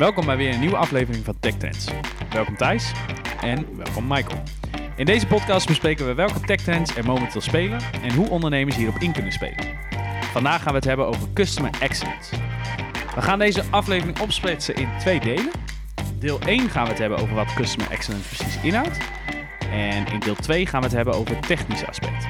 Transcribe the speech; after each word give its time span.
Welkom 0.00 0.26
bij 0.26 0.36
weer 0.36 0.54
een 0.54 0.60
nieuwe 0.60 0.76
aflevering 0.76 1.24
van 1.24 1.36
Tech 1.40 1.54
Trends. 1.54 1.88
Welkom 2.30 2.56
Thijs 2.56 2.92
en 3.40 3.76
welkom 3.76 4.06
Michael. 4.06 4.42
In 4.96 5.04
deze 5.04 5.26
podcast 5.26 5.66
bespreken 5.66 6.06
we 6.06 6.14
welke 6.14 6.40
tech 6.40 6.60
trends 6.60 6.96
er 6.96 7.04
momenteel 7.04 7.40
spelen 7.40 7.80
en 8.02 8.14
hoe 8.14 8.28
ondernemers 8.28 8.76
hierop 8.76 8.96
in 8.98 9.12
kunnen 9.12 9.32
spelen. 9.32 9.64
Vandaag 10.32 10.62
gaan 10.62 10.72
we 10.72 10.78
het 10.78 10.84
hebben 10.84 11.06
over 11.06 11.28
Customer 11.34 11.70
Excellence. 11.80 12.36
We 13.14 13.22
gaan 13.22 13.38
deze 13.38 13.62
aflevering 13.70 14.20
opsplitsen 14.20 14.74
in 14.74 14.88
twee 14.98 15.20
delen. 15.20 15.50
Deel 16.18 16.40
1 16.40 16.70
gaan 16.70 16.84
we 16.84 16.90
het 16.90 16.98
hebben 16.98 17.18
over 17.18 17.34
wat 17.34 17.54
Customer 17.54 17.90
Excellence 17.90 18.28
precies 18.28 18.62
inhoudt. 18.62 18.98
En 19.70 20.06
in 20.06 20.20
deel 20.20 20.34
2 20.34 20.66
gaan 20.66 20.80
we 20.80 20.86
het 20.86 20.96
hebben 20.96 21.14
over 21.14 21.36
het 21.36 21.46
technische 21.46 21.86
aspect. 21.86 22.26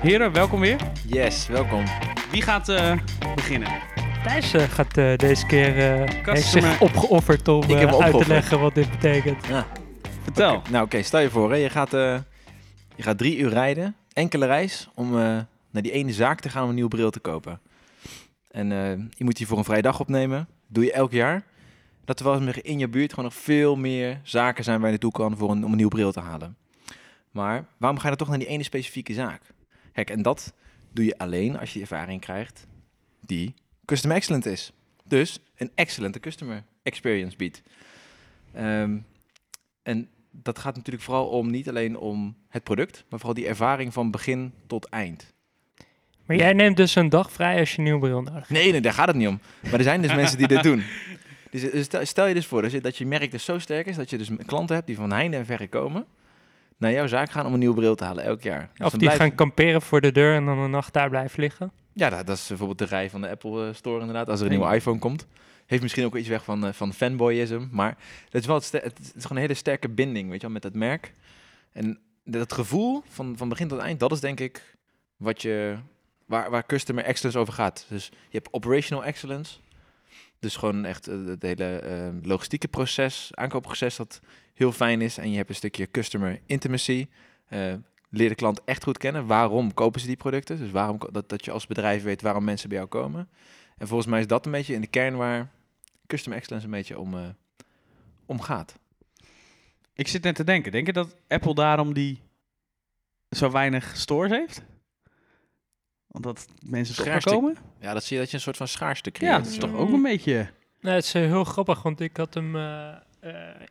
Heren, 0.00 0.32
welkom 0.32 0.60
weer. 0.60 0.76
Yes, 1.06 1.46
welkom. 1.46 1.84
Wie 2.30 2.42
gaat 2.42 2.68
eh, 2.68 2.92
beginnen? 3.34 3.68
Thijs 4.22 4.52
eh, 4.52 4.62
gaat 4.62 4.96
eh, 4.96 5.16
deze 5.16 5.46
keer 5.46 5.76
uh, 5.76 5.82
heeft 6.08 6.20
Customer- 6.22 6.70
zich 6.70 6.80
opgeofferd 6.80 7.48
om 7.48 7.62
eh, 7.62 8.00
uit 8.00 8.18
te 8.18 8.26
leggen 8.28 8.60
wat 8.60 8.74
dit 8.74 8.90
betekent. 8.90 9.46
Ja. 9.46 9.66
Vertel. 10.22 10.62
Nou 10.70 10.84
oké, 10.84 11.02
stel 11.02 11.20
je 11.20 11.30
voor, 11.30 11.50
hè, 11.50 11.56
je, 11.56 11.70
gaat, 11.70 11.94
eh, 11.94 12.18
je 12.96 13.02
gaat 13.02 13.18
drie 13.18 13.38
uur 13.38 13.48
rijden, 13.48 13.96
enkele 14.12 14.46
reis, 14.46 14.88
om 14.94 15.06
eh, 15.06 15.20
naar 15.70 15.82
die 15.82 15.92
ene 15.92 16.12
zaak 16.12 16.40
te 16.40 16.48
gaan 16.48 16.62
om 16.62 16.68
een 16.68 16.74
nieuwe 16.74 16.90
bril 16.90 17.10
te 17.10 17.20
kopen. 17.20 17.60
En 18.50 18.72
eh, 18.72 18.90
je 19.08 19.24
moet 19.24 19.36
die 19.36 19.46
voor 19.46 19.58
een 19.58 19.64
vrije 19.64 19.82
dag 19.82 20.00
opnemen, 20.00 20.48
doe 20.66 20.84
je 20.84 20.92
elk 20.92 21.12
jaar. 21.12 21.42
Dat 22.04 22.18
er 22.18 22.24
wel 22.24 22.34
eens 22.34 22.44
meer 22.44 22.64
in 22.64 22.78
je 22.78 22.88
buurt 22.88 23.10
gewoon 23.10 23.24
nog 23.24 23.34
veel 23.34 23.76
meer 23.76 24.20
zaken 24.22 24.64
zijn 24.64 24.76
waar 24.76 24.84
je 24.90 24.92
naartoe 24.92 25.12
kan 25.12 25.36
voor 25.36 25.50
een, 25.50 25.64
om 25.64 25.70
een 25.70 25.76
nieuwe 25.76 25.94
bril 25.94 26.12
te 26.12 26.20
halen. 26.20 26.56
Maar 27.30 27.64
waarom 27.76 27.98
ga 27.98 28.02
je 28.02 28.16
dan 28.16 28.26
toch 28.26 28.28
naar 28.28 28.38
die 28.38 28.48
ene 28.48 28.62
specifieke 28.62 29.12
zaak? 29.14 29.42
Kijk, 29.92 30.10
en 30.10 30.22
dat 30.22 30.52
doe 30.92 31.04
je 31.04 31.18
alleen 31.18 31.58
als 31.58 31.72
je 31.72 31.80
ervaring 31.80 32.20
krijgt 32.20 32.66
die 33.20 33.54
custom 33.90 34.10
excellent 34.10 34.46
is. 34.46 34.72
Dus 35.04 35.38
een 35.56 35.70
excellente 35.74 36.20
customer 36.20 36.62
experience 36.82 37.36
biedt. 37.36 37.62
Ehm, 38.52 38.96
en 39.82 40.08
dat 40.30 40.58
gaat 40.58 40.76
natuurlijk 40.76 41.04
vooral 41.04 41.26
om 41.26 41.50
niet 41.50 41.68
alleen 41.68 41.98
om 41.98 42.36
het 42.48 42.62
product, 42.62 43.04
maar 43.08 43.18
vooral 43.18 43.34
die 43.34 43.46
ervaring 43.46 43.92
van 43.92 44.10
begin 44.10 44.52
tot 44.66 44.88
eind. 44.88 45.34
Maar 46.26 46.36
jij 46.36 46.52
neemt 46.52 46.76
dus 46.76 46.94
een 46.94 47.08
dag 47.08 47.32
vrij 47.32 47.58
als 47.58 47.70
je 47.70 47.78
een 47.78 47.84
nieuwe 47.84 48.00
bril 48.00 48.16
nodig 48.16 48.34
hebt. 48.34 48.48
Nee, 48.48 48.72
nee, 48.72 48.80
daar 48.80 48.92
gaat 48.92 49.06
het 49.06 49.16
niet 49.16 49.28
om. 49.28 49.40
Maar 49.62 49.72
er 49.72 49.82
zijn 49.82 50.02
dus 50.02 50.14
mensen 50.22 50.38
die 50.38 50.48
dit 50.48 50.62
doen. 50.62 50.82
Dus 51.50 51.88
eh, 51.88 52.04
stel, 52.04 52.26
je 52.26 52.34
dus 52.34 52.46
voor 52.46 52.62
dat 52.62 52.70
je, 52.70 52.80
dat 52.80 52.96
je 52.96 53.06
merk 53.06 53.30
dus 53.30 53.44
zo 53.44 53.58
sterk 53.58 53.86
is 53.86 53.96
dat 53.96 54.10
je 54.10 54.18
dus 54.18 54.30
klanten 54.46 54.74
hebt 54.74 54.86
die 54.86 54.96
van 54.96 55.12
heinde 55.12 55.36
en 55.36 55.46
verre 55.46 55.68
komen 55.68 56.06
naar 56.76 56.92
jouw 56.92 57.06
zaak 57.06 57.30
gaan 57.30 57.46
om 57.46 57.52
een 57.52 57.58
nieuwe 57.58 57.74
bril 57.74 57.94
te 57.94 58.04
halen 58.04 58.24
elk 58.24 58.42
jaar. 58.42 58.70
Dus 58.74 58.86
Of 58.86 58.92
die 58.92 59.10
gaan 59.10 59.34
kamperen 59.34 59.82
voor 59.82 60.00
de 60.00 60.12
deur 60.12 60.34
en 60.34 60.44
dan 60.44 60.58
een 60.58 60.70
nacht 60.70 60.92
daar 60.92 61.08
blijven 61.08 61.40
liggen. 61.40 61.72
Ja, 62.00 62.10
dat, 62.10 62.26
dat 62.26 62.36
is 62.36 62.46
bijvoorbeeld 62.46 62.78
de 62.78 62.84
rij 62.84 63.10
van 63.10 63.20
de 63.20 63.28
Apple 63.28 63.68
eh, 63.68 63.74
Store 63.74 64.00
inderdaad. 64.00 64.28
Als 64.28 64.40
er 64.40 64.46
een 64.46 64.52
nieuwe 64.52 64.74
iPhone 64.74 64.98
komt. 64.98 65.26
Heeft 65.66 65.82
misschien 65.82 66.04
ook 66.04 66.16
iets 66.16 66.28
weg 66.28 66.44
van, 66.44 66.66
eh, 66.66 66.72
van 66.72 66.94
fanboyism. 66.94 67.66
Maar 67.70 67.96
het 68.30 68.40
is 68.40 68.46
wel 68.46 68.56
het, 68.56 68.98
is 68.98 69.10
gewoon 69.22 69.36
een 69.36 69.42
hele 69.42 69.54
sterke 69.54 69.88
binding, 69.88 70.30
weet 70.30 70.40
je 70.40 70.46
wel, 70.46 70.54
met 70.54 70.62
het 70.62 70.74
merk. 70.74 71.14
En 71.72 71.98
dat 72.24 72.52
gevoel 72.52 73.02
van, 73.08 73.36
van 73.36 73.48
begin 73.48 73.68
tot 73.68 73.78
eind, 73.78 74.00
dat 74.00 74.12
is 74.12 74.20
denk 74.20 74.40
ik 74.40 74.76
wat 75.16 75.42
je, 75.42 75.76
waar, 76.26 76.50
waar 76.50 76.66
customer 76.66 77.04
excellence 77.04 77.38
over 77.38 77.52
gaat. 77.52 77.86
Dus 77.88 78.06
je 78.06 78.38
hebt 78.38 78.52
operational 78.52 79.04
excellence. 79.04 79.58
Dus 80.38 80.56
gewoon 80.56 80.84
echt 80.84 81.08
eh, 81.08 81.26
het 81.26 81.42
hele 81.42 82.12
logistieke 82.22 82.68
proces, 82.68 83.30
aankoopproces 83.34 83.96
dat 83.96 84.20
heel 84.54 84.72
fijn 84.72 85.00
is. 85.00 85.18
En 85.18 85.30
je 85.30 85.36
hebt 85.36 85.48
een 85.48 85.54
stukje 85.54 85.90
customer 85.90 86.40
intimacy. 86.46 87.06
Leer 88.10 88.28
de 88.28 88.34
klant 88.34 88.64
echt 88.64 88.84
goed 88.84 88.98
kennen. 88.98 89.26
Waarom 89.26 89.74
kopen 89.74 90.00
ze 90.00 90.06
die 90.06 90.16
producten? 90.16 90.58
Dus 90.58 90.70
waarom 90.70 90.98
dat, 91.10 91.28
dat 91.28 91.44
je 91.44 91.50
als 91.50 91.66
bedrijf 91.66 92.02
weet 92.02 92.22
waarom 92.22 92.44
mensen 92.44 92.68
bij 92.68 92.78
jou 92.78 92.90
komen. 92.90 93.28
En 93.76 93.86
volgens 93.88 94.08
mij 94.08 94.20
is 94.20 94.26
dat 94.26 94.46
een 94.46 94.52
beetje 94.52 94.74
in 94.74 94.80
de 94.80 94.86
kern 94.86 95.16
waar 95.16 95.50
customer 96.06 96.38
excellence 96.38 96.66
een 96.66 96.72
beetje 96.72 96.98
om, 96.98 97.14
eh, 97.14 97.28
om 98.26 98.40
gaat. 98.40 98.78
Ik 99.94 100.08
zit 100.08 100.22
net 100.22 100.34
te 100.34 100.44
denken. 100.44 100.72
Denk 100.72 100.86
je 100.86 100.92
dat 100.92 101.16
Apple 101.28 101.54
daarom 101.54 101.94
die 101.94 102.22
zo 103.30 103.50
weinig 103.50 103.96
stores 103.96 104.30
heeft? 104.30 104.62
Omdat 106.06 106.46
mensen 106.66 106.94
Schaarste- 106.94 107.30
komen? 107.30 107.56
Ja, 107.80 107.92
dat 107.92 108.04
zie 108.04 108.16
je 108.16 108.22
dat 108.22 108.30
je 108.30 108.36
een 108.36 108.42
soort 108.42 108.56
van 108.56 108.68
schaarste 108.68 109.10
creëert. 109.10 109.32
Ja, 109.32 109.38
dat 109.42 109.50
is 109.50 109.58
toch 109.58 109.72
ook 109.74 109.92
een 109.92 110.02
beetje... 110.02 110.50
Nee, 110.80 110.94
het 110.94 111.04
is 111.04 111.14
eh, 111.14 111.22
heel 111.22 111.44
grappig, 111.44 111.82
want 111.82 112.00
ik 112.00 112.16
had 112.16 112.34
hem 112.34 112.56
eh, 112.56 112.96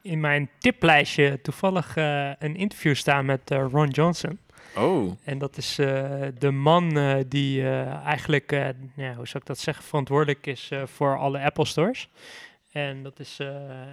in 0.01 0.19
mijn 0.19 0.49
tiplijstje 0.59 1.41
toevallig 1.41 1.95
eh, 1.97 2.29
een 2.39 2.55
interview 2.55 2.95
staan 2.95 3.25
met 3.25 3.51
eh, 3.51 3.65
Ron 3.71 3.87
Johnson. 3.89 4.39
Oh, 4.75 5.11
En 5.23 5.37
dat 5.37 5.57
is 5.57 5.79
eh, 5.79 6.11
de 6.37 6.51
man 6.51 6.97
eh, 6.97 7.15
die 7.27 7.61
eh, 7.61 7.93
eigenlijk, 8.05 8.51
eh, 8.51 8.67
ja, 8.95 9.13
hoe 9.13 9.27
zou 9.27 9.37
ik 9.39 9.45
dat 9.45 9.59
zeggen, 9.59 9.83
verantwoordelijk 9.83 10.47
is 10.47 10.69
eh, 10.71 10.81
voor 10.85 11.17
alle 11.17 11.39
Apple 11.39 11.65
stores. 11.65 12.09
En 12.71 13.03
dat 13.03 13.19
is 13.19 13.39
eh, 13.39 13.47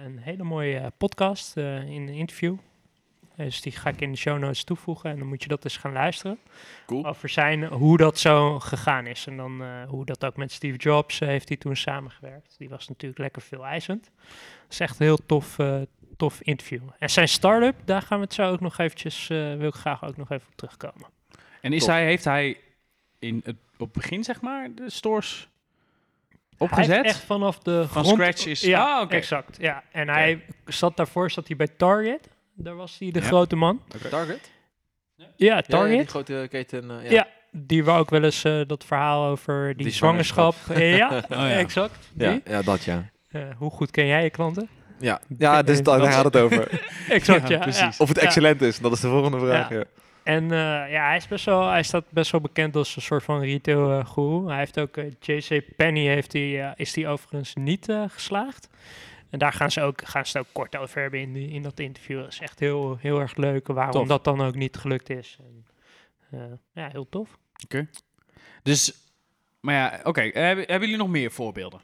een 0.05 0.17
hele 0.17 0.43
mooie 0.43 0.77
eh, 0.77 0.85
podcast 0.97 1.57
eh, 1.57 1.75
in 1.89 2.01
een 2.07 2.13
interview. 2.13 2.55
Eh, 3.37 3.45
Dus 3.45 3.61
die 3.61 3.71
ga 3.71 3.89
ik 3.89 4.01
in 4.01 4.11
de 4.11 4.17
show 4.17 4.39
notes 4.39 4.63
toevoegen 4.63 5.09
en 5.09 5.17
dan 5.19 5.27
moet 5.27 5.43
je 5.43 5.49
dat 5.49 5.63
eens 5.63 5.77
gaan 5.77 5.91
luisteren. 5.93 6.39
cool. 6.85 7.05
Over 7.05 7.29
zijn, 7.29 7.63
hoe 7.65 7.97
dat 7.97 8.19
zo 8.19 8.59
gegaan 8.59 9.05
is. 9.05 9.27
En 9.27 9.37
dan 9.37 9.61
eh, 9.63 9.67
hoe 9.89 10.05
dat 10.05 10.25
ook 10.25 10.37
met 10.37 10.51
Steve 10.51 10.77
Jobs 10.77 11.21
eh, 11.21 11.27
heeft 11.27 11.47
hij 11.47 11.57
toen 11.57 11.75
samengewerkt. 11.75 12.55
Die 12.57 12.69
was 12.69 12.87
natuurlijk 12.87 13.19
lekker 13.21 13.41
veel 13.41 13.65
eisend. 13.65 14.03
Dat 14.63 14.71
is 14.71 14.79
echt 14.79 14.99
een 14.99 15.05
heel 15.05 15.25
tof, 15.25 15.59
eh, 15.59 15.81
tof 16.17 16.41
interview. 16.41 16.81
En 16.99 17.09
zijn 17.09 17.27
start-up, 17.27 17.75
daar 17.85 18.01
gaan 18.01 18.17
we 18.19 18.23
het 18.23 18.33
zo 18.33 18.51
ook 18.51 18.59
nog 18.59 18.77
eventjes, 18.77 19.29
eh, 19.29 19.55
wil 19.55 19.67
ik 19.67 19.73
graag 19.73 20.03
ook 20.03 20.17
nog 20.17 20.31
even 20.31 20.47
op 20.47 20.55
terugkomen. 20.55 21.09
En 21.61 21.73
is 21.73 21.85
hij, 21.85 22.05
heeft 22.05 22.23
hij 22.23 22.57
in 23.19 23.41
het, 23.45 23.55
op 23.77 23.79
het 23.79 23.91
begin, 23.91 24.23
zeg 24.23 24.41
maar, 24.41 24.69
de 24.75 24.89
stores 24.89 25.49
Hij 26.29 26.37
opgezet? 26.57 26.95
heeft 26.95 27.07
echt 27.15 27.23
vanaf 27.25 27.59
de 27.59 27.87
Van 27.87 28.03
grond... 28.03 28.19
scratch 28.19 28.45
is... 28.45 28.61
Ja, 28.61 28.95
Ah, 28.95 29.01
oké. 29.01 29.15
exact. 29.15 29.57
Ja. 29.61 29.83
En 29.91 30.09
hij 30.09 30.45
zat 30.65 30.97
daarvoor, 30.97 31.31
zat 31.31 31.47
hij 31.47 31.55
bij 31.55 31.67
Target. 31.67 32.29
Daar 32.57 32.75
was 32.75 32.95
hij 32.99 33.11
de 33.11 33.19
Ja. 33.19 33.25
grote 33.25 33.55
man. 33.55 33.81
Target? 34.09 34.51
Ja, 35.15 35.25
Ja, 35.35 35.61
Target. 35.61 35.97
die 35.97 36.07
grote 36.07 36.47
keten. 36.49 36.91
eh, 36.91 37.03
ja. 37.03 37.11
Ja. 37.11 37.27
Die 37.51 37.83
wou 37.83 37.99
ook 37.99 38.09
wel 38.09 38.23
eens 38.23 38.43
eh, 38.43 38.61
dat 38.67 38.83
verhaal 38.85 39.25
over 39.25 39.73
die, 39.75 39.85
Die 39.85 39.93
zwangerschap. 39.93 40.53
zwangerschap. 40.53 41.27
ja, 41.29 41.37
Oh, 41.37 41.49
ja. 41.49 41.57
exact. 41.57 42.09
Ja, 42.17 42.31
Die. 42.31 42.41
ja, 42.45 42.61
dat 42.61 42.83
ja. 42.83 43.09
Eh, 43.31 43.41
hoe 43.57 43.69
goed 43.71 43.91
ken 43.91 44.05
jij 44.05 44.23
je 44.23 44.29
klanten? 44.29 44.69
Ja, 44.99 45.21
ja 45.37 45.61
dus 45.63 45.83
da- 45.83 45.97
daar 45.97 46.11
gaat 46.11 46.23
het 46.23 46.35
over. 46.37 46.81
Exact, 47.09 47.47
Ja, 47.47 47.55
ja. 47.55 47.61
precies. 47.61 47.97
ja. 47.97 48.03
Of 48.03 48.07
het 48.07 48.17
Ja. 48.17 48.23
excellent 48.23 48.61
is, 48.61 48.79
dat 48.79 48.91
is 48.91 48.99
de 48.99 49.07
volgende 49.07 49.39
vraag. 49.39 49.69
Ja. 49.69 49.75
Ja. 49.77 49.83
En 50.23 50.43
eh, 50.43 50.91
ja, 50.91 51.07
hij, 51.07 51.17
is 51.17 51.27
best 51.27 51.45
wel, 51.45 51.67
hij 51.69 51.83
staat 51.83 52.03
best 52.09 52.31
wel 52.31 52.41
bekend 52.41 52.75
als 52.75 52.95
een 52.95 53.01
soort 53.01 53.23
van 53.23 53.39
retail 53.41 53.99
eh 53.99 54.05
guru. 54.05 54.47
Hij 54.47 54.57
heeft 54.57 54.79
ook, 54.79 54.95
JC 55.19 55.63
Penny 55.75 56.07
heeft 56.07 56.31
die, 56.31 56.61
is 56.75 56.93
die 56.93 57.07
overigens 57.07 57.53
niet 57.55 57.89
eh, 57.89 58.03
geslaagd. 58.07 58.69
En 59.29 59.39
daar 59.39 59.53
gaan 59.53 59.71
ze, 59.71 59.81
ook, 59.81 60.07
gaan 60.07 60.25
ze 60.25 60.37
het 60.37 60.47
ook 60.47 60.53
kort 60.53 60.77
over 60.77 61.01
hebben 61.01 61.19
in, 61.19 61.35
in 61.35 61.61
dat 61.61 61.79
interview. 61.79 62.19
Dat 62.19 62.31
is 62.31 62.39
echt 62.39 62.59
heel, 62.59 62.97
heel 62.99 63.19
erg 63.19 63.35
leuk 63.35 63.67
waarom 63.67 63.91
Tof. 63.91 64.07
dat 64.07 64.23
dan 64.23 64.41
ook 64.41 64.55
niet 64.55 64.77
gelukt 64.77 65.09
is. 65.09 65.37
En, 65.39 65.65
eh, 66.31 66.57
ja, 66.73 66.89
heel 66.91 67.09
tof. 67.09 67.37
Dus, 68.63 68.93
maar 69.59 69.75
ja, 69.75 69.99
oké. 70.03 70.21
Hebben, 70.21 70.65
hebben 70.65 70.79
jullie 70.79 70.97
nog 70.97 71.09
meer 71.09 71.31
voorbeelden? 71.31 71.81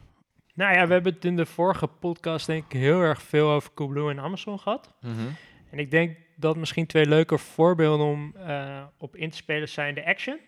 Nou 0.54 0.76
ja, 0.76 0.88
we 0.88 0.94
hebben 0.94 1.14
het 1.14 1.26
in 1.26 1.36
de 1.36 1.46
vorige 1.46 1.88
podcast 1.88 2.46
denk 2.46 2.66
ik 2.66 2.72
heel 2.72 3.02
erg 3.02 3.22
veel 3.22 3.50
over 3.50 3.74
Coolblue 3.74 4.10
en 4.10 4.20
Amazon 4.20 4.60
gehad. 4.60 4.94
Mhm. 5.02 5.28
En 5.70 5.80
ik 5.80 5.92
denk 5.92 6.18
dat 6.36 6.58
misschien 6.58 6.86
twee 6.86 7.06
leuke 7.06 7.38
voorbeelden 7.38 8.06
om 8.06 8.36
eh, 8.36 8.84
op 8.98 9.16
in 9.16 9.30
te 9.30 9.38
spelen 9.38 9.70
zijn 9.70 9.96
de 9.96 10.06
Action 10.06 10.40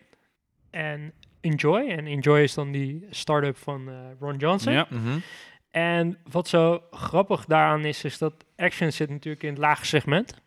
en 0.70 1.14
Enjoy. 1.42 1.88
En 1.88 2.06
Enjoy 2.06 2.40
is 2.40 2.54
dan 2.54 2.72
die 2.72 3.08
start-up 3.10 3.58
van 3.58 3.90
eh, 3.90 3.96
Ron 4.20 4.38
Johnson. 4.38 4.74
Ja. 4.74 4.88
Mhm. 4.90 5.18
En 5.76 6.18
wat 6.32 6.48
zo 6.48 6.84
grappig 6.92 7.46
daaraan 7.46 7.86
is, 7.86 8.04
is 8.04 8.18
dat 8.18 8.34
Action 8.56 8.92
zit 8.92 9.10
natuurlijk 9.10 9.44
in 9.44 9.50
het 9.50 9.58
lage 9.58 9.86
segment. 9.86 10.42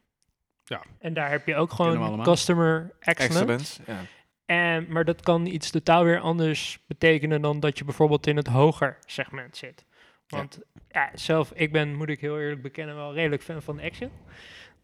Ja. 0.65 0.83
En 0.99 1.15
daar 1.15 1.31
heb 1.31 1.47
je 1.47 1.57
ook 1.57 1.73
gewoon 1.73 2.23
customer 2.23 2.95
excellence. 3.01 3.39
Excellence. 3.39 3.83
Ja. 3.87 4.01
En, 4.47 4.87
maar 4.93 5.05
dat 5.05 5.21
kan 5.21 5.47
iets 5.47 5.71
totaal 5.71 6.05
weer 6.05 6.21
anders 6.21 6.79
betekenen 6.87 7.41
dan 7.41 7.61
dat 7.61 7.79
je 7.79 7.85
bijvoorbeeld 7.85 8.27
in 8.27 8.37
het 8.37 8.47
hoger 8.47 8.99
segment 9.07 9.57
zit. 9.57 9.85
Want 10.29 10.59
ja. 10.91 11.11
zelf, 11.15 11.53
ik 11.55 11.73
ben, 11.73 11.95
moet 11.95 12.09
ik 12.09 12.21
heel 12.21 12.39
eerlijk 12.39 12.63
bekennen, 12.63 12.97
wel 12.97 13.15
redelijk 13.15 13.43
fan 13.43 13.63
van 13.63 13.81
Action. 13.81 14.11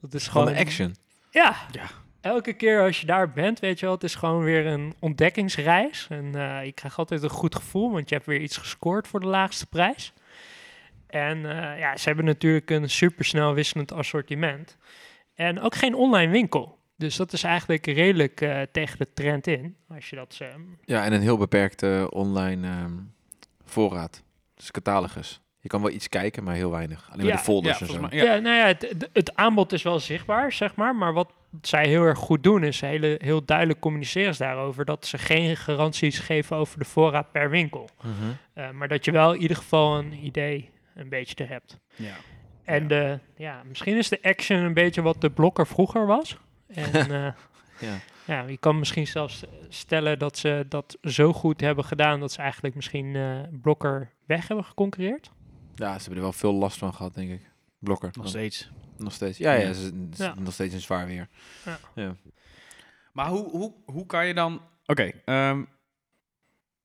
Dat 0.00 0.14
is 0.14 0.28
Gewoon 0.28 0.54
action. 0.54 0.94
Ja. 1.30 1.56
Ja. 1.70 1.86
Elke 2.20 2.52
keer 2.52 2.82
als 2.82 3.00
je 3.00 3.06
daar 3.06 3.30
bent, 3.30 3.60
weet 3.60 3.78
je 3.78 3.86
wel, 3.86 3.94
het 3.94 4.04
is 4.04 4.14
gewoon 4.14 4.42
weer 4.42 4.66
een 4.66 4.94
ontdekkingsreis. 4.98 6.06
En 6.10 6.34
eh 6.34 6.64
je 6.64 6.72
krijgt 6.72 6.98
altijd 6.98 7.22
een 7.22 7.30
goed 7.30 7.54
gevoel, 7.54 7.92
want 7.92 8.08
je 8.08 8.14
hebt 8.14 8.26
weer 8.26 8.40
iets 8.40 8.56
gescoord 8.56 9.08
voor 9.08 9.20
de 9.20 9.26
laagste 9.26 9.66
prijs. 9.66 10.12
En 11.14 11.46
eh, 11.50 11.78
ja, 11.78 11.96
ze 11.96 12.04
hebben 12.08 12.24
natuurlijk 12.24 12.70
een 12.70 12.90
supersnel 12.90 13.54
wisselend 13.54 13.92
assortiment. 13.92 14.76
En 15.34 15.60
ook 15.60 15.74
geen 15.74 15.94
online 15.94 16.32
winkel. 16.32 16.78
Dus 16.96 17.16
dat 17.16 17.32
is 17.32 17.42
eigenlijk 17.42 17.86
redelijk 17.86 18.40
eh, 18.40 18.60
tegen 18.72 18.98
de 18.98 19.08
trend 19.14 19.46
in. 19.46 19.76
Als 19.88 20.10
je 20.10 20.16
dat... 20.16 20.36
ehm, 20.40 20.60
Ja, 20.84 21.04
en 21.04 21.12
een 21.12 21.20
heel 21.20 21.36
beperkte 21.38 22.08
online 22.12 22.66
ehm, 22.68 22.92
voorraad. 23.64 24.22
Dus 24.54 24.70
catalogus. 24.70 25.40
Je 25.60 25.68
kan 25.68 25.80
wel 25.82 25.90
iets 25.90 26.08
kijken, 26.08 26.44
maar 26.44 26.54
heel 26.54 26.70
weinig. 26.70 27.06
Alleen 27.12 27.24
maar 27.24 27.34
Ja, 27.34 27.38
de 27.38 27.44
folders 27.44 27.74
ja, 27.78 27.80
en 27.80 27.86
zo. 27.86 27.92
volgens 27.92 28.14
mij. 28.14 28.24
Ja, 28.24 28.38
nou 28.38 28.56
ja, 28.56 28.66
het, 28.66 28.82
het- 28.88 29.08
het 29.12 29.36
aanbod 29.36 29.72
is 29.72 29.82
wel 29.82 29.98
zichtbaar, 30.00 30.52
zeg 30.52 30.74
maar. 30.74 30.96
Maar 30.96 31.12
wat 31.12 31.32
zij 31.62 31.86
heel 31.88 32.02
erg 32.02 32.18
goed 32.18 32.42
doen, 32.42 32.64
is 32.64 32.80
hele, 32.80 33.18
heel 33.22 33.44
duidelijk 33.44 33.80
communiceren 33.80 34.34
ze 34.34 34.42
daarover 34.42 34.84
dat 34.84 35.06
ze 35.06 35.18
geen 35.18 35.56
garanties 35.56 36.18
geven 36.18 36.56
over 36.56 36.78
de 36.78 36.84
voorraad 36.84 37.32
per 37.32 37.50
winkel. 37.50 37.88
Mhm. 38.02 38.10
Eh, 38.54 38.70
maar 38.70 38.88
dat 38.88 39.04
je 39.04 39.10
wel 39.12 39.32
in 39.34 39.40
ieder 39.40 39.56
geval 39.56 39.98
een 39.98 40.12
idee 40.24 40.70
een 40.94 41.08
beetje 41.08 41.34
er 41.44 41.48
hebt. 41.48 41.80
Ja. 41.94 42.14
En 42.64 42.82
Ja. 42.82 42.88
De, 42.88 43.18
ja, 43.36 43.62
misschien 43.62 43.96
is 43.96 44.08
de 44.08 44.22
action 44.22 44.58
een 44.58 44.74
beetje 44.74 45.02
wat 45.02 45.20
de 45.20 45.30
blokker 45.30 45.66
vroeger 45.66 46.06
was. 46.06 46.36
En 46.66 46.92
eh, 47.24 47.32
Ja. 47.80 47.98
ja, 48.26 48.42
je 48.42 48.56
kan 48.58 48.78
misschien 48.78 49.06
zelfs 49.06 49.44
stellen 49.68 50.18
dat 50.18 50.38
ze 50.38 50.66
dat 50.68 50.98
zo 51.02 51.32
goed 51.32 51.60
hebben 51.60 51.84
gedaan 51.84 52.20
dat 52.20 52.32
ze 52.32 52.38
eigenlijk 52.42 52.74
misschien 52.74 53.16
eh, 53.16 53.40
blokker 53.62 54.10
weg 54.26 54.48
hebben 54.48 54.64
geconcurreerd. 54.66 55.30
ja, 55.74 55.92
ze 55.92 55.98
hebben 55.98 56.16
er 56.16 56.22
wel 56.22 56.32
veel 56.32 56.52
last 56.54 56.78
van 56.78 56.94
gehad, 56.94 57.14
denk 57.14 57.30
ik. 57.30 57.50
Blokker. 57.78 58.10
Nog 58.12 58.28
steeds. 58.28 58.70
Nog 58.96 59.12
steeds. 59.12 59.38
Ja, 59.38 59.52
ja, 59.52 59.60
Ja. 59.66 59.72
ze- 59.72 60.08
ze- 60.14 60.22
Ja. 60.24 60.34
nog 60.38 60.52
steeds 60.52 60.74
een 60.74 60.80
zwaar 60.80 61.06
weer. 61.06 61.28
Ja. 61.64 61.78
Ja. 61.94 62.14
Maar 63.12 63.28
hoe, 63.28 63.50
hoe, 63.50 63.72
hoe 63.84 64.06
kan 64.06 64.26
je 64.26 64.34
dan... 64.34 64.60
Oké, 64.86 65.10
ehm, 65.24 65.64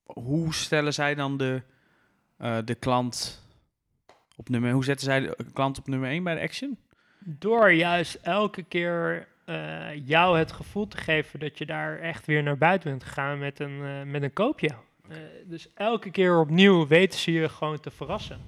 hoe 0.04 0.54
stellen 0.54 0.94
zij 0.94 1.16
dan 1.16 1.38
de, 1.38 1.62
eh, 2.38 2.58
de 2.66 2.76
klant 2.76 3.48
op 4.40 4.50
nummer... 4.50 4.72
Hoe 4.72 4.84
zetten 4.84 5.06
zij 5.06 5.20
de 5.20 5.36
klant 5.54 5.78
op 5.78 5.88
nummer 5.88 6.10
1 6.10 6.24
bij 6.24 6.36
de 6.36 6.42
Action? 6.42 6.78
Door 7.20 7.72
juist 7.72 8.16
elke 8.22 8.64
keer 8.64 9.28
eh, 9.46 10.08
jou 10.08 10.38
het 10.38 10.52
gevoel 10.52 10.88
te 10.88 10.98
geven 10.98 11.40
dat 11.40 11.58
je 11.58 11.66
daar 11.66 12.00
echt 12.00 12.26
weer 12.26 12.44
naar 12.44 12.58
buiten 12.58 12.90
bent 12.90 13.04
gegaan 13.04 13.40
met 13.40 13.60
een, 13.60 13.82
eh, 13.84 14.04
met 14.12 14.24
een 14.24 14.34
koopje. 14.34 14.70
Eh, 15.10 15.18
dus 15.46 15.68
elke 15.74 16.12
keer 16.12 16.40
opnieuw 16.40 16.88
weten 16.88 17.20
ze 17.20 17.32
je 17.32 17.50
gewoon 17.50 17.80
te 17.80 17.92
verrassen. 17.92 18.40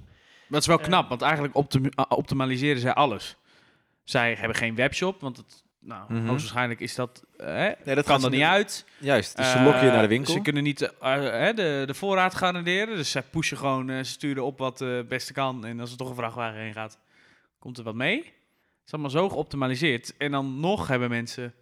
Dat 0.47 0.61
is 0.61 0.67
wel 0.67 0.77
Eh. 0.79 0.83
knap, 0.83 1.09
want 1.09 1.21
eigenlijk 1.21 1.55
optim- 1.55 1.89
optimaliseren 2.09 2.81
zij 2.81 2.93
alles. 2.93 3.35
Zij 4.03 4.33
hebben 4.35 4.57
geen 4.57 4.75
webshop, 4.75 5.21
want 5.21 5.37
het, 5.37 5.63
nou, 5.83 6.01
Mhm. 6.13 6.27
hoogstwaarschijnlijk 6.27 6.79
is 6.79 6.95
dat... 6.95 7.23
eh, 7.37 7.45
hè, 7.47 7.71
Nee, 7.85 7.95
dat 7.95 8.05
kan 8.05 8.15
er 8.15 8.21
ze 8.21 8.29
niet 8.29 8.41
uit. 8.41 8.85
Juist, 8.97 9.37
dus 9.37 9.51
ze 9.51 9.57
Eh, 9.57 9.63
lokken 9.63 9.85
je 9.85 9.91
naar 9.91 10.01
de 10.01 10.07
winkel. 10.07 10.33
Ze 10.33 10.41
kunnen 10.41 10.63
niet 10.63 10.81
eh, 10.81 11.13
hè, 11.15 11.53
de, 11.53 11.83
de 11.85 11.93
voorraad 11.93 12.35
garanderen. 12.35 12.95
Dus 12.95 13.11
zij 13.11 13.21
pushen 13.21 13.57
gewoon, 13.57 13.89
eh, 13.89 13.97
ze 13.97 14.03
sturen 14.03 14.43
op 14.43 14.57
wat 14.57 14.81
eh, 14.81 14.87
het 14.95 15.07
beste 15.07 15.33
kan. 15.33 15.65
En 15.65 15.79
als 15.79 15.91
er 15.91 15.97
toch 15.97 16.09
een 16.09 16.15
vrachtwagen 16.15 16.59
heen 16.59 16.73
gaat, 16.73 16.97
komt 17.59 17.77
er 17.77 17.83
wat 17.83 17.95
mee. 17.95 18.17
Het 18.17 18.25
is 18.85 18.91
allemaal 18.93 19.11
zo 19.11 19.29
geoptimaliseerd. 19.29 20.17
En 20.17 20.31
dan 20.31 20.59
nog 20.59 20.87
hebben 20.87 21.09
mensen... 21.09 21.53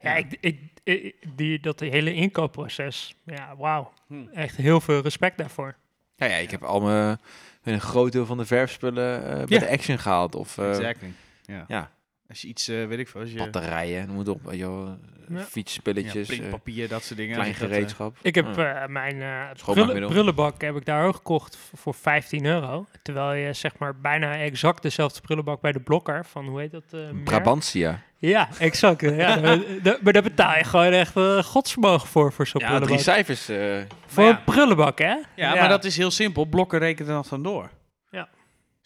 Ja, 0.00 0.14
ik, 0.16 0.36
ik, 0.40 0.60
ik- 0.82 1.14
die, 1.36 1.60
dat 1.60 1.80
hele 1.80 2.14
inkoopproces, 2.14 3.14
ja, 3.24 3.56
wauw. 3.56 3.92
Hm. 4.06 4.26
Echt 4.32 4.56
heel 4.56 4.80
veel 4.80 5.00
respect 5.02 5.38
daarvoor. 5.38 5.74
Ja, 6.16 6.26
ja, 6.26 6.36
ik 6.36 6.50
heb 6.50 6.62
al 6.62 6.80
mijn, 6.80 7.18
een 7.62 7.80
groot 7.80 8.12
deel 8.12 8.26
van 8.26 8.36
de 8.36 8.44
verfspullen 8.44 9.24
eh, 9.24 9.34
bij 9.34 9.44
Ja. 9.46 9.58
de 9.58 9.70
Action 9.70 9.98
gehaald. 9.98 10.34
Of 10.34 10.58
eh, 10.58 10.68
exactly. 10.70 11.12
Ja. 11.44 11.64
ja, 11.68 11.90
Als 12.28 12.40
je 12.40 12.48
iets, 12.48 12.68
eh, 12.68 12.86
weet 12.86 12.98
ik 12.98 13.08
veel, 13.08 13.20
als 13.20 13.30
je... 13.30 13.38
batterijen, 13.38 14.08
het 14.18 14.28
op. 14.28 14.46
wel, 14.50 14.98
Ja. 15.28 15.38
fietsspulletjes, 15.40 16.28
eh, 16.28 16.36
printpapier, 16.36 16.88
dat 16.88 17.02
soort 17.04 17.18
dingen. 17.18 17.34
klein 17.34 17.50
eh, 17.50 17.56
gereedschap. 17.58 18.16
Ik 18.22 18.34
heb 18.34 18.56
mijn 18.88 19.22
eh 19.22 19.28
Schoonmaakmiddel. 19.54 19.84
brullen- 19.84 20.08
brullenbak 20.08 20.60
heb 20.60 20.76
ik 20.76 20.84
daar 20.84 21.06
ook 21.06 21.14
gekocht 21.14 21.58
voor 21.74 21.94
15 21.94 22.44
euro. 22.46 22.86
Terwijl 23.02 23.32
je 23.46 23.52
zeg 23.52 23.78
maar 23.78 23.96
bijna 24.00 24.36
exact 24.38 24.82
dezelfde 24.82 25.20
brullenbak 25.20 25.60
bij 25.60 25.72
de 25.72 25.80
blokker 25.80 26.24
van, 26.26 26.46
hoe 26.46 26.60
heet 26.60 26.70
dat? 26.70 26.82
eh? 26.90 27.00
Brabantia. 27.24 28.02
Ja, 28.18 28.48
exact. 28.58 29.00
ja, 29.00 29.40
maar 30.02 30.12
daar 30.12 30.22
betaal 30.22 30.56
je 30.56 30.64
gewoon 30.64 30.92
echt 30.92 31.12
godsvermogen 31.46 32.08
voor, 32.08 32.32
voor 32.32 32.46
zo'n 32.46 32.60
Ja, 32.60 32.66
drie 32.66 32.78
brullenbak. 32.80 33.04
cijfers. 33.14 33.48
eh, 33.48 33.76
Voor 34.06 34.24
een 34.24 34.44
brullenbak, 34.44 34.98
hè? 34.98 35.14
Ja, 35.36 35.54
maar 35.54 35.68
dat 35.68 35.84
is 35.84 35.96
heel 35.96 36.10
simpel. 36.10 36.44
Blokken 36.44 36.78
rekenen 36.78 37.12
dat 37.12 37.28
dan 37.28 37.42
door. 37.42 37.70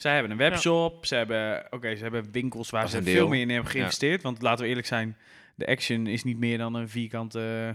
Zij 0.02 0.12
hebben 0.12 0.30
een 0.32 0.36
webshop, 0.36 1.06
ze 1.06 1.14
hebben, 1.14 1.66
oké, 1.70 1.96
ze 1.96 2.02
hebben 2.02 2.32
winkels 2.32 2.70
waar 2.70 2.88
ze 2.88 3.02
veel 3.02 3.28
meer 3.28 3.40
in 3.40 3.50
hebben 3.50 3.70
geïnvesteerd. 3.70 4.22
Want 4.22 4.42
laten 4.42 4.62
we 4.62 4.68
eerlijk 4.68 4.86
zijn, 4.86 5.16
de 5.54 5.66
Action 5.66 6.06
is 6.06 6.24
niet 6.24 6.38
meer 6.38 6.58
dan 6.58 6.74
een 6.74 6.88
vierkante 6.88 7.74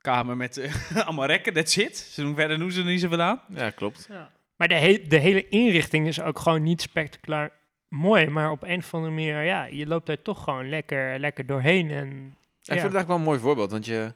kamer 0.00 0.36
met 0.36 0.56
eh, 0.56 0.72
allemaal 1.06 1.26
rekken, 1.26 1.52
that's 1.54 1.76
it. 1.76 1.96
Ze 1.96 2.22
doen 2.22 2.34
verder 2.34 2.58
doen 2.58 2.72
ze 2.72 2.80
er 2.80 2.86
niet 2.86 3.00
zoveel 3.00 3.20
aan. 3.20 3.40
ja, 3.48 3.70
klopt. 3.70 4.06
Ja. 4.10 4.30
Maar 4.56 4.68
de, 4.68 4.74
he- 4.74 5.04
de 5.08 5.18
hele 5.18 5.48
inrichting 5.48 6.06
is 6.06 6.20
ook 6.20 6.38
gewoon 6.38 6.62
niet 6.62 6.80
spectaculair 6.82 7.52
mooi. 7.88 8.26
Maar 8.26 8.50
op 8.50 8.62
een 8.62 8.78
of 8.78 8.94
andere 8.94 9.12
manier, 9.12 9.42
ja, 9.44 9.64
je 9.64 9.86
loopt 9.86 10.06
daar 10.06 10.22
toch 10.22 10.44
gewoon 10.44 10.68
lekker, 10.68 11.18
lekker 11.18 11.46
doorheen. 11.46 11.90
En 11.90 12.06
Ja, 12.06 12.74
ik 12.74 12.80
vind 12.80 12.92
het 12.92 12.94
eigenlijk 12.94 13.06
wel 13.06 13.16
een 13.16 13.22
mooi 13.22 13.38
voorbeeld, 13.38 13.70
want 13.70 13.86
je, 13.86 14.12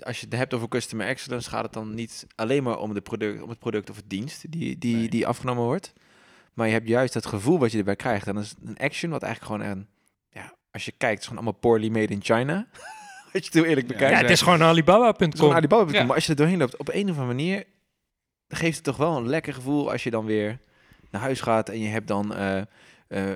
als 0.00 0.20
je 0.20 0.26
het 0.26 0.34
hebt 0.36 0.54
over 0.54 0.68
customer 0.68 1.06
excellence, 1.06 1.50
gaat 1.50 1.62
het 1.64 1.72
dan 1.72 1.94
niet 1.94 2.26
alleen 2.34 2.62
maar 2.62 2.78
om, 2.78 2.94
de 2.94 3.00
product, 3.00 3.42
om 3.42 3.48
het 3.48 3.58
product 3.58 3.90
of 3.90 3.96
het 3.96 4.10
dienst 4.10 4.52
die, 4.52 4.78
die, 4.78 4.96
Nee. 4.96 5.08
die 5.08 5.26
afgenomen 5.26 5.64
wordt. 5.64 5.92
Maar 6.56 6.66
je 6.66 6.72
hebt 6.72 6.88
juist 6.88 7.14
het 7.14 7.26
gevoel 7.26 7.58
wat 7.58 7.72
je 7.72 7.78
erbij 7.78 7.96
krijgt. 7.96 8.26
En 8.26 8.34
dat 8.34 8.44
is 8.44 8.54
een 8.64 8.78
action 8.78 9.10
wat 9.10 9.22
eigenlijk 9.22 9.52
gewoon 9.52 9.76
een, 9.76 9.86
ja, 10.30 10.54
als 10.70 10.84
je 10.84 10.90
kijkt, 10.90 11.12
het 11.12 11.20
is 11.20 11.28
gewoon 11.28 11.42
allemaal 11.42 11.60
poorly 11.60 11.88
made 11.88 12.12
in 12.12 12.22
China. 12.22 12.66
als 13.32 13.32
je 13.32 13.38
het 13.38 13.54
heel 13.54 13.64
eerlijk 13.64 13.86
bekijkt. 13.86 14.14
ja, 14.14 14.20
het 14.20 14.30
is 14.30 14.42
gewoon 14.42 14.62
Alibaba.com. 14.62 15.36
Gewoon 15.36 15.54
Alibaba. 15.54 15.92
Ja. 15.92 16.04
Maar 16.04 16.14
als 16.14 16.24
je 16.24 16.30
er 16.30 16.36
doorheen 16.36 16.58
loopt, 16.58 16.76
op 16.76 16.88
een 16.88 17.02
of 17.02 17.18
andere 17.18 17.26
manier 17.26 17.64
geeft 18.48 18.74
het 18.74 18.84
toch 18.84 18.96
wel 18.96 19.16
een 19.16 19.28
lekker 19.28 19.54
gevoel 19.54 19.90
als 19.90 20.02
je 20.04 20.10
dan 20.10 20.24
weer 20.24 20.58
naar 21.10 21.20
huis 21.20 21.40
gaat 21.40 21.68
en 21.68 21.80
je 21.80 21.88
hebt 21.88 22.08
dan, 22.08 22.34
eh, 22.34 22.58
eh, 22.58 22.64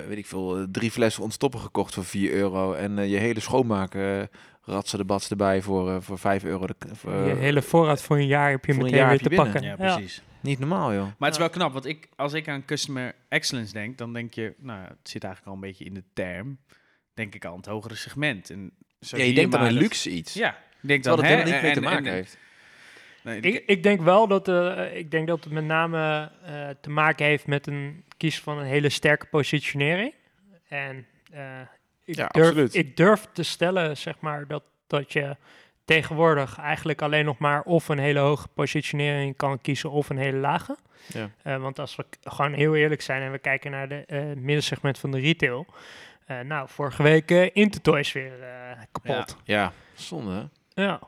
weet 0.07 0.17
ik 0.17 0.25
veel, 0.25 0.57
eh, 0.57 0.63
drie 0.71 0.91
flessen 0.91 1.23
ontstoppen 1.23 1.59
gekocht 1.59 1.93
voor 1.93 2.05
4 2.05 2.31
euro 2.31 2.73
en 2.73 3.09
je 3.09 3.17
hele 3.17 3.39
schoonmaken 3.39 4.21
eh, 4.21 4.27
ratsen 4.61 4.97
de 4.97 5.05
bats 5.05 5.29
erbij 5.29 5.61
voor, 5.61 6.03
voor 6.03 6.17
5 6.17 6.43
euro. 6.43 6.67
De, 6.67 6.75
voor, 6.93 7.13
je 7.13 7.35
hele 7.35 7.61
voorraad 7.61 8.01
voor 8.01 8.17
een 8.17 8.27
jaar 8.27 8.49
heb 8.49 8.65
je 8.65 8.73
meteen 8.73 9.07
weer 9.07 9.21
te 9.21 9.29
pakken. 9.29 9.61
Ja, 9.61 9.75
precies. 9.75 10.21
Niet 10.41 10.59
normaal, 10.59 10.93
joh. 10.93 11.03
Maar 11.03 11.29
het 11.29 11.31
is 11.31 11.37
wel 11.37 11.49
knap, 11.49 11.73
want 11.73 11.85
ik, 11.85 12.07
als 12.15 12.33
ik 12.33 12.47
aan 12.47 12.65
customer 12.65 13.15
excellence 13.29 13.73
denk, 13.73 13.97
dan 13.97 14.13
denk 14.13 14.33
je, 14.33 14.53
nou, 14.57 14.81
het 14.87 15.09
zit 15.09 15.23
eigenlijk 15.23 15.45
al 15.55 15.61
een 15.63 15.69
beetje 15.69 15.85
in 15.85 15.93
de 15.93 16.03
term, 16.13 16.57
denk 17.13 17.35
ik 17.35 17.45
al 17.45 17.51
aan 17.51 17.57
het 17.57 17.65
hogere 17.65 17.95
segment. 17.95 18.49
En 18.49 18.71
zo 19.01 19.17
Ja, 19.17 19.23
je 19.23 19.33
denkt 19.33 19.53
aan 19.53 19.59
maar 19.59 19.69
een 19.69 19.73
dat- 19.75 19.83
luxe 19.83 20.09
iets. 20.09 20.33
Ja, 20.33 20.49
ik 20.81 20.87
denk 20.87 21.03
dan, 21.03 21.15
Terwijl 21.15 21.37
het 21.37 21.47
hè, 21.49 21.51
helemaal 21.51 21.53
niet 21.53 21.61
mee 21.61 21.71
te 21.73 21.87
en- 21.87 21.93
maken 21.95 22.11
en- 22.11 22.13
heeft. 22.13 22.37
Nee, 23.23 23.39
Ik, 23.39 23.63
ik 23.65 23.83
denk 23.83 24.01
wel 24.01 24.27
dat, 24.27 24.47
eh, 24.47 24.95
ik 24.97 25.11
denk 25.11 25.27
dat 25.27 25.43
het 25.43 25.53
met 25.53 25.63
name 25.65 26.31
eh, 26.43 26.69
te 26.81 26.89
maken 26.89 27.25
heeft 27.25 27.47
met 27.47 27.67
een 27.67 28.03
kies 28.17 28.39
van 28.39 28.57
een 28.57 28.65
hele 28.65 28.89
sterke 28.89 29.25
positionering. 29.25 30.13
En 30.67 31.05
eh, 31.31 31.59
ik, 32.05 32.15
Ja, 32.15 32.27
durf, 32.27 32.45
absoluut. 32.47 32.75
ik 32.75 32.97
durf 32.97 33.27
te 33.33 33.43
stellen, 33.43 33.97
zeg 33.97 34.19
maar, 34.19 34.47
dat, 34.47 34.63
dat 34.87 35.13
je 35.13 35.35
tegenwoordig 35.95 36.57
eigenlijk 36.57 37.01
alleen 37.01 37.25
nog 37.25 37.37
maar 37.37 37.61
of 37.61 37.87
een 37.87 37.99
hele 37.99 38.19
hoge 38.19 38.47
positionering 38.53 39.35
kan 39.37 39.61
kiezen 39.61 39.91
of 39.91 40.09
een 40.09 40.17
hele 40.17 40.37
lage. 40.37 40.77
Ja. 41.07 41.29
Eh, 41.43 41.57
want 41.57 41.79
als 41.79 41.95
we 41.95 42.05
gewoon 42.23 42.53
heel 42.53 42.75
eerlijk 42.75 43.01
zijn 43.01 43.21
en 43.21 43.31
we 43.31 43.37
kijken 43.39 43.71
naar 43.71 43.87
de 43.89 44.03
eh 44.07 44.23
middensegment 44.35 44.97
van 44.99 45.11
de 45.11 45.19
retail. 45.19 45.65
eh, 46.25 46.39
nou, 46.39 46.67
vorige 46.69 47.03
week 47.03 47.31
eh 47.31 47.49
Intertoys 47.53 48.11
weer 48.11 48.31
kapot. 48.91 49.37
Ja, 49.43 49.73
zonde. 49.93 50.49
hè? 50.73 50.83
Ja. 50.83 50.99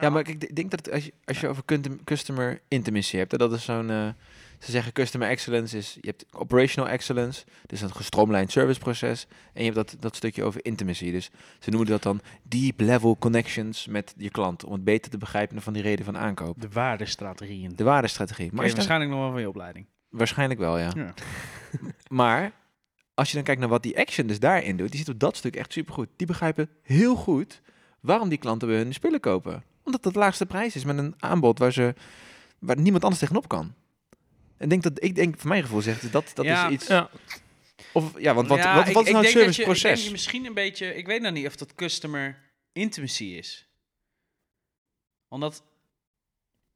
Ja, 0.00 0.10
maar 0.10 0.28
ik 0.28 0.56
denk 0.56 0.70
dat 0.70 0.78
het, 0.86 0.94
als, 0.94 1.04
je, 1.04 1.12
als 1.24 1.40
je 1.40 1.48
over 1.48 1.64
custom- 1.64 2.04
customer 2.04 2.60
intimacy 2.68 3.16
hebt, 3.16 3.38
dat 3.38 3.52
is 3.52 3.64
zo'n... 3.64 4.14
ze 4.58 4.70
zeggen 4.70 4.92
customer 4.92 5.28
excellence 5.28 5.76
is... 5.76 5.94
Je 6.00 6.06
hebt 6.08 6.24
operational 6.32 6.90
excellence, 6.90 7.44
dus 7.66 7.80
een 7.80 7.94
gestroomlijnd 7.94 8.50
serviceproces. 8.52 9.26
En 9.52 9.64
je 9.64 9.70
hebt 9.72 9.74
dat, 9.74 9.96
dat 10.00 10.16
stukje 10.16 10.44
over 10.44 10.64
intimacy. 10.64 11.10
Dus 11.10 11.30
ze 11.58 11.70
noemen 11.70 11.88
dat 11.88 12.02
dan 12.02 12.20
deep 12.42 12.80
level 12.80 13.16
connections 13.18 13.86
met 13.86 14.14
je 14.16 14.30
klant. 14.30 14.64
Om 14.64 14.72
het 14.72 14.84
beter 14.84 15.10
te 15.10 15.18
begrijpen 15.18 15.62
van 15.62 15.72
die 15.72 15.82
reden 15.82 16.04
van 16.04 16.18
aankoop. 16.18 16.60
De 16.60 16.68
waardestrategieën. 16.68 17.76
De 17.76 17.84
waardestrategie. 17.84 18.50
Maar 18.52 18.60
je 18.60 18.66
dan- 18.66 18.74
waarschijnlijk 18.76 19.10
nog 19.10 19.20
wel 19.20 19.30
van 19.30 19.40
je 19.40 19.48
opleiding. 19.48 19.86
waarschijnlijk 20.08 20.60
wel, 20.60 20.78
ja. 20.78 20.90
Ja. 20.94 21.14
Maar 22.08 22.52
als 23.14 23.28
je 23.28 23.34
dan 23.34 23.44
kijkt 23.44 23.60
naar 23.60 23.68
wat 23.68 23.82
die 23.82 23.98
action 23.98 24.26
dus 24.26 24.38
daarin 24.40 24.76
doet, 24.76 24.90
die 24.90 24.98
zit 24.98 25.08
op 25.08 25.18
dat 25.20 25.36
stuk 25.36 25.56
echt 25.56 25.72
supergoed. 25.72 26.08
Die 26.16 26.26
begrijpen 26.26 26.68
heel 26.82 27.14
goed 27.16 27.60
waarom 28.00 28.28
die 28.28 28.38
klanten 28.38 28.68
bij 28.68 28.76
hun 28.76 28.92
spullen 28.94 29.20
kopen. 29.20 29.62
Omdat 29.82 30.02
dat 30.02 30.12
de 30.12 30.18
laagste 30.18 30.46
prijs 30.46 30.76
is 30.76 30.84
met 30.84 30.98
een 30.98 31.14
aanbod 31.18 31.58
waar, 31.58 31.72
ze, 31.72 31.94
waar 32.58 32.76
niemand 32.80 33.02
anders 33.02 33.20
tegenop 33.20 33.48
kan. 33.48 33.74
En 34.58 34.68
denk 34.68 34.82
dat, 34.82 35.02
ik 35.04 35.14
denk, 35.14 35.38
voor 35.38 35.48
mijn 35.48 35.62
gevoel 35.62 35.80
zegt 35.80 36.12
dat, 36.12 36.30
dat 36.34 36.44
Ja. 36.44 36.66
is 36.66 36.72
iets... 36.72 36.86
Ja. 36.86 37.10
Of, 37.92 38.20
ja, 38.20 38.34
want 38.34 38.48
wat, 38.48 38.58
Ja, 38.58 38.74
wat, 38.74 38.84
wat 38.84 38.88
ik- 38.88 39.00
is 39.02 39.06
ik 39.06 39.12
nou 39.12 39.24
het 39.26 39.34
Ik 39.34 39.40
serviceproces? 39.40 40.00
denk 40.00 40.12
misschien 40.12 40.44
een 40.46 40.54
beetje, 40.54 40.94
ik 40.94 41.06
weet 41.06 41.20
nou 41.20 41.32
niet 41.34 41.46
of 41.46 41.56
dat 41.56 41.74
customer 41.74 42.36
intimacy 42.72 43.24
is. 43.24 43.66
Omdat, 45.28 45.62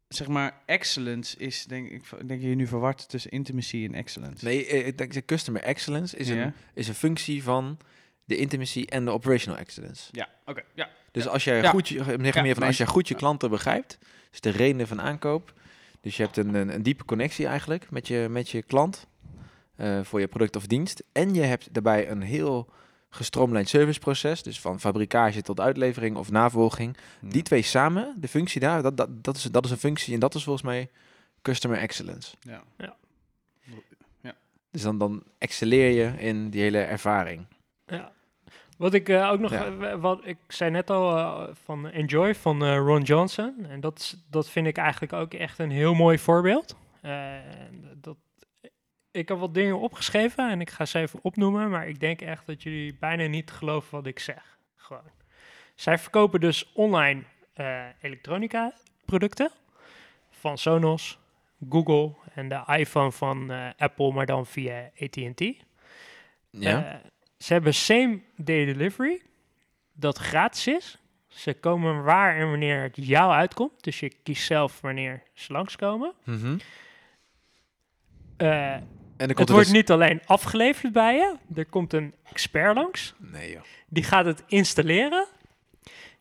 zeg 0.09 0.29
maar, 0.29 0.61
excellence 0.67 1.37
is, 1.39 1.65
denk 1.65 1.91
ik, 1.91 2.03
ik 2.21 2.29
denk 2.29 2.41
je 2.43 2.47
nu 2.49 2.67
verward 2.67 3.09
tussen 3.09 3.31
intimacy 3.31 3.85
en 3.85 3.95
excellence. 3.95 4.45
Nee, 4.45 4.67
eh, 4.67 4.87
ik 4.87 4.99
denk 4.99 5.15
dat 5.15 5.25
customer 5.25 5.63
excellence 5.63 6.17
is, 6.17 6.29
Ja? 6.29 6.35
een, 6.43 6.55
is 6.75 6.89
een 6.89 6.95
functie 6.95 7.43
van 7.43 7.79
de 8.25 8.37
intimacy 8.37 8.83
en 8.89 9.05
de 9.05 9.11
operational 9.11 9.59
excellence. 9.59 10.09
Ja, 10.13 10.29
oké, 10.45 10.63
ja. 10.75 10.91
Dus 11.11 11.27
als 11.29 11.45
jij 11.45 11.63
Ja. 11.63 11.71
goed, 11.71 11.89
je, 11.89 11.95
meer 12.05 12.07
Ja, 12.09 12.19
meer 12.19 12.33
van 12.53 12.59
nee. 12.59 12.69
als 12.69 12.77
jij 12.77 12.87
goed 12.87 13.09
je 13.09 13.15
klanten 13.15 13.51
begrijpt, 13.51 13.99
dus 14.31 14.41
de 14.41 14.51
redenen 14.51 14.87
van 14.87 15.01
aankoop. 15.01 15.53
Dus 16.03 16.17
je 16.17 16.23
hebt 16.23 16.37
een, 16.37 16.55
een, 16.55 16.75
een 16.75 16.83
diepe 16.83 17.05
connectie 17.05 17.47
eigenlijk 17.47 17.91
met 17.91 18.09
je, 18.09 18.27
met 18.31 18.49
je 18.49 18.63
klant 18.63 19.07
eh, 19.77 20.01
voor 20.03 20.21
je 20.21 20.29
product 20.29 20.57
of 20.57 20.67
dienst. 20.67 21.03
En 21.13 21.35
je 21.35 21.43
hebt 21.43 21.75
daarbij 21.75 22.11
een 22.11 22.23
heel 22.23 22.69
gestroomlijnd 23.11 23.69
serviceproces, 23.69 24.43
dus 24.43 24.61
van 24.61 24.81
fabrikage 24.81 25.43
tot 25.43 25.61
uitlevering 25.61 26.17
of 26.17 26.31
navolging. 26.31 26.97
Die 27.21 27.43
twee 27.43 27.63
samen, 27.63 28.15
de 28.17 28.29
functie 28.29 28.61
daar, 28.61 28.83
dat, 28.83 28.97
dat, 28.97 29.25
dat, 29.25 29.37
is, 29.37 29.43
dat 29.43 29.65
is 29.65 29.71
een 29.71 29.77
functie 29.77 30.15
en 30.15 30.21
dat 30.21 30.35
is 30.35 30.45
volgens 30.45 30.65
mij 30.65 30.91
customer 31.43 31.79
excellence. 31.79 32.37
Ja. 32.41 32.63
Dus 34.71 34.83
dan, 34.83 34.99
dan 34.99 35.23
excelleer 35.39 35.91
je 35.91 36.19
in 36.19 36.51
die 36.51 36.61
hele 36.61 36.79
ervaring. 36.79 37.47
Ja. 37.87 38.13
Wat 38.79 38.95
ik 38.95 39.09
eh, 39.09 39.31
ook 39.31 39.41
nog, 39.41 39.51
Ja. 39.51 39.65
eh, 39.67 39.95
wat 40.01 40.21
ik 40.27 40.39
zei 40.49 40.71
net 40.71 40.91
al 40.91 41.17
eh, 41.19 41.55
van 41.65 41.89
Enjoy 41.91 42.35
van 42.35 42.75
Ron 42.77 43.03
Johnson. 43.03 43.67
En 43.69 43.81
dat, 43.81 44.17
dat 44.31 44.49
vind 44.51 44.67
ik 44.67 44.77
eigenlijk 44.77 45.13
ook 45.13 45.35
echt 45.35 45.59
een 45.59 45.71
heel 45.71 45.95
mooi 45.95 46.19
voorbeeld. 46.19 46.77
Dat, 47.95 48.17
ik 49.11 49.29
heb 49.29 49.39
wat 49.39 49.55
dingen 49.55 49.79
opgeschreven 49.79 50.51
en 50.51 50.61
ik 50.61 50.71
ga 50.71 50.85
ze 50.85 50.99
even 50.99 51.19
opnoemen, 51.23 51.71
maar 51.71 51.89
ik 51.89 52.01
denk 52.01 52.21
echt 52.21 52.47
dat 52.47 52.63
jullie 52.63 52.97
bijna 53.01 53.27
niet 53.27 53.51
geloven 53.51 53.91
wat 53.91 54.07
ik 54.07 54.19
zeg. 54.19 54.59
Gewoon. 54.77 55.11
Zij 55.75 55.99
verkopen 55.99 56.41
dus 56.41 56.73
online 56.73 57.23
elektronica 58.01 58.73
producten 59.05 59.51
van 60.31 60.59
Sonos, 60.59 61.19
Google 61.71 62.15
en 62.35 62.49
de 62.49 62.63
iPhone 62.67 63.13
van 63.13 63.51
Apple, 63.77 64.13
maar 64.13 64.27
dan 64.27 64.47
via 64.47 64.91
AT&T. 65.01 65.45
Ja. 66.51 67.01
Ze 67.43 67.53
hebben 67.53 67.75
same 67.75 68.21
day 68.37 68.65
delivery, 68.65 69.23
dat 69.93 70.19
gratis 70.19 70.67
is. 70.67 70.99
Ze 71.29 71.55
komen 71.55 72.03
waar 72.05 72.37
en 72.37 72.49
wanneer 72.51 72.83
het 72.83 72.97
jou 72.97 73.33
uitkomt. 73.33 73.85
Dus 73.85 74.01
je 74.01 74.13
kiest 74.23 74.47
zelf 74.47 74.81
wanneer 74.81 75.23
ze 75.35 75.53
langskomen. 75.53 76.13
Mhm. 76.25 76.59
Eh, 78.37 78.73
En 78.75 78.89
dan 79.17 79.29
het 79.37 79.49
wordt 79.49 79.65
dus- 79.67 79.73
niet 79.77 79.91
alleen 79.91 80.21
afgeleverd 80.27 80.93
bij 80.93 81.15
je. 81.15 81.37
Er 81.55 81.67
komt 81.67 81.93
een 81.93 82.15
expert 82.31 82.75
langs. 82.75 83.15
Nee 83.19 83.51
joh. 83.53 83.63
Die 83.89 84.03
gaat 84.05 84.25
het 84.25 84.43
installeren. 84.47 85.27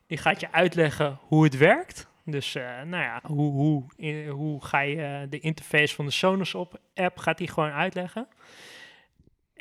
Die 0.07 0.17
gaat 0.17 0.39
je 0.39 0.51
uitleggen 0.51 1.17
hoe 1.21 1.43
het 1.43 1.57
werkt. 1.57 2.07
Dus 2.25 2.55
eh, 2.55 2.63
nou 2.81 3.03
ja, 3.03 3.19
hoe, 3.23 3.51
hoe, 3.51 3.83
in- 3.95 4.27
hoe 4.27 4.65
ga 4.65 4.79
je 4.79 5.01
eh, 5.01 5.19
de 5.29 5.39
interface 5.39 5.95
van 5.95 6.05
de 6.05 6.11
Sonos 6.11 6.55
op 6.55 6.79
app 6.95 7.17
gaat 7.17 7.37
hij 7.39 7.47
gewoon 7.47 7.71
uitleggen. 7.71 8.27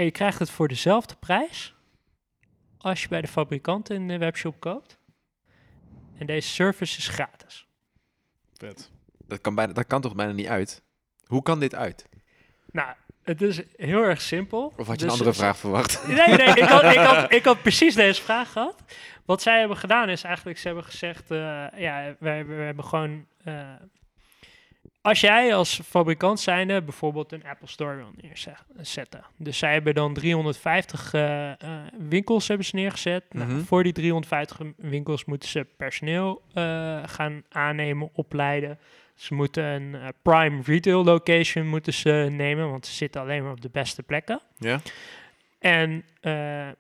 En 0.01 0.07
je 0.07 0.13
krijgt 0.13 0.39
het 0.39 0.51
voor 0.51 0.69
dezelfde 0.69 1.15
prijs 1.15 1.75
als 2.79 3.03
je 3.03 3.09
bij 3.09 3.21
de 3.21 3.29
fabrikant 3.29 3.91
in 3.91 4.09
de 4.09 4.19
webshop 4.19 4.61
koopt. 4.61 4.99
En 6.19 6.27
deze 6.27 6.49
service 6.49 6.99
is 6.99 7.09
gratis. 7.09 7.67
Vet. 8.57 8.91
Dat 9.27 9.41
kan, 9.41 9.55
bijna, 9.55 9.73
dat 9.73 9.87
kan 9.87 10.01
toch 10.01 10.15
bijna 10.15 10.33
niet 10.33 10.47
uit? 10.47 10.83
Hoe 11.27 11.43
kan 11.43 11.61
dit 11.61 11.75
uit? 11.75 12.07
Nou, 12.73 12.95
het 13.23 13.43
is 13.43 13.61
heel 13.77 14.03
erg 14.03 14.21
simpel. 14.21 14.73
Of 14.77 14.87
had 14.87 14.87
je 14.87 14.93
Dus 14.93 15.03
een 15.05 15.11
andere 15.11 15.33
ze- 15.33 15.39
vraag 15.41 15.57
verwacht? 15.59 16.07
Nee, 16.07 16.17
nee, 16.17 16.47
ik 16.55 16.63
had, 16.63 16.83
ik, 16.83 16.99
had, 16.99 17.33
ik 17.39 17.45
had 17.45 17.63
precies 17.63 17.95
deze 17.95 18.23
vraag 18.23 18.53
gehad. 18.53 18.83
Wat 19.25 19.43
zij 19.43 19.59
hebben 19.59 19.77
gedaan 19.77 20.09
is 20.09 20.23
eigenlijk, 20.23 20.59
ze 20.59 20.67
hebben 20.67 20.85
gezegd, 20.85 21.31
eh, 21.31 21.39
ja, 21.77 22.15
we, 22.19 22.29
hebben- 22.29 22.57
we 22.57 22.63
hebben 22.63 22.85
gewoon... 22.85 23.27
eh, 23.45 23.71
als 25.03 25.21
jij 25.21 25.55
als 25.55 25.81
fabrikant 25.85 26.41
zijnde 26.41 26.83
bijvoorbeeld 26.83 27.33
een 27.33 27.45
Apple 27.45 27.69
Store 27.69 27.97
wil 27.97 28.11
neerzetten. 28.21 29.25
Dus 29.37 29.59
zij 29.59 29.73
hebben 29.73 29.95
dan 29.95 30.15
350 30.15 31.15
eh, 31.15 31.51
eh, 31.51 31.57
winkels 31.99 32.49
hebben 32.49 32.67
ze 32.67 32.77
neergezet. 32.77 33.25
Nou, 33.31 33.51
Mhm. 33.51 33.61
voor 33.61 33.83
die 33.83 33.93
350 33.93 34.59
winkels 34.77 35.25
moeten 35.25 35.49
ze 35.49 35.67
personeel 35.77 36.43
eh, 36.55 36.99
gaan 37.07 37.43
aannemen, 37.49 38.11
opleiden. 38.13 38.79
Ze 39.15 39.35
moeten 39.35 39.65
een 39.65 39.95
eh, 39.95 40.09
prime 40.23 40.63
retail 40.65 41.05
location 41.05 41.67
moeten 41.67 41.93
ze 41.93 42.29
nemen, 42.31 42.71
want 42.71 42.87
ze 42.87 42.93
zitten 42.95 43.21
alleen 43.21 43.43
maar 43.43 43.53
op 43.53 43.61
de 43.61 43.71
beste 43.73 44.03
plekken. 44.03 44.41
Ja. 44.59 44.81
En, 45.59 46.05
eh, 46.21 46.33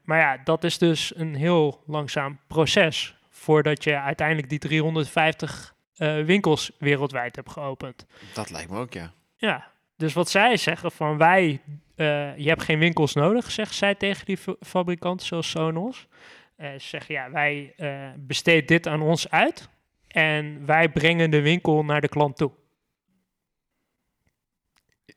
maar 0.05 0.19
ja, 0.19 0.37
dat 0.45 0.65
is 0.65 0.79
dus 0.79 1.12
een 1.17 1.35
heel 1.35 1.83
langzaam 1.87 2.39
proces 2.47 3.15
voordat 3.31 3.85
je 3.85 4.00
uiteindelijk 4.00 4.49
die 4.49 4.59
350 4.59 5.75
eh, 6.00 6.25
winkels 6.25 6.71
wereldwijd 6.78 7.37
hebt 7.37 7.50
geopend. 7.50 8.07
Dat 8.35 8.50
lijkt 8.50 8.71
me 8.71 8.78
ook, 8.78 8.92
ja. 8.92 9.12
Ja, 9.37 9.71
dus 9.97 10.12
wat 10.12 10.30
zij 10.30 10.57
zeggen 10.57 10.92
van 10.92 11.16
wij, 11.19 11.61
eh, 11.95 12.37
je 12.38 12.49
hebt 12.49 12.62
geen 12.62 12.78
winkels 12.78 13.14
nodig, 13.14 13.50
zeggen 13.50 13.76
zij 13.76 13.95
tegen 13.95 14.26
die 14.26 14.37
fa- 14.37 14.54
fabrikanten 14.61 15.26
zoals 15.26 15.50
Sonos. 15.50 16.07
Eh, 16.57 16.71
ze 16.73 16.78
zeggen 16.88 17.14
ja, 17.14 17.30
wij 17.30 17.75
besteden 18.19 18.66
dit 18.66 18.87
aan 18.87 19.02
ons 19.02 19.30
uit 19.30 19.69
en 20.09 20.66
wij 20.66 20.88
brengen 20.88 21.30
de 21.30 21.40
winkel 21.40 21.85
naar 21.85 22.00
de 22.00 22.09
klant 22.09 22.37
toe. 22.37 22.50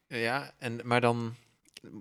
Ja, 0.07 0.51
en, 0.59 0.79
maar 0.83 1.01
dan... 1.01 1.35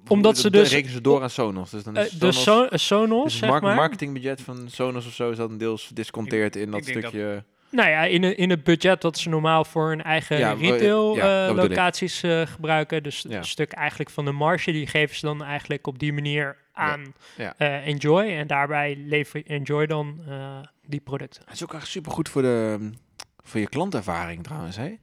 Omdat 0.09 0.39
ze 0.39 0.51
dus- 0.51 0.71
rekenen 0.71 0.93
ze 0.93 1.01
door 1.01 1.23
aan 1.23 1.31
Sonos. 1.31 1.71
Dus 1.71 1.83
dan 1.85 1.97
is 1.97 2.11
de 2.11 2.33
Sonos... 2.33 2.69
so 2.71 2.77
Sonos, 2.77 3.23
dus 3.25 3.41
het 3.41 3.51
zeg 3.51 3.61
maar. 3.61 3.75
marketingbudget 3.77 4.41
van 4.41 4.71
Sonos 4.71 5.07
of 5.07 5.13
zo 5.13 5.31
is 5.31 5.37
dan 5.37 5.59
deels 5.59 5.89
disconteerd 5.89 6.57
in 6.57 6.71
dat 6.71 6.81
dat- 6.81 6.89
stukje... 6.89 7.45
Nou 7.73 7.89
ja, 7.91 8.03
in, 8.05 8.23
het- 8.23 8.37
in 8.37 8.51
het 8.51 8.65
budget 8.65 9.01
dat 9.01 9.19
ze 9.19 9.29
normaal 9.29 9.65
voor 9.65 9.89
hun 9.89 10.03
eigen 10.03 10.39
Ja, 10.39 10.53
retail 10.53 11.17
ja, 11.17 11.49
eh, 11.49 11.55
locaties 11.55 12.23
eh, 12.23 12.47
gebruiken. 12.47 13.03
Dus 13.03 13.25
Ja. 13.29 13.37
een 13.37 13.45
stuk 13.45 13.73
eigenlijk 13.73 14.11
van 14.11 14.25
de 14.25 14.33
marge, 14.33 14.73
die 14.73 14.87
geven 14.87 15.17
ze 15.17 15.27
dan 15.27 15.43
eigenlijk 15.43 15.87
op 15.87 15.99
die 15.99 16.13
manier 16.13 16.57
aan 16.73 17.15
ja. 17.37 17.55
eh, 17.57 17.87
Enjoy. 17.87 18.25
En 18.25 18.47
daarbij 18.47 18.97
levert 19.07 19.47
Enjoy 19.47 19.87
dan 19.87 20.21
eh, 20.29 20.59
die 20.87 21.01
producten. 21.01 21.43
Het 21.45 21.55
is 21.55 21.63
ook 21.63 21.75
echt 21.75 21.87
supergoed 21.87 22.29
voor, 22.29 22.43
de, 22.43 22.91
voor 23.43 23.61
je 23.61 23.69
klantervaring 23.69 24.43
trouwens, 24.45 24.77
hè? 24.77 24.97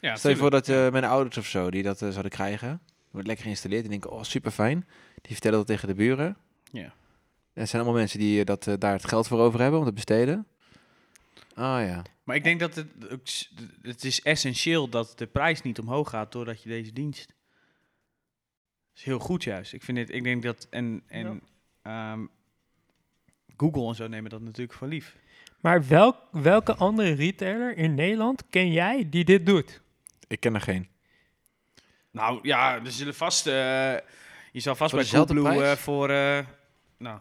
Ja, 0.00 0.16
Stel 0.16 0.30
je 0.30 0.36
voor 0.36 0.50
dat 0.50 0.66
mijn 0.66 1.04
ouders 1.04 1.36
of 1.38 1.46
zo, 1.46 1.70
die 1.70 1.82
dat 1.82 1.98
zouden 1.98 2.30
krijgen. 2.30 2.80
Wordt 3.10 3.26
lekker 3.26 3.44
geïnstalleerd 3.44 3.84
en 3.84 3.90
denken, 3.90 4.10
oh 4.10 4.22
super 4.22 4.50
fijn. 4.50 4.86
Die 5.22 5.32
vertellen 5.32 5.58
dat 5.58 5.66
tegen 5.66 5.88
de 5.88 5.94
buren. 5.94 6.36
Ja. 6.72 6.92
Het 7.54 7.68
zijn 7.68 7.82
allemaal 7.82 8.00
mensen 8.00 8.18
die 8.18 8.44
dat, 8.44 8.68
daar 8.78 8.92
het 8.92 9.08
geld 9.08 9.28
voor 9.28 9.38
over 9.40 9.60
hebben 9.60 9.78
om 9.80 9.86
te 9.86 9.92
besteden. 9.92 10.46
Ah 11.54 11.86
ja. 11.86 12.02
Maar 12.22 12.36
ik 12.36 12.44
denk 12.44 12.60
dat 12.60 12.74
het, 12.74 13.50
het 13.82 14.04
is 14.04 14.22
essentieel 14.22 14.88
dat 14.88 15.18
de 15.18 15.26
prijs 15.26 15.62
niet 15.62 15.78
omhoog 15.78 16.10
gaat 16.10 16.32
doordat 16.32 16.62
je 16.62 16.68
deze 16.68 16.92
dienst. 16.92 17.34
is 18.94 19.02
heel 19.02 19.18
goed 19.18 19.44
juist. 19.44 19.72
Ik 19.72 19.82
vind 19.82 19.98
het, 19.98 20.10
ik 20.10 20.22
denk 20.22 20.42
dat 20.42 20.66
en 20.70 21.02
en 21.06 21.42
ehm, 21.82 22.26
Google 23.56 23.88
en 23.88 23.94
zo 23.94 24.06
nemen 24.06 24.30
dat 24.30 24.40
natuurlijk 24.40 24.78
voor 24.78 24.88
lief. 24.88 25.16
Maar 25.60 25.86
welk, 25.86 26.16
welke 26.30 26.74
andere 26.74 27.12
retailer 27.12 27.76
in 27.76 27.94
Nederland 27.94 28.42
ken 28.50 28.72
jij 28.72 29.08
die 29.08 29.24
dit 29.24 29.46
doet? 29.46 29.80
Ik 30.26 30.40
ken 30.40 30.54
er 30.54 30.60
geen. 30.60 30.88
Nou 32.10 32.38
ja, 32.42 32.84
er 32.84 32.92
zullen 32.92 33.14
vast. 33.14 33.46
eh, 33.46 33.52
je 34.52 34.60
zal 34.60 34.74
vast 34.74 34.90
Voor 34.90 35.00
bij 35.00 35.08
Coolblue 35.08 35.42
prijs? 35.42 35.60
eh, 35.62 35.76
voor, 35.76 36.10
eh, 36.10 36.38
nou, 36.98 37.18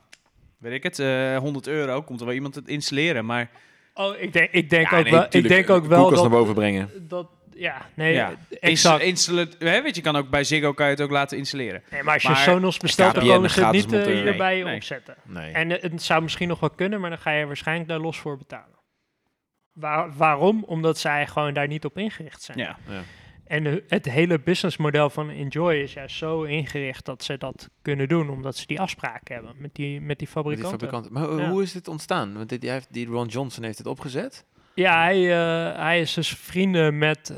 weet 0.57 0.73
ik 0.73 0.83
het, 0.83 0.99
eh 0.99 1.37
100 1.37 1.67
euro 1.67 2.01
komt 2.01 2.19
er 2.19 2.25
wel 2.25 2.35
iemand 2.35 2.55
het 2.55 2.67
installeren. 2.67 3.25
Maar 3.25 3.49
Oh, 3.93 4.17
ik 4.19 4.33
denk, 4.33 4.51
ik 4.51 4.69
denk 4.69 4.89
Ja, 4.89 4.97
ook 4.97 5.03
nee, 5.03 5.13
wel, 5.13 5.25
ik 5.29 5.47
denk 5.47 5.69
ook 5.69 5.85
wel 5.85 6.09
dat, 6.09 6.21
naar 6.21 6.29
boven 6.29 6.53
brengen. 6.53 7.07
dat, 7.07 7.27
ja, 7.53 7.85
nee, 7.93 8.13
Ja. 8.13 8.29
eh, 8.49 8.57
exact. 8.69 9.03
installe- 9.03 9.47
hè, 9.59 9.81
weet 9.81 9.95
je, 9.95 10.01
kan 10.01 10.15
ook 10.15 10.29
bij 10.29 10.43
Ziggo 10.43 10.73
kan 10.73 10.85
je 10.85 10.91
het 10.91 11.01
ook 11.01 11.11
laten 11.11 11.37
installeren. 11.37 11.83
Nee, 11.91 12.03
maar 12.03 12.13
als 12.13 12.21
je 12.23 12.27
Maar 12.29 12.37
Sonos 12.37 12.77
bestelt, 12.77 13.15
dan 13.15 13.27
komen 13.27 13.49
ze 13.49 13.63
het 13.63 13.71
niet 13.73 13.85
eh, 13.85 13.91
monteren. 13.91 14.23
hier 14.23 14.37
bij 14.37 14.57
je 14.57 14.63
Nee, 14.63 14.75
opzetten. 14.75 15.15
Nee. 15.23 15.51
En 15.51 15.71
eh, 15.71 15.91
het 15.91 16.03
zou 16.03 16.21
misschien 16.21 16.47
nog 16.47 16.59
wel 16.59 16.69
kunnen, 16.69 16.99
maar 17.01 17.09
dan 17.09 17.19
ga 17.19 17.31
je 17.31 17.45
waarschijnlijk 17.45 17.89
daar 17.89 17.99
los 17.99 18.17
voor 18.19 18.37
betalen. 18.37 18.79
Waar, 19.71 20.13
waarom? 20.17 20.63
Omdat 20.67 20.97
zij 20.97 21.27
gewoon 21.27 21.53
daar 21.53 21.67
niet 21.67 21.85
op 21.85 21.97
ingericht 21.97 22.41
zijn. 22.41 22.57
Ja. 22.57 22.77
Ja. 22.87 23.01
En 23.51 23.63
de- 23.63 23.83
het 23.87 24.05
hele 24.09 24.39
businessmodel 24.39 25.09
van 25.09 25.29
Enjoy 25.29 25.73
is 25.73 25.93
juist 25.93 26.15
zo 26.15 26.43
ingericht 26.43 27.05
dat 27.05 27.23
ze 27.23 27.37
dat 27.37 27.69
kunnen 27.81 28.07
doen, 28.07 28.29
omdat 28.29 28.55
ze 28.57 28.67
die 28.67 28.79
afspraken 28.79 29.35
hebben 29.35 29.53
met 29.57 29.75
die, 29.75 30.01
met 30.01 30.19
die 30.19 30.27
Met 30.33 30.57
die 30.57 30.67
fabrikanten. 30.67 31.13
Maar 31.13 31.31
Ja. 31.37 31.49
hoe 31.49 31.61
is 31.63 31.71
dit 31.71 31.87
ontstaan? 31.87 32.33
Want 32.33 32.49
dit, 32.49 32.61
die, 32.61 32.69
heeft, 32.69 32.87
die 32.93 33.07
Ron 33.07 33.27
Johnson 33.27 33.63
heeft 33.63 33.77
het 33.77 33.87
opgezet. 33.87 34.45
Ja, 34.75 35.01
hij, 35.01 35.31
eh, 35.31 35.77
hij 35.79 35.99
is 36.01 36.13
dus 36.13 36.29
vrienden 36.29 36.97
met 36.97 37.29
eh, 37.29 37.37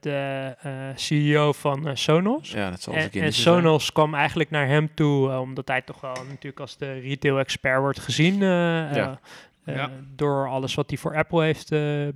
de 0.00 0.54
eh, 0.60 0.72
CEO 0.94 1.52
van 1.52 1.96
Sonos. 1.96 2.50
Ja, 2.50 2.70
dat 2.70 2.82
zal 2.82 2.94
En, 2.94 3.00
en 3.02 3.10
zijn. 3.12 3.32
Sonos 3.32 3.92
kwam 3.92 4.14
eigenlijk 4.14 4.50
naar 4.50 4.66
hem 4.66 4.94
toe, 4.94 5.38
omdat 5.38 5.68
hij 5.68 5.82
toch 5.82 6.00
wel 6.00 6.16
natuurlijk 6.28 6.60
als 6.60 6.76
de 6.76 6.92
retail-expert 6.92 7.80
wordt 7.80 7.98
gezien. 8.00 8.34
eh, 8.34 8.38
Ja. 8.40 9.20
eh, 9.64 9.74
Ja. 9.76 9.90
Door 10.16 10.48
alles 10.48 10.74
wat 10.74 10.88
hij 10.90 10.98
voor 10.98 11.16
Apple 11.16 11.42
heeft 11.44 11.68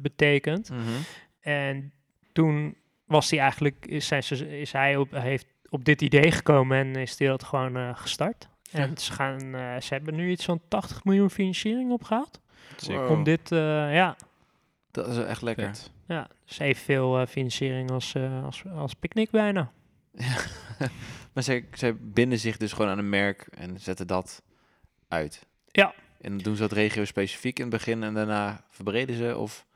betekend. 0.02 0.70
Mhm. 0.70 0.80
En 1.40 1.92
toen 2.32 2.76
was 3.12 3.30
hij 3.30 3.38
eigenlijk, 3.38 3.86
is, 3.86 4.06
zijn, 4.06 4.22
ze- 4.22 4.60
is 4.60 4.72
hij 4.72 4.96
op, 4.96 5.10
heeft 5.10 5.46
op 5.68 5.84
dit 5.84 6.02
idee 6.02 6.30
gekomen 6.30 6.78
en 6.78 6.96
is 6.96 7.18
hij 7.18 7.28
dat 7.28 7.44
gewoon 7.44 7.76
eh, 7.76 7.90
gestart. 7.94 8.48
En 8.70 8.96
ze, 8.98 9.12
gaan, 9.12 9.54
eh, 9.54 9.80
ze 9.80 9.94
hebben 9.94 10.14
nu 10.14 10.30
iets 10.30 10.44
van 10.44 10.60
80 10.68 11.04
miljoen 11.04 11.30
financiering 11.30 11.90
opgehaald. 11.92 12.40
Wow. 12.86 13.10
Om 13.10 13.22
dit, 13.24 13.52
eh, 13.52 13.58
ja, 13.94 14.16
Dat 14.90 15.08
is 15.08 15.16
echt 15.16 15.42
lekker. 15.42 15.66
Vet. 15.66 15.90
ja, 16.06 16.28
dus 16.44 16.58
evenveel 16.58 17.20
eh 17.20 17.26
financiering 17.26 17.90
als, 17.90 18.14
eh, 18.14 18.44
als, 18.44 18.62
als 18.74 18.94
Picnic 18.94 19.30
bijna. 19.30 19.70
Maar 21.32 21.42
zij, 21.42 21.64
zij 21.72 21.96
binden 21.96 22.38
zich 22.38 22.56
dus 22.56 22.72
gewoon 22.72 22.90
aan 22.90 22.98
een 22.98 23.08
merk 23.08 23.46
en 23.50 23.80
zetten 23.80 24.06
dat 24.06 24.42
uit. 25.08 25.46
Ja. 25.70 25.94
En 26.20 26.30
dan 26.30 26.38
doen 26.38 26.54
ze 26.54 26.60
dat 26.62 26.72
regio 26.72 27.04
specifiek 27.04 27.58
in 27.58 27.64
het 27.64 27.72
begin 27.74 28.02
en 28.02 28.14
daarna 28.14 28.64
verbreden 28.70 29.16
ze 29.16 29.36
of... 29.36 29.66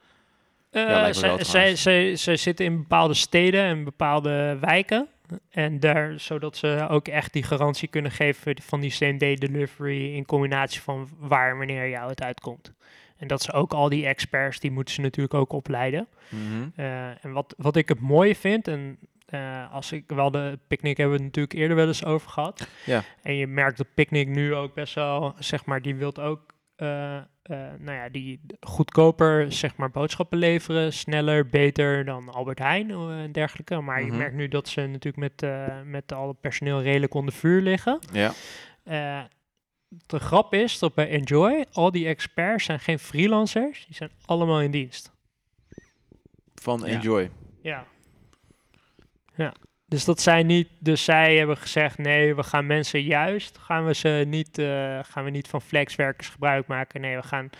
Eh, 0.71 1.13
zij, 1.13 1.45
zij, 1.45 1.77
zij, 1.77 2.17
zij 2.17 2.37
zitten 2.37 2.65
in 2.65 2.77
bepaalde 2.77 3.15
steden 3.15 3.63
en 3.63 3.85
bepaalde 3.85 4.59
wijken. 4.61 5.09
En 5.51 5.81
daar, 5.81 6.21
zodat 6.21 6.57
ze 6.57 6.87
ook 6.91 7.09
echt 7.09 7.33
die 7.33 7.43
garantie 7.43 7.89
kunnen 7.89 8.11
geven 8.11 8.57
van 8.63 8.81
die 8.81 8.91
same 8.91 9.17
day 9.17 9.35
delivery 9.35 10.15
in 10.15 10.25
combinatie 10.25 10.81
van 10.81 11.09
waar 11.19 11.51
en 11.51 11.59
wanneer 11.59 11.89
jou 11.89 12.09
het 12.09 12.23
uitkomt. 12.23 12.73
En 13.17 13.29
dat 13.29 13.43
ze 13.43 13.53
ook 13.53 13.73
al 13.73 13.89
die 13.89 14.07
experts, 14.07 14.61
die 14.61 14.71
moeten 14.71 14.95
ze 14.95 15.01
natuurlijk 15.01 15.35
ook 15.35 15.53
opleiden. 15.53 16.09
Mhm. 16.29 16.69
Eh, 16.77 17.25
en 17.25 17.33
wat, 17.33 17.55
wat 17.57 17.77
ik 17.77 17.89
het 17.89 18.01
mooie 18.01 18.35
vind, 18.35 18.69
en 18.69 18.99
eh, 19.27 19.73
als 19.73 19.93
ik 19.93 20.05
wel 20.07 20.31
de 20.31 20.59
picknick 20.67 20.97
hebben 20.97 21.17
we 21.17 21.25
het 21.25 21.35
natuurlijk 21.35 21.61
eerder 21.61 21.77
wel 21.77 21.87
eens 21.87 22.05
over 22.05 22.31
gehad. 22.31 22.69
Ja. 22.85 23.03
En 23.23 23.35
je 23.35 23.47
merkt 23.47 23.77
dat 23.77 23.95
picknick 23.95 24.29
nu 24.29 24.55
ook 24.55 24.75
best 24.75 24.95
wel, 24.95 25.35
zeg 25.39 25.65
maar, 25.65 25.83
die 25.83 25.95
wilt 25.95 26.21
ook 26.21 26.41
eh, 26.41 26.53
eh, 26.53 26.55
nou 26.77 27.93
ja, 27.93 28.09
die 28.09 28.41
goedkoper 28.61 29.53
zeg 29.53 29.77
maar 29.77 29.91
boodschappen 29.91 30.39
leveren, 30.39 30.93
sneller, 30.93 31.47
beter 31.47 32.05
dan 32.05 32.29
Albert 32.29 32.59
Heijn 32.59 32.91
eh, 32.91 33.23
en 33.23 33.33
dergelijke. 33.33 33.81
Maar 33.81 34.01
Mhm. 34.03 34.11
je 34.13 34.19
merkt 34.19 34.35
nu 34.37 34.49
dat 34.49 34.69
ze 34.69 34.81
natuurlijk 34.81 35.17
met, 35.17 35.43
eh, 35.43 35.81
met 35.85 36.13
al 36.13 36.29
het 36.29 36.41
personeel 36.41 36.83
redelijk 36.83 37.15
onder 37.15 37.35
vuur 37.35 37.61
liggen. 37.63 37.99
Ja. 38.13 38.33
Eh, 38.85 39.25
de 39.89 40.19
grap 40.19 40.55
is 40.55 40.79
dat 40.79 40.95
bij 40.95 41.09
Enjoy, 41.09 41.67
al 41.73 41.91
die 41.91 42.07
experts 42.07 42.65
zijn 42.65 42.81
geen 42.81 42.99
freelancers, 42.99 43.87
die 43.87 43.95
zijn 43.95 44.11
allemaal 44.25 44.61
in 44.61 44.71
dienst. 44.71 45.13
Van 46.55 46.81
Ja. 46.81 46.87
Enjoy. 46.87 47.31
Ja. 47.63 47.87
Ja. 49.37 49.55
Dus 49.89 50.05
dat 50.05 50.21
zijn 50.21 50.47
niet, 50.47 50.69
dus 50.79 51.05
zij 51.05 51.37
hebben 51.37 51.57
gezegd, 51.57 51.99
nee, 51.99 52.35
we 52.35 52.43
gaan 52.43 52.67
mensen 52.67 53.03
juist, 53.03 53.59
gaan 53.59 53.87
we 53.87 53.95
ze 53.95 54.25
niet, 54.29 54.59
eh, 54.59 54.99
gaan 55.03 55.25
we 55.25 55.31
niet 55.31 55.49
van 55.49 55.63
flexwerkers 55.63 56.29
gebruik 56.29 56.67
maken. 56.67 57.01
Nee, 57.01 57.17
we 57.17 57.23
gaan 57.23 57.51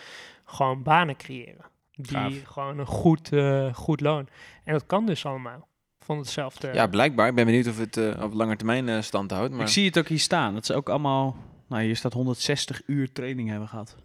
gewoon 0.45 0.83
banen 0.83 1.17
creëren. 1.17 1.65
Die 1.97 2.17
Gaaf. 2.17 2.35
gewoon 2.45 2.79
een 2.79 2.87
goed, 2.87 3.33
eh, 3.33 3.75
goed 3.75 4.01
loon. 4.01 4.29
En 4.65 4.73
dat 4.73 4.87
kan 4.87 5.07
dus 5.07 5.27
allemaal. 5.27 5.69
Van 6.01 6.19
hetzelfde. 6.19 6.71
Ja, 6.73 6.87
blijkbaar. 6.87 7.29
Ik 7.29 7.35
ben 7.35 7.45
benieuwd 7.45 7.67
of 7.67 7.79
het 7.79 7.97
eh, 7.97 8.23
op 8.23 8.35
lange 8.35 8.57
termijn 8.57 8.89
eh, 8.89 9.01
stand 9.01 9.31
houdt. 9.31 9.53
Maar 9.53 9.61
Ik 9.61 9.69
zie 9.69 9.87
het 9.87 9.99
ook 9.99 10.09
hier 10.09 10.19
staan. 10.19 10.55
Dat 10.55 10.67
ze 10.67 10.75
ook 10.75 10.89
allemaal... 10.89 11.37
Nou, 11.69 11.83
hier 11.83 11.97
staat 11.97 12.13
160 12.13 12.83
uur 12.87 13.13
training 13.13 13.49
hebben 13.49 13.69
gehad. 13.69 13.97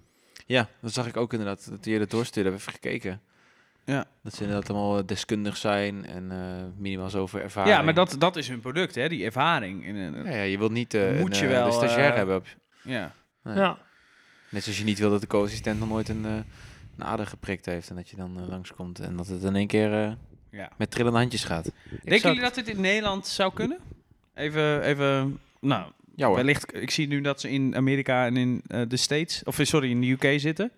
ja, 0.46 0.70
dat 0.82 0.94
zag 0.94 1.08
ik 1.08 1.18
ook 1.18 1.32
inderdaad. 1.32 1.70
Dat 1.70 1.84
die 1.84 2.00
dat 2.00 2.10
doorstuurde, 2.10 2.50
hebben 2.50 2.74
gekeken. 2.74 3.22
Ja. 3.86 4.06
Dat 4.24 4.34
ze 4.34 4.44
inderdaad 4.44 4.70
allemaal 4.70 4.98
eh, 4.98 5.06
deskundig 5.06 5.58
zijn 5.58 6.06
en 6.06 6.32
eh, 6.32 6.82
minimaal 6.82 7.10
zoveel 7.10 7.40
ervaring. 7.40 7.76
Ja, 7.76 7.82
maar 7.82 7.94
dat, 7.94 8.16
dat 8.20 8.36
is 8.36 8.48
hun 8.48 8.60
product, 8.60 8.96
hè? 8.96 9.10
Die 9.10 9.26
ervaring. 9.26 9.86
In 9.86 9.96
een, 9.96 10.24
Ja, 10.26 10.32
ja, 10.32 10.42
je 10.42 10.58
wilt 10.58 10.72
niet 10.72 10.94
eh, 10.94 11.20
Moet 11.20 11.36
een, 11.36 11.44
je 11.44 11.48
wel, 11.48 11.66
de 11.66 11.72
stagiair 11.72 12.16
hebben. 12.16 12.36
Op, 12.36 12.46
ja. 12.84 13.14
nee. 13.44 13.56
Ja. 13.56 13.78
Net 14.50 14.64
zoals 14.64 14.78
je 14.78 14.84
niet 14.84 15.00
wil 15.00 15.10
dat 15.10 15.22
de 15.22 15.28
co-assistent 15.28 15.80
nog 15.80 15.90
nooit 15.90 16.10
een, 16.10 16.26
eh, 16.26 16.32
een 16.98 17.04
ader 17.04 17.28
geprikt 17.28 17.66
heeft. 17.66 17.90
En 17.90 17.96
dat 17.96 18.10
je 18.10 18.16
dan 18.16 18.40
eh, 18.40 18.48
langskomt 18.48 19.00
en 19.00 19.16
dat 19.16 19.28
het 19.28 19.44
in 19.44 19.56
één 19.56 19.68
keer 19.68 19.94
eh, 19.94 20.12
ja. 20.52 20.70
met 20.78 20.92
trillende 20.92 21.18
handjes 21.20 21.44
gaat. 21.44 21.72
Denken 22.04 22.30
jullie 22.30 22.44
dat 22.44 22.56
dit 22.56 22.68
in 22.68 22.82
Nederland 22.82 23.28
zou 23.28 23.54
kunnen? 23.54 23.80
Even, 24.34 24.82
even 24.82 25.40
nou, 25.60 25.92
Ja 26.16 26.28
hoor. 26.28 26.36
wellicht, 26.36 26.76
ik 26.76 26.92
zie 26.92 27.08
nu 27.08 27.22
dat 27.22 27.42
ze 27.42 27.50
in 27.50 27.76
Amerika 27.76 28.26
en 28.26 28.38
in 28.38 28.62
eh, 28.68 28.82
de 28.88 28.98
States, 28.98 29.44
of 29.44 29.60
sorry, 29.62 29.90
in 29.90 30.02
de 30.02 30.08
UK 30.08 30.40
zitten. 30.40 30.72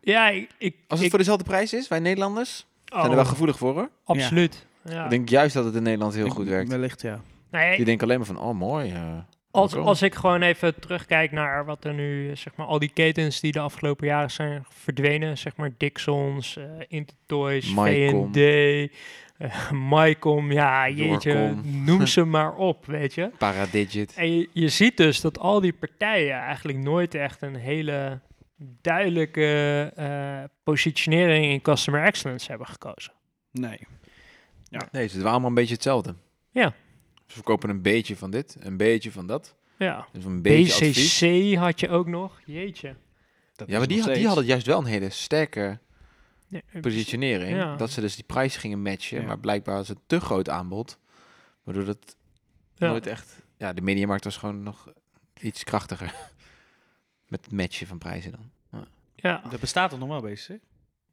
Ja, 0.00 0.28
ik... 0.28 0.48
ik 0.58 0.74
Als 0.86 0.98
het 0.98 1.00
ik- 1.02 1.08
voor 1.10 1.18
dezelfde 1.18 1.44
prijs 1.44 1.72
is, 1.72 1.88
wij 1.88 1.98
Nederlanders, 1.98 2.66
zijn 2.84 3.02
er 3.02 3.08
oh, 3.08 3.14
wel 3.14 3.24
gevoelig 3.24 3.58
voor 3.58 3.74
hoor. 3.74 3.90
Absoluut. 4.04 4.66
Ja. 4.84 5.04
Ik 5.04 5.10
denk 5.10 5.28
juist 5.28 5.54
dat 5.54 5.64
het 5.64 5.74
in 5.74 5.82
Nederland 5.82 6.14
heel 6.14 6.28
goed 6.28 6.46
werkt. 6.48 6.68
Wellicht, 6.68 7.02
ja. 7.02 7.20
Nee, 7.50 7.76
Die 7.76 7.84
denken 7.84 8.04
alleen 8.06 8.18
maar 8.18 8.26
van, 8.26 8.38
oh 8.38 8.54
mooi. 8.58 8.90
eh, 8.92 9.18
Als, 9.50 9.74
als 9.74 10.02
ik 10.02 10.14
gewoon 10.14 10.42
even 10.42 10.80
terugkijk 10.80 11.32
naar 11.32 11.64
wat 11.64 11.84
er 11.84 11.94
nu, 11.94 12.36
zeg 12.36 12.54
maar, 12.56 12.66
al 12.66 12.78
die 12.78 12.88
ketens 12.94 13.40
die 13.40 13.52
de 13.52 13.60
afgelopen 13.60 14.06
jaren 14.06 14.30
zijn 14.30 14.64
verdwenen, 14.68 15.38
zeg 15.38 15.56
maar 15.56 15.70
Dixons, 15.76 16.56
eh 16.56 16.64
Intertoys, 16.88 17.74
Mycom. 17.74 18.32
V&D, 18.34 18.36
eh 19.38 19.70
Mycom, 19.70 20.52
ja, 20.52 20.88
jeetje, 20.88 21.54
noem 21.62 22.06
ze 22.06 22.24
maar 22.36 22.54
op, 22.54 22.86
weet 22.86 23.14
je. 23.14 23.30
Paradigit. 23.38 24.14
En 24.14 24.36
je, 24.36 24.48
je 24.52 24.68
ziet 24.68 24.96
dus 24.96 25.20
dat 25.20 25.38
al 25.38 25.60
die 25.60 25.72
partijen 25.72 26.36
eigenlijk 26.38 26.78
nooit 26.78 27.14
echt 27.14 27.42
een 27.42 27.54
hele 27.56 28.20
duidelijke 28.80 29.92
eh, 29.96 30.44
positionering 30.62 31.44
in 31.44 31.60
customer 31.62 32.04
excellence 32.04 32.48
hebben 32.48 32.66
gekozen. 32.66 33.12
Nee. 33.52 33.78
Nee, 34.92 35.08
ze 35.08 35.16
doen 35.18 35.26
allemaal 35.26 35.48
een 35.48 35.54
beetje 35.54 35.74
hetzelfde. 35.74 36.14
Ja. 36.50 36.74
Ze 37.26 37.34
verkopen 37.34 37.70
een 37.70 37.82
beetje 37.82 38.16
van 38.16 38.30
dit, 38.30 38.56
een 38.60 38.76
beetje 38.76 39.12
van 39.12 39.26
dat. 39.26 39.54
Ja. 39.78 40.06
Dus 40.12 40.24
een 40.24 40.42
beetje 40.42 40.86
advies. 40.86 41.18
BCC 41.18 41.58
had 41.58 41.80
je 41.80 41.88
ook 41.88 42.06
nog, 42.06 42.40
jeetje. 42.44 42.94
Dat 43.54 43.68
Ja, 43.68 43.78
maar 43.78 43.86
die, 43.86 44.02
had- 44.02 44.14
die 44.14 44.26
hadden 44.26 44.44
juist 44.44 44.66
wel 44.66 44.78
een 44.78 44.84
hele 44.84 45.10
sterke 45.10 45.78
Ja, 46.48 46.60
eh, 46.72 46.80
positionering. 46.80 47.56
Ja. 47.56 47.76
Dat 47.76 47.90
ze 47.90 48.00
dus 48.00 48.14
die 48.14 48.24
prijs 48.24 48.56
gingen 48.56 48.82
matchen. 48.82 49.20
Ja. 49.20 49.26
Maar 49.26 49.38
blijkbaar 49.38 49.76
was 49.76 49.88
het 49.88 49.98
te 50.06 50.20
groot 50.20 50.48
aanbod. 50.48 50.98
Waardoor 51.62 51.86
het 51.86 52.16
ja. 52.74 52.88
nooit 52.88 53.06
echt... 53.06 53.42
Ja, 53.56 53.72
de 53.72 53.80
mediamarkt 53.80 54.24
was 54.24 54.36
gewoon 54.36 54.62
nog 54.62 54.92
iets 55.40 55.64
krachtiger. 55.64 56.14
Met 57.28 57.44
het 57.44 57.52
matchen 57.52 57.86
van 57.86 57.98
prijzen 57.98 58.30
dan. 58.30 58.50
Ja, 59.22 59.42
Dat 59.50 59.60
bestaat 59.60 59.90
toch 59.90 59.98
nog 59.98 60.08
wel, 60.08 60.20
BCC? 60.20 60.48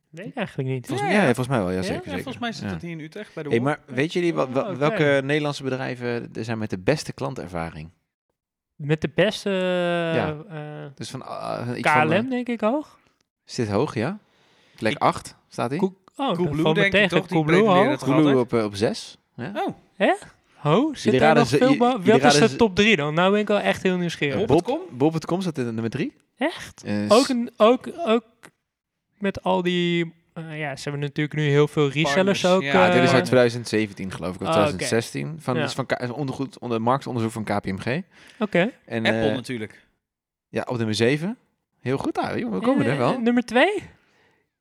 weet 0.10 0.26
ik 0.28 0.36
eigenlijk 0.36 0.70
niet. 0.70 0.88
Volgens, 0.88 1.10
Ja, 1.10 1.15
ja, 1.15 1.24
volgens 1.26 1.48
mij 1.48 1.60
wel, 1.60 1.72
ja, 1.72 1.82
zeker. 1.82 1.96
ja, 1.96 2.02
zeker. 2.04 2.13
volgens 2.24 2.38
mij 2.43 2.52
zit 2.52 2.63
Ja. 2.63 2.70
dat 2.70 2.82
hier 2.82 2.91
in 2.91 3.00
Utrecht 3.00 3.34
bij 3.34 3.43
de 3.43 3.50
Hey, 3.50 3.60
maar 3.60 3.80
weet 3.86 4.13
jullie 4.13 4.34
wat, 4.34 4.50
wel- 4.50 4.63
Oh, 4.63 4.70
oké. 4.70 4.78
welke 4.78 5.22
Nederlandse 5.24 5.63
bedrijven 5.63 6.30
er 6.34 6.43
zijn 6.43 6.58
met 6.58 6.70
de 6.70 6.80
beste 6.80 7.13
klantervaring? 7.13 7.89
Met 8.76 9.02
de 9.02 9.10
beste 9.15 9.50
Ja. 10.15 10.36
eh, 10.50 10.86
Dus 10.96 11.10
van 11.10 11.22
ah, 11.26 11.78
iets 11.78 11.89
van, 11.89 12.02
KLM, 12.08 12.12
eh, 12.12 12.30
denk 12.30 12.48
ik 12.48 12.62
hoog. 12.62 13.00
is 13.46 13.56
dit 13.56 13.70
hoog, 13.70 13.93
ja? 13.93 14.17
Plek 14.76 14.91
Ik- 14.93 15.00
8 15.02 15.36
staat 15.48 15.70
hij. 15.70 15.80
Oh, 15.80 15.91
Coolblue, 16.34 16.74
denk 16.74 16.78
ik 16.86 16.91
tegen. 16.91 17.10
toch? 17.10 17.28
Die 17.28 17.36
Coolblue 17.38 17.58
het 17.89 18.02
altijd. 18.04 18.36
op, 18.36 18.54
eh, 18.54 18.63
op 18.63 18.76
6. 18.76 19.17
Ja. 19.36 19.52
Oh, 19.56 19.76
Ho, 20.67 20.93
zit 20.93 21.12
daar 21.12 21.21
raden 21.21 21.38
nog 21.38 21.47
ze- 21.47 21.58
veel 21.58 21.77
Wat 21.77 22.23
is 22.23 22.39
de 22.49 22.56
top 22.56 22.75
3 22.75 22.95
dan? 22.95 23.13
Nou 23.13 23.32
ben 23.32 23.39
ik 23.39 23.47
wel 23.47 23.60
echt 23.60 23.84
heel 23.84 23.97
nieuwsgierig. 23.97 24.38
Bob- 24.38 24.47
Bob- 24.47 24.65
Bol.com? 24.65 24.97
Bol.com 24.97 25.41
staat 25.41 25.58
in 25.58 25.65
nummer 25.65 25.89
3. 25.89 26.13
Echt? 26.38 26.84
Ook, 27.08 27.27
een, 27.30 27.51
ook, 27.58 27.89
ook 28.06 28.23
met 29.17 29.43
al 29.43 29.62
die... 29.62 30.13
eh, 30.34 30.60
ja, 30.60 30.75
ze 30.75 30.84
hebben 30.89 31.01
natuurlijk 31.01 31.36
nu 31.36 31.43
heel 31.47 31.67
veel 31.67 31.86
resellers 31.89 32.13
Partners, 32.41 32.45
ook. 32.45 32.62
ja. 32.62 32.86
Ja, 32.88 32.93
dit 32.93 33.03
is 33.03 33.10
eh, 33.10 33.15
uit 33.15 33.25
2017 33.25 34.12
geloof 34.12 34.36
ik, 34.36 34.41
of 34.41 34.47
Oh, 34.47 34.53
oké. 34.53 34.62
2016. 34.62 35.36
Van, 35.39 35.56
Ja. 35.56 35.63
is 35.63 35.73
van 35.73 35.86
K- 35.86 36.10
ondergoed, 36.17 36.60
onder 36.60 36.82
marktonderzoek 36.82 37.32
van 37.32 37.43
KPMG. 37.43 38.01
Oké. 38.39 38.71
En, 38.86 39.06
Apple 39.06 39.30
eh, 39.30 39.36
natuurlijk. 39.36 39.88
Ja, 40.49 40.65
op 40.69 40.77
nummer 40.77 40.95
7. 40.95 41.38
Heel 41.80 41.97
goed, 41.97 42.17
ah, 42.17 42.38
joh, 42.38 42.51
we 42.53 42.60
komen 42.60 42.86
er 42.86 42.91
Eh, 42.91 42.97
wel. 42.97 43.19
Nummer 43.19 43.43
2? 43.45 43.73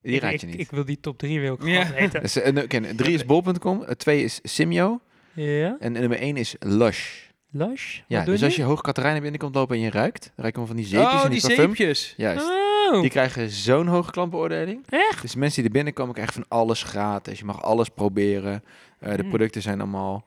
Die 0.02 0.20
raad 0.20 0.32
ik, 0.32 0.40
je 0.40 0.46
niet. 0.46 0.58
Ik 0.58 0.70
wil 0.70 0.84
die 0.84 1.00
top 1.00 1.18
3 1.18 1.40
wil 1.40 1.54
ik 1.54 1.64
Ja. 1.66 1.84
gewoon 1.84 2.00
weten. 2.00 2.20
Dus, 2.22 2.36
eh, 2.40 2.56
oké, 2.64 2.94
drie 2.94 3.14
is 3.14 3.24
bol.com, 3.24 3.82
eh, 3.84 3.90
twee 3.94 4.22
is 4.24 4.40
Simio 4.42 5.00
ja. 5.36 5.76
en 5.80 5.92
nummer 5.92 6.18
1 6.18 6.36
is 6.36 6.54
Lush. 6.58 7.24
Lush? 7.50 7.96
Ja, 8.06 8.16
Wat 8.16 8.24
doen 8.24 8.34
dus 8.34 8.42
als 8.44 8.54
die? 8.54 8.62
je 8.62 8.68
hoog 8.68 8.80
Katerijnen 8.80 9.22
binnenkomt 9.22 9.54
lopen 9.54 9.76
en 9.76 9.82
je 9.82 9.90
ruikt, 9.90 10.22
dan 10.22 10.32
ruiken 10.36 10.60
we 10.60 10.66
van 10.66 10.76
die 10.76 10.86
zeepjes 10.86 11.12
Oh, 11.14 11.24
en 11.24 11.30
die 11.30 11.40
parfum. 11.40 11.64
zeepjes. 11.66 12.14
Juist. 12.16 12.46
Oh, 12.92 13.00
Die 13.00 13.10
krijgen 13.10 13.50
zo'n 13.50 13.86
hoge 13.86 14.10
klantbeoordeling. 14.10 14.84
echt? 14.88 15.22
Dus 15.22 15.34
mensen 15.34 15.56
die 15.56 15.64
er 15.64 15.76
binnenkomen 15.76 16.14
krijgen 16.14 16.34
van 16.34 16.44
alles 16.48 16.82
gratis. 16.82 17.38
Je 17.38 17.44
mag 17.44 17.62
alles 17.62 17.88
proberen. 17.88 18.62
Eh, 19.00 19.16
de 19.16 19.22
Mm. 19.22 19.28
producten 19.28 19.62
zijn 19.62 19.80
allemaal... 19.80 20.24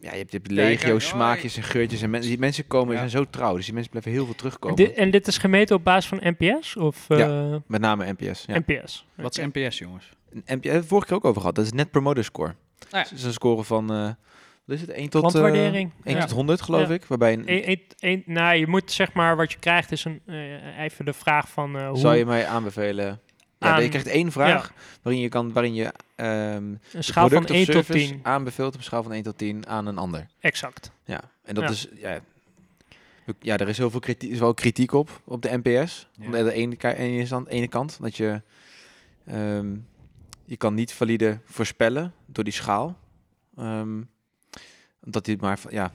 Ja, 0.00 0.10
je 0.12 0.16
hebt, 0.18 0.30
je 0.32 0.36
hebt 0.38 0.50
legio 0.50 0.94
oh, 0.94 1.00
smaakjes 1.00 1.56
en 1.56 1.62
geurtjes. 1.62 2.02
En 2.02 2.10
mensen, 2.10 2.30
die 2.30 2.38
mensen 2.38 2.66
komen 2.66 2.92
Ja. 2.92 2.98
zijn 2.98 3.10
zo 3.10 3.24
trouw. 3.30 3.54
Dus 3.56 3.64
die 3.64 3.74
mensen 3.74 3.90
blijven 3.90 4.12
heel 4.12 4.24
veel 4.24 4.34
terugkomen. 4.34 4.76
Dit, 4.76 4.92
en 4.92 5.10
dit 5.10 5.26
is 5.26 5.38
gemeten 5.38 5.76
op 5.76 5.84
basis 5.84 6.06
van 6.18 6.34
NPS? 6.38 6.76
Of 6.76 7.10
eh, 7.10 7.54
Met 7.66 7.80
name 7.80 8.12
NPS. 8.18 8.44
Ja. 8.46 8.58
NPS? 8.66 9.06
Wat 9.14 9.38
is 9.38 9.44
NPS, 9.52 9.78
jongens? 9.78 10.08
NPS 10.32 10.42
hebben 10.46 10.70
we 10.70 10.76
het 10.76 10.86
vorige 10.86 11.06
keer 11.06 11.16
ook 11.16 11.24
over 11.24 11.40
gehad. 11.40 11.56
Dat 11.56 11.64
is 11.64 11.72
Net 11.72 11.90
Promoter 11.90 12.24
Score. 12.24 12.54
Ja. 12.90 13.02
Dat 13.02 13.12
is 13.12 13.22
een 13.24 13.32
score 13.32 13.64
van... 13.64 13.92
eh 13.92 14.08
wat 14.64 14.74
is 14.76 14.80
het? 14.80 14.90
1 14.90 15.08
tot, 15.08 15.24
eh 15.24 15.30
Klantwaardering. 15.30 15.90
1 16.04 16.16
Ja. 16.16 16.20
tot 16.22 16.30
100 16.30 16.60
geloof 16.62 16.88
Ja. 16.88 16.94
ik. 16.94 17.04
Waarbij 17.04 17.32
een, 17.32 17.42
Eén- 17.46 17.62
één- 17.64 17.80
één- 17.98 18.22
nou, 18.26 18.54
je 18.56 18.66
moet 18.66 18.92
zeg 18.92 19.12
maar 19.12 19.36
wat 19.36 19.52
je 19.52 19.58
krijgt 19.58 19.92
is 19.92 20.04
een, 20.04 20.20
eh, 20.26 20.78
even 20.78 21.04
de 21.04 21.12
vraag 21.12 21.48
van 21.48 21.76
eh, 21.78 21.88
hoe 21.88 21.98
zou 21.98 22.16
je 22.16 22.26
mij 22.26 22.46
aanbevelen... 22.46 23.20
Ja, 23.58 23.74
Aan- 23.74 23.82
je 23.82 23.88
krijgt 23.88 24.06
één 24.06 24.32
vraag 24.32 24.72
waarin 25.02 25.22
je, 25.22 25.28
kan, 25.28 25.52
waarin 25.52 25.74
je 25.74 25.92
ehm 26.16 26.30
een 26.32 26.80
schaal 26.98 27.28
van 27.28 27.44
product 27.44 27.50
of 27.50 27.56
1 27.56 27.64
tot 27.66 27.84
service 27.84 28.08
10. 28.08 28.20
aanbeveelt 28.22 28.72
op 28.72 28.78
een 28.78 28.84
schaal 28.84 29.02
van 29.02 29.12
1 29.12 29.22
tot 29.22 29.38
10 29.38 29.66
aan 29.68 29.86
een 29.86 29.98
ander. 29.98 30.26
Exact. 30.40 30.90
Ja, 31.04 31.20
en 31.44 31.54
dat 31.54 31.64
Ja. 31.64 31.70
is... 31.70 31.88
Ja, 32.00 32.20
ja, 33.40 33.56
er 33.56 33.68
is 33.68 33.78
heel 33.78 33.90
veel 33.90 34.00
kritiek, 34.00 34.30
is 34.30 34.38
wel 34.38 34.54
kritiek 34.54 34.92
op, 34.92 35.20
op 35.24 35.42
de 35.42 35.60
NPS. 35.62 36.08
Ja. 36.12 36.24
Aan 36.24 36.30
de 36.32 36.52
ene, 36.52 37.46
ene, 37.48 37.68
kant, 37.68 37.98
dat 38.00 38.16
je... 38.16 38.42
ehm, 39.26 39.76
je 40.52 40.58
kan 40.58 40.74
niet 40.74 40.92
valide 40.92 41.38
voorspellen 41.44 42.14
door 42.26 42.44
die 42.44 42.52
schaal. 42.52 42.98
Ehm, 43.56 44.02
dat 45.00 45.24
die 45.24 45.36
maar... 45.40 45.60
Ja, 45.70 45.92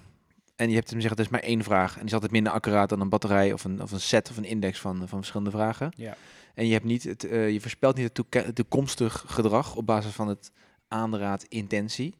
en 0.55 0.69
je 0.69 0.75
hebt 0.75 0.89
hem 0.89 0.99
zeggen, 1.01 1.17
het 1.17 1.27
is 1.27 1.31
maar 1.31 1.49
één 1.49 1.63
vraag. 1.63 1.91
En 1.91 1.97
die 1.97 2.05
is 2.05 2.13
altijd 2.13 2.31
minder 2.31 2.51
accuraat 2.51 2.89
dan 2.89 3.01
een 3.01 3.09
batterij 3.09 3.53
of 3.53 3.63
een, 3.63 3.81
of 3.81 3.91
een 3.91 3.99
set 3.99 4.29
of 4.29 4.37
een 4.37 4.45
index 4.45 4.79
van, 4.79 4.97
van 4.97 5.17
verschillende 5.17 5.51
vragen. 5.51 5.91
Ja. 5.95 6.17
En 6.53 6.67
je, 6.67 6.73
hebt 6.73 6.85
niet 6.85 7.03
het, 7.03 7.23
eh, 7.23 7.49
je 7.49 7.61
voorspelt 7.61 7.95
niet 7.95 8.17
het 8.17 8.55
toekomstig 8.55 9.23
gedrag 9.27 9.75
op 9.75 9.85
basis 9.85 10.11
van 10.11 10.27
het 10.27 10.51
aanraad 10.87 11.43
intentie. 11.43 12.15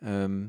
Ehm, 0.00 0.46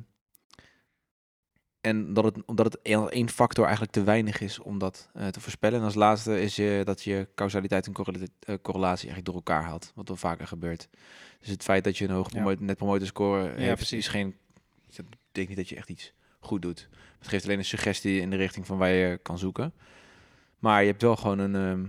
en 1.82 2.14
dat 2.14 2.24
het, 2.24 2.46
omdat 2.46 2.66
het 2.74 2.82
één 3.10 3.30
factor 3.30 3.64
eigenlijk 3.64 3.94
te 3.94 4.04
weinig 4.04 4.42
is 4.42 4.60
om 4.60 4.78
dat 4.80 5.10
eh, 5.14 5.28
te 5.28 5.40
voorspellen. 5.40 5.80
En 5.80 5.86
als 5.86 5.96
laatste 5.96 6.42
is 6.42 6.56
je, 6.56 6.82
dat 6.86 7.04
je 7.04 7.28
causaliteit 7.36 7.88
en 7.88 7.94
eh, 7.94 8.56
correlatie 8.62 9.10
eigenlijk 9.10 9.26
door 9.26 9.36
elkaar 9.36 9.64
haalt. 9.64 9.92
Wat 9.96 10.08
wel 10.08 10.18
vaker 10.18 10.48
gebeurt. 10.48 10.88
Dus 11.40 11.50
het 11.50 11.64
feit 11.64 11.84
dat 11.84 11.98
je 11.98 12.06
een 12.06 12.12
hoog 12.14 12.32
Ja. 12.34 12.56
net 12.60 12.80
score 13.08 13.50
heeft, 13.56 13.76
precies. 13.76 13.98
is 13.98 14.08
geen... 14.08 14.36
Dat 14.96 15.06
betekent 15.10 15.48
niet 15.48 15.58
dat 15.58 15.70
je 15.70 15.76
echt 15.76 15.90
iets 15.90 16.14
goed 16.40 16.62
doet. 16.62 16.90
Het 17.20 17.28
geeft 17.28 17.46
alleen 17.46 17.58
een 17.58 17.66
suggestie 17.66 18.22
in 18.22 18.30
de 18.30 18.36
richting 18.36 18.66
van 18.66 18.78
waar 18.78 18.90
je 18.90 19.18
kan 19.18 19.38
zoeken. 19.38 19.74
Maar 20.60 20.82
je 20.82 20.88
hebt 20.90 21.02
wel 21.02 21.16
gewoon 21.16 21.40
een... 21.40 21.56
ehm, 21.56 21.86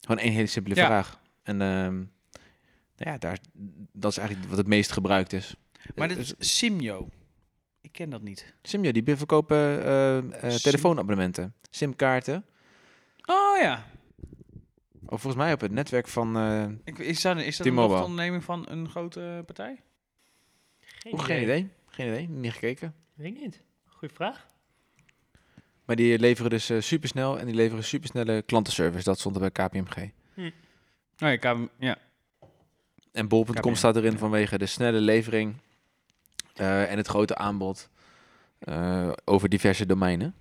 gewoon 0.00 0.18
één 0.18 0.32
hele 0.32 0.46
simpele 0.46 0.74
Ja. 0.74 0.86
vraag. 0.86 1.20
En 1.42 1.60
ehm, 1.60 1.94
nou 2.96 3.10
ja, 3.10 3.18
daar, 3.18 3.38
dat 3.92 4.10
is 4.10 4.18
eigenlijk 4.18 4.48
wat 4.48 4.58
het 4.58 4.66
meest 4.66 4.92
gebruikt 4.92 5.32
is. 5.32 5.54
Maar 5.94 6.10
Eh, 6.10 6.16
dit 6.16 6.34
is 6.38 6.56
Simio. 6.56 7.08
Ik 7.94 8.00
ken 8.00 8.10
dat 8.10 8.22
niet. 8.22 8.54
Simio, 8.62 8.92
die 8.92 9.16
verkopen 9.16 9.56
eh, 9.56 10.18
eh, 10.18 10.24
Sim- 10.50 10.58
telefoonabonnementen, 10.58 11.54
simkaarten. 11.70 12.44
Oh 13.24 13.60
ja. 13.60 13.86
Of 15.06 15.20
volgens 15.20 15.42
mij 15.42 15.52
op 15.52 15.60
het 15.60 15.72
netwerk 15.72 16.08
van... 16.08 16.36
eh 16.36 16.64
Ik, 16.84 16.98
is 16.98 17.22
dat, 17.22 17.36
is 17.38 17.56
dat 17.56 17.66
een 17.66 17.78
onderneming 17.78 18.44
van 18.44 18.64
een 18.68 18.90
grote 18.90 19.42
partij? 19.46 19.82
Geen, 20.80 21.42
idee. 21.42 21.68
Geen 21.86 22.08
idee, 22.08 22.28
niet 22.28 22.52
gekeken. 22.52 22.94
Weet 23.14 23.26
ik 23.26 23.40
niet. 23.40 23.62
Goeie 23.86 24.14
vraag. 24.14 24.46
Maar 25.84 25.96
die 25.96 26.18
leveren 26.18 26.50
dus 26.50 26.70
eh, 26.70 26.80
supersnel 26.80 27.38
en 27.38 27.46
die 27.46 27.54
leveren 27.54 27.84
supersnelle 27.84 28.42
klantenservice. 28.42 29.04
Dat 29.04 29.18
stond 29.18 29.34
er 29.34 29.40
bij 29.40 29.50
KPMG. 29.50 30.10
Oh, 31.22 31.34
ja, 31.40 31.68
ja. 31.78 31.98
En 33.12 33.28
bol.com 33.28 33.74
staat 33.74 33.96
erin 33.96 34.18
vanwege 34.18 34.58
de 34.58 34.66
snelle 34.66 35.00
levering 35.00 35.62
eh, 36.54 36.90
en 36.90 36.96
het 36.96 37.06
grote 37.06 37.36
aanbod 37.36 37.88
eh, 38.58 39.08
over 39.24 39.48
diverse 39.48 39.86
domeinen. 39.86 40.34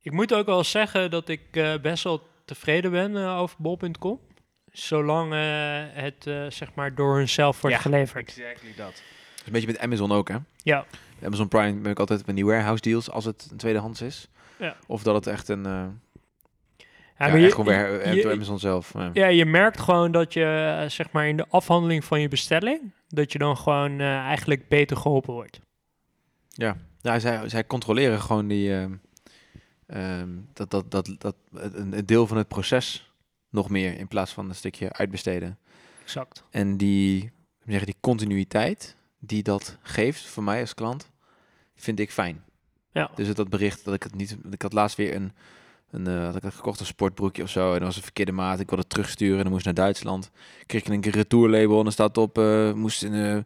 Ik 0.00 0.12
moet 0.12 0.34
ook 0.34 0.46
wel 0.46 0.64
zeggen 0.64 1.10
dat 1.10 1.28
ik 1.28 1.40
eh, 1.52 1.74
best 1.82 2.04
wel 2.04 2.28
tevreden 2.44 2.90
ben 2.90 3.16
over 3.16 3.56
bol.com. 3.58 4.20
Zolang 4.72 5.32
het 5.92 6.26
eh, 6.26 6.44
zeg 6.48 6.74
maar 6.74 6.94
door 6.94 7.16
hunzelf 7.16 7.60
wordt 7.60 7.76
Ja. 7.76 7.82
geleverd. 7.82 8.28
Exactly 8.28 8.74
dat. 8.76 8.92
Is 9.34 9.42
een 9.46 9.52
beetje 9.52 9.66
met 9.66 9.78
Amazon 9.78 10.12
ook, 10.12 10.28
hè? 10.28 10.36
Ja, 10.62 10.84
Amazon 11.24 11.48
Prime 11.48 11.80
ben 11.80 11.90
ik 11.92 11.98
altijd 11.98 12.26
met 12.26 12.34
die 12.36 12.44
warehouse 12.46 12.82
deals 12.82 13.10
als 13.10 13.24
het 13.24 13.48
een 13.50 13.56
tweedehands 13.56 14.00
is. 14.02 14.28
Ja. 14.58 14.76
Of 14.86 15.02
dat 15.02 15.14
het 15.14 15.26
echt 15.26 15.48
een... 15.48 15.66
eh 15.66 15.84
ja, 17.18 17.26
ja, 17.26 17.32
maar 17.32 17.38
je- 17.38 17.44
echt 17.46 17.54
gewoon 17.54 17.74
weer 17.74 18.14
je- 18.14 18.22
door 18.22 18.32
Amazon 18.32 18.58
zelf. 18.58 18.92
ja. 18.94 19.10
Ja, 19.12 19.26
je 19.26 19.44
merkt 19.46 19.80
gewoon 19.80 20.12
dat 20.12 20.32
je, 20.32 20.84
zeg 20.88 21.10
maar, 21.10 21.28
in 21.28 21.36
de 21.36 21.46
afhandeling 21.48 22.04
van 22.04 22.20
je 22.20 22.28
bestelling, 22.28 22.80
dat 23.12 23.32
je 23.32 23.38
dan 23.38 23.56
gewoon 23.56 24.00
eh, 24.00 24.06
eigenlijk 24.06 24.68
beter 24.68 24.96
geholpen 24.96 25.32
wordt. 25.32 25.60
Ja, 26.48 26.76
zij, 27.00 27.48
zij 27.48 27.66
controleren 27.66 28.20
gewoon 28.20 28.48
die, 28.48 28.74
ehm, 28.74 28.94
ehm, 29.86 30.28
dat, 30.52 30.70
dat, 30.70 30.90
dat, 30.90 31.14
dat, 31.18 31.36
een, 31.52 31.98
een 31.98 32.06
deel 32.06 32.26
van 32.26 32.36
het 32.36 32.48
proces 32.48 33.12
nog 33.48 33.68
meer 33.68 33.98
in 33.98 34.08
plaats 34.08 34.32
van 34.32 34.48
een 34.48 34.54
stukje 34.54 34.92
uitbesteden. 34.92 35.58
Exact. 36.02 36.44
En 36.50 36.76
die, 36.76 37.32
zeggen, 37.64 37.86
die 37.86 38.00
continuïteit 38.00 38.96
die 39.18 39.42
dat 39.42 39.78
geeft 39.82 40.26
voor 40.26 40.42
mij 40.42 40.60
als 40.60 40.74
klant, 40.74 41.10
vind 41.74 42.00
ik 42.00 42.10
fijn. 42.10 42.44
Ja. 42.92 43.10
Dus 43.14 43.26
het, 43.28 43.36
dat 43.36 43.48
bericht 43.48 43.84
dat 43.84 43.94
ik 43.94 44.02
het 44.02 44.14
niet, 44.14 44.36
ik 44.50 44.62
had 44.62 44.72
laatst 44.72 44.96
weer 44.96 45.14
een, 45.14 45.32
een 45.92 46.08
uh, 46.08 46.24
had 46.24 46.36
ik 46.36 46.42
had 46.42 46.54
gekocht 46.54 46.80
een 46.80 46.86
sportbroekje 46.86 47.42
of 47.42 47.48
zo 47.48 47.66
en 47.66 47.78
dat 47.78 47.86
was 47.86 47.96
een 47.96 48.02
verkeerde 48.02 48.32
maat. 48.32 48.60
Ik 48.60 48.68
wilde 48.68 48.82
het 48.82 48.92
terugsturen 48.92 49.36
en 49.36 49.42
dan 49.42 49.52
moest 49.52 49.64
naar 49.64 49.74
Duitsland. 49.74 50.30
Kreeg 50.66 50.82
ik 50.82 50.88
een 50.88 51.12
retourlabel 51.12 51.76
en 51.78 51.82
dan 51.82 51.92
staat 51.92 52.18
op 52.18 52.38
uh, 52.38 52.72
moest 52.72 53.02
een 53.02 53.14
uh, 53.14 53.36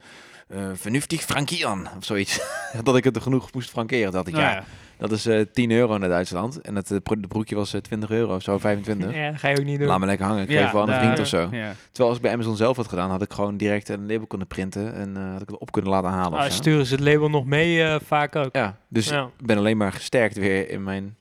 uh, 0.49 0.71
vernuftig 0.75 1.23
frankieren 1.23 1.87
of 1.97 2.05
zoiets. 2.05 2.41
dat 2.85 2.97
ik 2.97 3.05
het 3.05 3.17
er 3.17 3.23
genoeg 3.23 3.53
moest 3.53 3.71
frankeren. 3.71 4.13
Dat 4.13 4.27
ik 4.27 4.33
Nou 4.33 4.45
ja, 4.45 4.53
ja. 4.53 4.65
dat 4.99 5.11
is 5.11 5.27
uh, 5.27 5.41
10 5.53 5.71
euro 5.71 5.99
naar 5.99 6.09
Duitsland 6.09 6.61
en 6.61 6.77
het 6.77 6.89
de 6.89 7.27
broekje 7.29 7.55
was 7.55 7.75
uh, 7.75 7.81
20 7.81 8.11
euro 8.11 8.35
of 8.35 8.43
zo 8.43 8.59
25. 8.59 9.15
Ja, 9.15 9.31
dat 9.31 9.41
ga 9.41 9.49
je 9.49 9.59
ook 9.59 9.65
niet 9.65 9.79
doen. 9.79 9.89
Laat 9.89 9.99
me 9.99 10.07
lekker 10.07 10.27
hangen. 10.27 10.43
Ik 10.43 10.51
Ja, 10.51 10.63
geef 10.63 10.73
wel 10.73 10.83
aan 10.83 10.89
een 10.89 11.01
vriend 11.01 11.19
of 11.19 11.27
zo. 11.27 11.41
Ja. 11.41 11.75
Terwijl 11.87 12.09
als 12.09 12.17
ik 12.17 12.23
bij 12.23 12.33
Amazon 12.33 12.57
zelf 12.57 12.77
had 12.77 12.89
gedaan, 12.89 13.11
had 13.11 13.23
ik 13.23 13.33
gewoon 13.33 13.57
direct 13.57 13.89
een 13.89 14.07
label 14.07 14.27
kunnen 14.27 14.47
printen 14.47 14.95
en 14.95 15.17
had 15.33 15.43
ik 15.43 15.49
het 15.49 15.59
op 15.59 15.73
kunnen 15.73 15.91
laten 15.91 16.11
halen. 16.11 16.39
Ah, 16.39 16.51
sturen 16.51 16.87
ze 16.87 16.95
het 16.95 17.05
label 17.05 17.31
nog 17.31 17.45
mee 17.45 17.99
vaak 17.99 18.37
ook. 18.37 18.55
Ja, 18.57 18.77
dus 18.89 19.11
ik 19.11 19.47
ben 19.47 19.59
alleen 19.59 19.77
maar 19.77 19.93
gesterkt 19.93 20.37
weer 20.37 20.71
in 20.71 20.83
mijn 20.83 21.17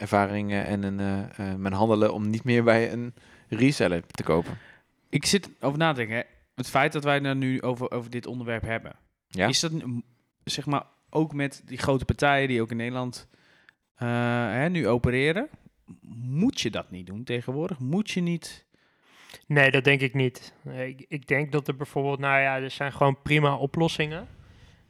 ervaringen 0.00 0.66
en 0.66 0.84
in, 0.84 0.98
uh, 0.98 1.18
uh, 1.18 1.54
mijn 1.54 1.74
handelen 1.74 2.12
om 2.14 2.30
niet 2.30 2.44
meer 2.44 2.64
bij 2.64 2.92
een 2.92 3.14
reseller 3.48 4.06
te 4.06 4.22
kopen. 4.22 4.58
Ik 5.08 5.26
zit 5.26 5.50
over 5.60 5.78
na 5.78 5.90
te 5.90 5.96
denken. 5.96 6.16
Hè. 6.16 6.22
Het 6.54 6.70
feit 6.70 6.92
dat 6.92 7.04
wij 7.04 7.18
het 7.18 7.36
nu 7.36 7.62
over, 7.62 7.90
over 7.90 8.10
dit 8.10 8.26
onderwerp 8.26 8.62
hebben. 8.62 8.92
Ja? 9.28 9.48
Is 9.48 9.60
dat 9.60 9.72
zeg 10.44 10.66
maar 10.66 10.84
ook 11.10 11.34
met 11.34 11.62
die 11.64 11.78
grote 11.78 12.04
partijen 12.04 12.48
die 12.48 12.60
ook 12.62 12.70
in 12.70 12.76
Nederland 12.76 13.28
eh, 13.94 14.08
hè, 14.50 14.68
nu 14.68 14.88
opereren? 14.88 15.48
Moet 16.12 16.60
je 16.60 16.70
dat 16.70 16.90
niet 16.90 17.06
doen 17.06 17.24
tegenwoordig? 17.24 17.78
Moet 17.78 18.10
je 18.10 18.20
niet... 18.20 18.66
Nee, 19.46 19.70
dat 19.70 19.84
denk 19.84 20.00
ik 20.00 20.14
niet. 20.14 20.54
Eh, 20.64 20.86
Ik, 20.86 21.04
ik 21.08 21.26
denk 21.26 21.52
dat 21.52 21.68
er 21.68 21.76
bijvoorbeeld, 21.76 22.18
nou 22.18 22.40
ja, 22.40 22.56
er 22.56 22.70
zijn 22.70 22.92
gewoon 22.92 23.22
prima 23.22 23.56
oplossingen. 23.56 24.28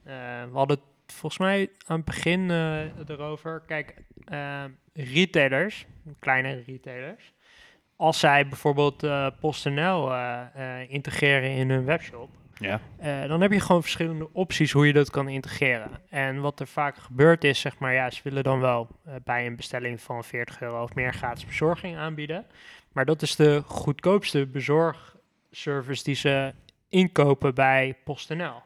Eh, 0.03 0.13
we 0.43 0.57
hadden 0.57 0.77
het 0.77 0.85
volgens 1.11 1.41
mij 1.41 1.69
aan 1.85 1.95
het 1.95 2.05
begin 2.05 2.51
eh, 2.51 3.09
erover. 3.09 3.61
Kijk, 3.67 3.95
eh, 4.25 4.63
retailers, 4.93 5.85
kleine 6.19 6.63
retailers, 6.67 7.33
als 7.95 8.19
zij 8.19 8.47
bijvoorbeeld 8.47 9.03
eh 9.03 9.27
PostNL 9.39 10.11
integreren 10.87 11.49
in 11.49 11.69
hun 11.69 11.85
webshop, 11.85 12.29
Ja. 12.53 12.79
dan 13.27 13.41
heb 13.41 13.51
je 13.51 13.59
gewoon 13.59 13.81
verschillende 13.81 14.33
opties 14.33 14.71
hoe 14.71 14.87
je 14.87 14.93
dat 14.93 15.09
kan 15.09 15.27
integreren. 15.27 15.89
En 16.09 16.41
wat 16.41 16.59
er 16.59 16.67
vaak 16.67 16.97
gebeurt 16.97 17.43
is, 17.43 17.59
zeg 17.59 17.77
maar, 17.79 17.93
ja, 17.93 18.09
ze 18.09 18.21
willen 18.23 18.43
dan 18.43 18.59
wel 18.59 18.87
bij 19.23 19.45
een 19.45 19.55
bestelling 19.55 20.01
van 20.01 20.23
40 20.23 20.61
euro 20.61 20.83
of 20.83 20.95
meer 20.95 21.13
gratis 21.13 21.45
bezorging 21.45 21.97
aanbieden. 21.97 22.45
Maar 22.91 23.05
dat 23.05 23.21
is 23.21 23.35
de 23.35 23.61
goedkoopste 23.65 24.45
bezorgservice 24.47 26.03
die 26.03 26.15
ze 26.15 26.53
inkopen 26.89 27.55
bij 27.55 27.95
PostNL. 28.03 28.61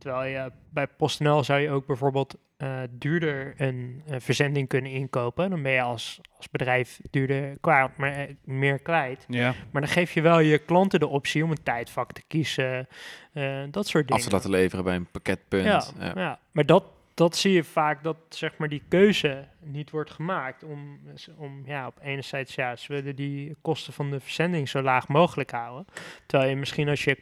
Terwijl 0.00 0.30
je 0.30 0.52
bij 0.70 0.86
PostNL 0.86 1.44
zou 1.44 1.60
je 1.60 1.70
ook 1.70 1.86
bijvoorbeeld 1.86 2.36
eh, 2.56 2.80
duurder 2.90 3.54
een, 3.56 4.02
een 4.06 4.20
verzending 4.20 4.68
kunnen 4.68 4.90
inkopen. 4.90 5.50
Dan 5.50 5.62
ben 5.62 5.72
je 5.72 5.82
als, 5.82 6.20
als 6.36 6.50
bedrijf 6.50 7.00
duurder 7.10 7.58
kwijt, 7.60 7.96
maar 7.96 8.12
eh, 8.12 8.34
meer 8.44 8.78
kwijt. 8.78 9.24
Ja. 9.28 9.54
Maar 9.70 9.82
dan 9.82 9.90
geef 9.90 10.12
je 10.12 10.20
wel 10.20 10.38
je 10.40 10.58
klanten 10.58 11.00
de 11.00 11.06
optie 11.06 11.44
om 11.44 11.50
een 11.50 11.62
tijdvak 11.62 12.12
te 12.12 12.22
kiezen. 12.26 12.88
eh, 13.32 13.62
dat 13.70 13.86
soort 13.86 14.06
dingen. 14.06 14.22
Af 14.22 14.28
te 14.28 14.34
laten 14.34 14.50
leveren 14.50 14.84
bij 14.84 14.94
een 14.94 15.10
pakketpunt. 15.10 15.64
Ja, 15.64 15.84
Ja. 15.98 16.12
ja. 16.14 16.38
maar 16.52 16.66
dat, 16.66 16.84
dat 17.14 17.36
zie 17.36 17.52
je 17.52 17.64
vaak 17.64 18.02
dat 18.02 18.16
zeg 18.28 18.56
maar 18.56 18.68
die 18.68 18.82
keuze 18.88 19.48
niet 19.60 19.90
wordt 19.90 20.10
gemaakt 20.10 20.64
om, 20.64 21.00
om 21.36 21.62
ja, 21.66 21.86
op 21.86 21.98
enerzijds 22.02 22.54
ja, 22.54 22.76
ze 22.76 22.92
willen 22.92 23.16
die 23.16 23.56
kosten 23.62 23.92
van 23.92 24.10
de 24.10 24.20
verzending 24.20 24.68
zo 24.68 24.82
laag 24.82 25.08
mogelijk 25.08 25.50
houden. 25.50 25.86
Terwijl 26.26 26.50
je 26.50 26.56
misschien 26.56 26.88
als 26.88 27.04
je 27.04 27.18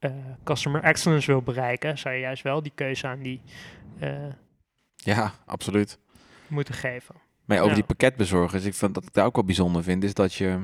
eh, 0.00 0.10
customer 0.44 0.82
excellence 0.82 1.26
wil 1.30 1.42
bereiken, 1.42 1.98
zou 1.98 2.14
je 2.14 2.20
juist 2.20 2.42
wel 2.42 2.62
die 2.62 2.72
keuze 2.74 3.06
aan 3.06 3.22
die 3.22 3.40
eh, 3.98 4.12
Ja, 4.96 5.32
absoluut. 5.46 5.98
moeten 6.46 6.74
geven. 6.74 7.14
Maar 7.44 7.56
ja, 7.56 7.62
over 7.62 7.76
Ja. 7.76 7.82
die 7.86 7.94
pakketbezorgers, 7.96 8.64
ik 8.64 8.74
vind 8.74 8.94
dat 8.94 9.04
ik 9.04 9.12
daar 9.12 9.24
ook 9.26 9.34
wel 9.34 9.44
bijzonder 9.44 9.82
vind, 9.82 10.04
is 10.04 10.14
dat 10.14 10.34
je... 10.34 10.58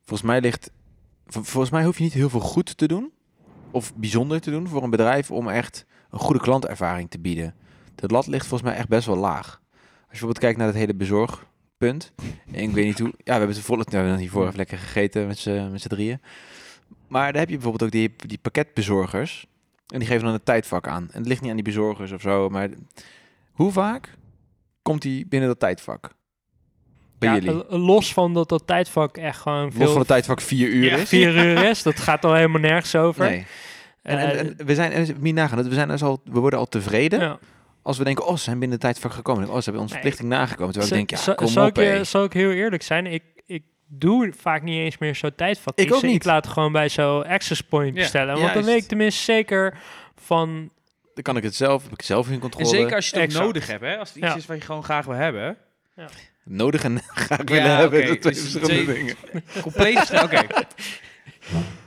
Volgens 0.00 0.22
mij 0.28 0.40
ligt... 0.40 0.70
vol- 1.26 1.42
Volgens 1.42 1.72
mij 1.72 1.84
hoef 1.84 1.96
je 1.96 2.02
niet 2.02 2.12
heel 2.12 2.30
veel 2.30 2.40
goed 2.40 2.76
te 2.76 2.86
doen, 2.86 3.12
of 3.70 3.94
bijzonder 3.94 4.40
te 4.40 4.50
doen 4.50 4.68
voor 4.68 4.82
een 4.82 4.90
bedrijf 4.90 5.30
om 5.30 5.48
echt 5.48 5.86
een 6.10 6.18
goede 6.18 6.40
klantervaring 6.40 7.10
te 7.10 7.18
bieden. 7.18 7.54
De 7.94 8.06
lat 8.06 8.26
ligt 8.26 8.46
volgens 8.46 8.70
mij 8.70 8.78
echt 8.78 8.88
best 8.88 9.06
wel 9.06 9.16
laag. 9.16 9.46
Als 9.72 9.90
je 9.90 10.08
bijvoorbeeld 10.08 10.38
kijkt 10.38 10.58
naar 10.58 10.66
het 10.66 10.76
hele 10.76 10.94
bezorgpunt. 10.94 12.12
En 12.52 12.62
ik 12.62 12.70
weet 12.70 12.84
niet 12.84 12.98
hoe... 12.98 13.08
Ja, 13.08 13.22
we 13.24 13.30
hebben 13.32 13.48
het 13.48 13.58
volle... 13.58 13.78
Nou, 13.84 13.90
we 13.90 13.96
hebben 13.96 14.18
hiervoor 14.18 14.44
even 14.44 14.56
lekker 14.56 14.78
gegeten 14.78 15.26
met 15.26 15.38
z'n 15.38 15.88
drieën. 15.88 16.20
Maar 17.12 17.30
daar 17.32 17.40
heb 17.40 17.48
je 17.50 17.54
bijvoorbeeld 17.58 17.82
ook 17.82 17.90
die, 18.00 18.14
die 18.16 18.38
pakketbezorgers. 18.42 19.46
En 19.86 19.98
die 19.98 20.08
geven 20.08 20.24
dan 20.24 20.32
een 20.34 20.42
tijdvak 20.42 20.86
aan. 20.88 21.08
En 21.10 21.18
het 21.18 21.26
ligt 21.26 21.40
niet 21.40 21.50
aan 21.50 21.56
die 21.56 21.64
bezorgers 21.64 22.12
of 22.12 22.20
zo, 22.20 22.48
maar... 22.48 22.68
Hoe 23.52 23.72
vaak 23.72 24.14
komt 24.82 25.02
die 25.02 25.26
binnen 25.26 25.48
dat 25.48 25.58
tijdvak? 25.60 26.10
Bij 27.18 27.28
Ja, 27.28 27.34
jullie? 27.34 27.64
l- 27.68 27.76
los 27.78 28.12
van 28.12 28.34
dat 28.34 28.48
dat 28.48 28.66
tijdvak 28.66 29.16
echt 29.16 29.40
gewoon 29.40 29.70
veel 29.72 29.80
Los 29.80 29.90
van 29.90 29.98
het 29.98 30.08
tijdvak 30.08 30.40
vier 30.40 30.68
uur 30.68 30.84
Ja, 30.84 30.96
is? 30.96 31.08
vier 31.08 31.36
uur 31.46 31.64
is, 31.64 31.82
dat 31.82 32.00
gaat 32.00 32.24
al 32.24 32.34
helemaal 32.34 32.60
nergens 32.60 32.94
over. 32.96 33.24
Nee. 33.24 33.46
En, 34.02 34.18
en, 34.18 34.30
Eh, 34.30 34.38
en 34.38 34.66
we 34.66 34.74
zijn, 34.74 34.92
en 34.92 35.34
nagaan, 35.34 35.56
dat 35.56 35.66
we 35.66 35.74
zijn 35.74 35.88
dus 35.88 36.02
al, 36.02 36.20
we 36.24 36.40
worden 36.40 36.58
al 36.58 36.68
tevreden 36.68 37.20
ja. 37.20 37.38
als 37.82 37.98
we 37.98 38.04
denken, 38.04 38.26
oh, 38.26 38.36
ze 38.36 38.42
zijn 38.42 38.58
binnen 38.58 38.78
het 38.78 38.86
tijdvak 38.86 39.12
gekomen. 39.12 39.48
Oh, 39.48 39.56
ze 39.56 39.62
hebben 39.62 39.80
onze 39.82 39.94
Nee. 39.94 40.02
verplichting 40.02 40.28
nagekomen. 40.28 40.72
Terwijl 40.72 40.92
ik 40.92 40.98
denk, 40.98 41.10
ja, 41.10 41.16
Zal- 41.24 41.34
kom 41.34 41.46
zal 41.48 41.66
op, 41.66 41.78
ik, 41.78 42.04
zal 42.04 42.24
ik 42.24 42.32
heel 42.32 42.50
eerlijk 42.50 42.82
zijn? 42.82 43.06
Ik, 43.06 43.22
ik 43.46 43.62
doe 43.94 44.32
vaak 44.38 44.62
niet 44.62 44.78
eens 44.78 44.98
meer 44.98 45.14
zo 45.16 45.30
tijdvak. 45.36 45.78
Ik 45.78 45.94
ook 45.94 46.02
Ik 46.02 46.10
niet. 46.10 46.24
laat 46.24 46.46
gewoon 46.46 46.72
bij 46.72 46.88
zo'n 46.88 47.26
access 47.26 47.60
point 47.60 47.94
Ja, 47.94 48.00
bestellen. 48.00 48.40
Want 48.40 48.54
dan 48.54 48.64
weet 48.64 48.82
ik 48.82 48.88
tenminste 48.88 49.22
zeker 49.22 49.78
van... 50.16 50.70
Dan 51.14 51.22
kan 51.22 51.36
ik 51.36 51.42
het 51.42 51.54
zelf, 51.54 51.82
heb 51.82 51.92
ik 51.92 52.02
zelf 52.02 52.26
in 52.26 52.32
En 52.32 52.38
controle. 52.40 52.66
zeker 52.66 52.94
als 52.94 53.08
je 53.08 53.14
het 53.16 53.24
Exact. 53.24 53.44
nodig 53.44 53.66
hebt, 53.66 53.82
hè? 53.82 53.96
Als 53.96 54.08
het 54.08 54.16
iets 54.18 54.26
Ja. 54.26 54.34
is 54.36 54.46
wat 54.46 54.56
je 54.56 54.62
gewoon 54.62 54.84
graag 54.84 55.04
wil 55.04 55.14
hebben. 55.14 55.56
Nodig 56.44 56.84
en 56.84 56.98
graag 57.14 57.38
Ja, 57.38 57.44
willen 57.44 57.76
hebben, 57.76 58.06
dat 58.06 58.20
twee 58.20 58.32
dus 58.32 58.42
verschillende 58.42 58.82
twee- 58.82 58.96
dingen. 58.96 59.16
Compleet. 59.62 60.10
Oké. 60.22 60.42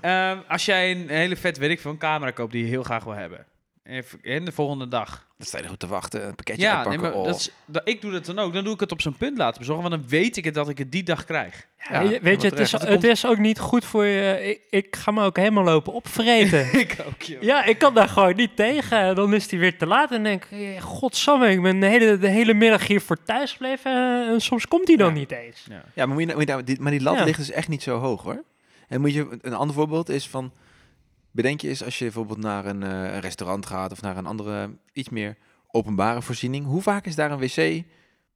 Ehm, 0.02 0.38
als 0.48 0.66
jij 0.66 0.92
een 0.92 1.10
hele 1.10 1.36
vet, 1.36 1.58
weet 1.58 1.70
ik 1.70 1.80
veel, 1.80 1.92
een 1.92 1.98
camera 1.98 2.32
koopt 2.32 2.52
die 2.52 2.64
je 2.64 2.70
heel 2.70 2.84
graag 2.84 3.04
wil 3.04 3.14
hebben. 3.14 3.46
Even- 3.90 4.20
En 4.22 4.46
de 4.46 4.52
volgende 4.52 4.88
dag. 4.88 5.28
Dan 5.38 5.48
sta 5.48 5.58
je 5.58 5.64
er 5.64 5.70
goed 5.70 5.80
te 5.80 5.88
wachten, 5.88 6.28
een 6.28 6.36
pakketje 6.36 6.62
Ja, 6.62 6.88
nee, 6.88 6.98
maar 6.98 7.14
oh. 7.14 7.26
dat 7.26 7.36
is, 7.36 7.52
dat, 7.66 7.82
ik 7.86 8.02
doe 8.02 8.12
dat 8.12 8.26
dan 8.26 8.40
ook. 8.40 8.54
Dan 8.54 8.64
doe 8.64 8.74
ik 8.74 8.80
het 8.80 8.92
op 8.92 9.02
zijn 9.02 9.18
punt 9.18 9.38
laten 9.38 9.60
bezorgen, 9.60 9.90
want 9.90 10.02
dan 10.02 10.10
weet 10.10 10.38
ik 10.38 10.44
het 10.46 10.54
dat 10.54 10.70
ik 10.70 10.78
het 10.78 10.92
die 10.92 11.04
dag 11.04 11.26
krijg. 11.26 11.68
Ja, 11.90 12.02
weet 12.02 12.12
je, 12.12 12.20
weet 12.22 12.42
je, 12.42 12.48
het, 12.48 12.60
is, 12.60 12.72
het 12.72 13.04
is 13.04 13.26
ook 13.26 13.38
niet 13.38 13.60
goed 13.60 13.86
voor 13.86 14.06
je... 14.06 14.50
Ik, 14.50 14.62
ik 14.70 14.96
ga 14.96 15.12
me 15.12 15.24
ook 15.24 15.38
helemaal 15.38 15.64
lopen 15.64 15.94
opvreten. 15.94 16.74
ik 16.80 16.98
ook, 17.08 17.22
joh. 17.22 17.42
ja, 17.42 17.64
ik 17.66 17.78
kan 17.78 17.94
daar 17.94 18.08
gewoon 18.10 18.36
niet 18.36 18.56
tegen. 18.56 19.00
En 19.00 19.16
Dan 19.16 19.34
is 19.34 19.48
die 19.48 19.60
weer 19.60 19.78
te 19.78 19.86
laat 19.86 20.12
en 20.12 20.24
denk 20.24 20.46
ik... 20.46 20.80
Godsamme, 20.80 21.50
ik 21.52 21.62
ben 21.62 21.80
de 21.80 21.86
hele, 21.86 22.18
de 22.18 22.28
hele 22.30 22.54
middag 22.54 22.88
hier 22.88 23.02
voor 23.02 23.24
thuis 23.24 23.52
gebleven. 23.52 23.92
En 24.34 24.42
soms 24.42 24.68
komt 24.68 24.86
die 24.86 24.98
dan 24.98 25.08
Ja. 25.14 25.20
niet 25.20 25.32
eens. 25.32 25.66
Ja. 25.70 25.84
Ja, 25.94 26.06
maar, 26.06 26.08
moet 26.16 26.20
je, 26.20 26.26
nou- 26.26 26.38
moet 26.40 26.48
je 26.48 26.54
nou- 26.54 26.64
die, 26.64 26.82
maar 26.82 26.92
die 26.92 27.02
lat 27.02 27.18
Ja. 27.18 27.24
ligt 27.24 27.38
dus 27.38 27.52
echt 27.52 27.68
niet 27.68 27.84
zo 27.84 27.98
hoog 28.00 28.24
hoor. 28.24 28.44
En 28.88 29.02
moet 29.02 29.14
je, 29.14 29.38
een 29.42 29.54
ander 29.54 29.76
voorbeeld 29.76 30.10
is 30.10 30.28
van, 30.28 30.52
bedenk 31.36 31.62
je 31.62 31.68
eens 31.68 31.84
als 31.84 31.98
je 31.98 32.04
bijvoorbeeld 32.04 32.40
naar 32.40 32.66
een, 32.66 32.84
eh, 32.84 32.90
een 33.14 33.20
restaurant 33.20 33.66
gaat 33.66 33.92
of 33.92 34.02
naar 34.02 34.18
een 34.18 34.26
andere, 34.26 34.78
iets 34.94 35.10
meer 35.10 35.38
openbare 35.68 36.22
voorziening. 36.22 36.66
Hoe 36.66 36.82
vaak 36.82 37.06
is 37.06 37.16
daar 37.16 37.32
een 37.32 37.40
wc 37.40 37.84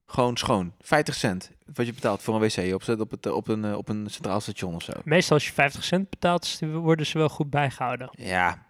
Gewoon 0.05 0.37
schoon. 0.37 0.73
50 0.81 1.15
cent. 1.15 1.51
Wat 1.73 1.85
je 1.85 1.93
betaalt 1.93 2.21
voor 2.21 2.35
een 2.35 2.41
wc 2.41 2.73
op, 2.73 2.83
zet- 2.83 2.99
op, 2.99 3.11
het, 3.11 3.25
op, 3.25 3.47
een, 3.47 3.65
eh, 3.65 3.77
op 3.77 3.89
een 3.89 4.07
centraal 4.09 4.39
station 4.41 4.75
of 4.75 4.83
zo. 4.83 4.93
Meestal 5.03 5.35
als 5.35 5.47
je 5.47 5.53
50 5.53 5.83
cent 5.83 6.09
betaalt, 6.09 6.43
is- 6.43 6.59
worden 6.71 7.05
ze 7.05 7.17
wel 7.17 7.29
goed 7.29 7.49
bijgehouden. 7.49 8.09
Ja. 8.11 8.65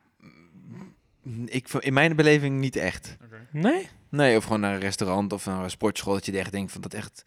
Ik, 1.45 1.69
in 1.73 1.93
mijn 1.93 2.15
beleving 2.15 2.59
niet 2.59 2.75
echt. 2.75 3.17
Nee? 3.51 3.87
Nee, 4.09 4.37
of 4.37 4.43
gewoon 4.43 4.59
naar 4.59 4.73
een 4.73 4.79
restaurant 4.79 5.33
of 5.33 5.45
naar 5.45 5.63
een 5.63 5.69
sportschool. 5.69 6.13
Dat 6.13 6.25
je 6.25 6.37
echt 6.39 6.51
denkt 6.51 6.71
van 6.71 6.81
dat 6.81 6.93
echt 6.93 7.23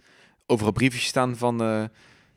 overal 0.46 0.72
briefjes 0.72 1.04
staan 1.06 1.36
van, 1.36 1.62
eh, 1.62 1.84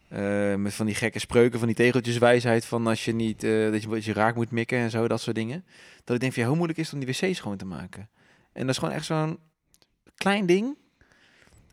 eh, 0.08 0.56
met 0.56 0.74
van 0.74 0.86
die 0.86 0.96
gekke 0.96 1.20
spreuken, 1.20 1.60
van 1.60 1.68
die 1.68 1.78
tegeltjeswijsheid. 1.78 2.66
Van 2.66 2.88
als 2.88 3.06
je 3.06 3.14
niet, 3.14 3.44
eh, 3.44 3.72
dat 3.72 3.82
je, 3.82 3.88
dat 3.88 4.06
je 4.06 4.14
raak 4.14 4.36
moet 4.36 4.52
mikken 4.52 4.78
en 4.78 4.90
zo, 4.90 5.08
dat 5.08 5.22
soort 5.22 5.36
dingen. 5.36 5.66
Dat 6.04 6.16
ik 6.16 6.22
denk 6.22 6.34
van 6.34 6.42
ja, 6.42 6.48
hoe 6.48 6.58
moeilijk 6.58 6.80
is 6.80 6.94
om 6.94 7.00
die 7.00 7.08
wc 7.08 7.36
schoon 7.36 7.58
te 7.58 7.66
maken? 7.66 8.10
En 8.54 8.62
dat 8.62 8.70
is 8.70 8.78
gewoon 8.78 8.94
echt 8.94 9.06
zo'n 9.06 9.40
klein 10.16 10.46
ding. 10.46 10.78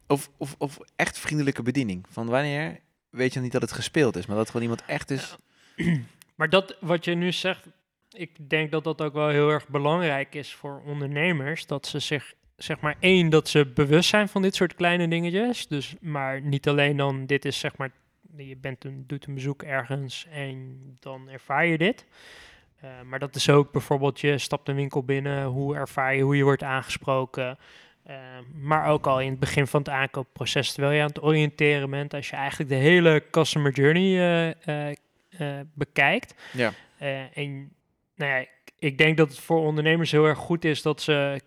Of, 0.06 0.30
of, 0.36 0.54
of 0.58 0.78
echt 0.96 1.18
vriendelijke 1.18 1.62
bediening. 1.62 2.06
Van 2.10 2.26
wanneer 2.26 2.78
weet 3.10 3.32
je 3.32 3.40
niet 3.40 3.52
dat 3.52 3.62
het 3.62 3.72
gespeeld 3.72 4.16
is, 4.16 4.26
maar 4.26 4.36
dat 4.36 4.46
gewoon 4.46 4.62
iemand 4.62 4.84
echt 4.84 5.10
is. 5.10 5.36
Maar 6.34 6.50
dat 6.50 6.76
wat 6.80 7.04
je 7.04 7.14
nu 7.14 7.32
zegt, 7.32 7.66
ik 8.12 8.50
denk 8.50 8.70
dat 8.70 8.84
dat 8.84 9.02
ook 9.02 9.12
wel 9.12 9.28
heel 9.28 9.50
erg 9.50 9.68
belangrijk 9.68 10.34
is 10.34 10.54
voor 10.54 10.82
ondernemers. 10.86 11.66
Dat 11.66 11.86
ze 11.86 11.98
zich, 11.98 12.34
zeg 12.56 12.80
maar, 12.80 12.96
één, 13.00 13.30
dat 13.30 13.48
ze 13.48 13.66
bewust 13.66 14.08
zijn 14.08 14.28
van 14.28 14.42
dit 14.42 14.54
soort 14.54 14.74
kleine 14.74 15.08
dingetjes. 15.08 15.66
Dus, 15.66 15.94
maar 16.00 16.40
niet 16.40 16.68
alleen 16.68 16.96
dan, 16.96 17.26
dit 17.26 17.44
is 17.44 17.58
zeg 17.58 17.76
maar, 17.76 17.90
je 18.36 18.56
bent 18.56 18.84
een, 18.84 19.04
doet 19.06 19.26
een 19.26 19.34
bezoek 19.34 19.62
ergens 19.62 20.26
en 20.30 20.78
dan 21.00 21.28
ervaar 21.28 21.66
je 21.66 21.78
dit. 21.78 22.06
Eh, 22.82 22.90
maar 23.04 23.18
dat 23.18 23.34
is 23.34 23.48
ook 23.48 23.72
bijvoorbeeld, 23.72 24.20
je 24.20 24.38
stapt 24.38 24.68
een 24.68 24.74
winkel 24.74 25.02
binnen, 25.02 25.44
hoe 25.44 25.76
ervaar 25.76 26.14
je 26.14 26.22
hoe 26.22 26.36
je 26.36 26.44
wordt 26.44 26.62
aangesproken. 26.62 27.58
Eh, 28.02 28.16
maar 28.54 28.86
ook 28.88 29.06
al 29.06 29.20
in 29.20 29.30
het 29.30 29.38
begin 29.38 29.66
van 29.66 29.80
het 29.80 29.88
aankoopproces, 29.88 30.72
terwijl 30.72 30.94
je 30.94 31.00
aan 31.00 31.08
het 31.08 31.22
oriënteren 31.22 31.90
bent, 31.90 32.14
als 32.14 32.30
je 32.30 32.36
eigenlijk 32.36 32.70
de 32.70 32.76
hele 32.76 33.24
customer 33.30 33.72
journey 33.72 34.54
eh, 34.64 35.60
bekijkt. 35.74 36.34
Ja. 36.52 36.72
En 37.34 37.72
nou 38.16 38.30
ja, 38.30 38.46
ik, 38.78 38.98
denk 38.98 39.16
dat 39.16 39.28
het 39.28 39.38
voor 39.38 39.60
ondernemers 39.60 40.10
heel 40.10 40.26
erg 40.26 40.38
goed 40.38 40.64
is 40.64 40.82
dat 40.82 41.02
ze 41.02 41.40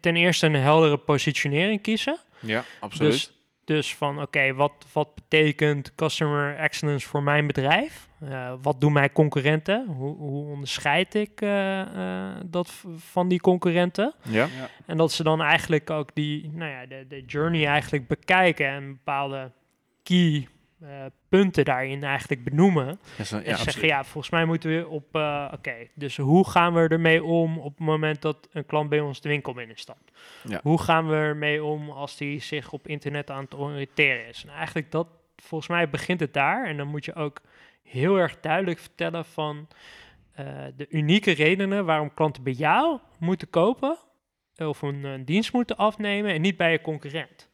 ten 0.00 0.16
eerste 0.16 0.46
een 0.46 0.54
heldere 0.54 0.98
positionering 0.98 1.82
kiezen. 1.82 2.18
Ja, 2.40 2.64
Dus, 2.98 3.37
dus 3.68 3.94
van 3.94 4.22
oké, 4.22 4.54
wat, 4.54 4.86
wat 4.92 5.14
betekent 5.14 5.94
customer 5.94 6.56
excellence 6.56 7.08
voor 7.08 7.22
mijn 7.22 7.46
bedrijf? 7.46 8.08
Eh, 8.20 8.52
wat 8.62 8.80
doen 8.80 8.92
mijn 8.92 9.12
concurrenten? 9.12 9.86
Hoe, 9.86 10.16
hoe 10.16 10.50
onderscheid 10.50 11.14
ik 11.14 11.40
eh, 11.40 11.80
eh, 11.80 12.36
dat 12.46 12.84
van 12.96 13.28
die 13.28 13.40
concurrenten? 13.40 14.14
ja. 14.22 14.48
En 14.86 14.96
dat 14.96 15.12
ze 15.12 15.22
dan 15.22 15.42
eigenlijk 15.42 15.90
ook 15.90 16.10
die, 16.14 16.50
nou 16.52 16.70
ja, 16.70 16.86
de, 16.86 17.04
de 17.08 17.24
journey 17.26 17.66
eigenlijk 17.66 18.08
bekijken 18.08 18.66
en 18.66 18.88
bepaalde 18.88 19.50
key 20.02 20.48
eh, 20.80 21.04
punten 21.28 21.64
daarin 21.64 22.04
eigenlijk 22.04 22.44
benoemen. 22.44 22.88
En 22.88 22.98
ja, 23.16 23.24
zeggen, 23.24 23.52
absoluut. 23.52 23.90
ja, 23.90 24.04
volgens 24.04 24.32
mij 24.32 24.44
moeten 24.44 24.70
we 24.70 24.88
op, 24.88 25.14
eh, 25.14 25.52
oké, 25.54 25.74
dus 25.94 26.16
hoe 26.16 26.48
gaan 26.48 26.74
we 26.74 26.88
ermee 26.88 27.24
om 27.24 27.58
op 27.58 27.70
het 27.78 27.86
moment 27.86 28.22
dat 28.22 28.48
een 28.52 28.66
klant 28.66 28.88
bij 28.88 29.00
ons 29.00 29.20
de 29.20 29.28
winkel 29.28 29.52
binnenstapt? 29.52 30.10
Ja. 30.44 30.60
Hoe 30.62 30.80
gaan 30.80 31.08
we 31.08 31.14
ermee 31.14 31.64
om 31.64 31.90
als 31.90 32.16
die 32.16 32.40
zich 32.40 32.72
op 32.72 32.86
internet 32.86 33.30
aan 33.30 33.44
het 33.44 33.54
oriënteren 33.54 34.26
is? 34.26 34.44
En 34.44 34.54
eigenlijk 34.54 34.90
dat, 34.90 35.06
volgens 35.36 35.70
mij 35.70 35.90
begint 35.90 36.20
het 36.20 36.34
daar. 36.34 36.66
En 36.66 36.76
dan 36.76 36.86
moet 36.86 37.04
je 37.04 37.14
ook 37.14 37.40
heel 37.82 38.16
erg 38.16 38.40
duidelijk 38.40 38.78
vertellen 38.78 39.24
van 39.24 39.68
eh, 40.32 40.46
de 40.76 40.86
unieke 40.88 41.30
redenen 41.30 41.84
waarom 41.84 42.14
klanten 42.14 42.42
bij 42.42 42.52
jou 42.52 42.98
moeten 43.18 43.50
kopen 43.50 43.98
of 44.56 44.82
een, 44.82 45.04
een 45.04 45.24
dienst 45.24 45.52
moeten 45.52 45.76
afnemen 45.76 46.32
en 46.32 46.40
niet 46.40 46.56
bij 46.56 46.72
je 46.72 46.80
concurrent. 46.80 47.48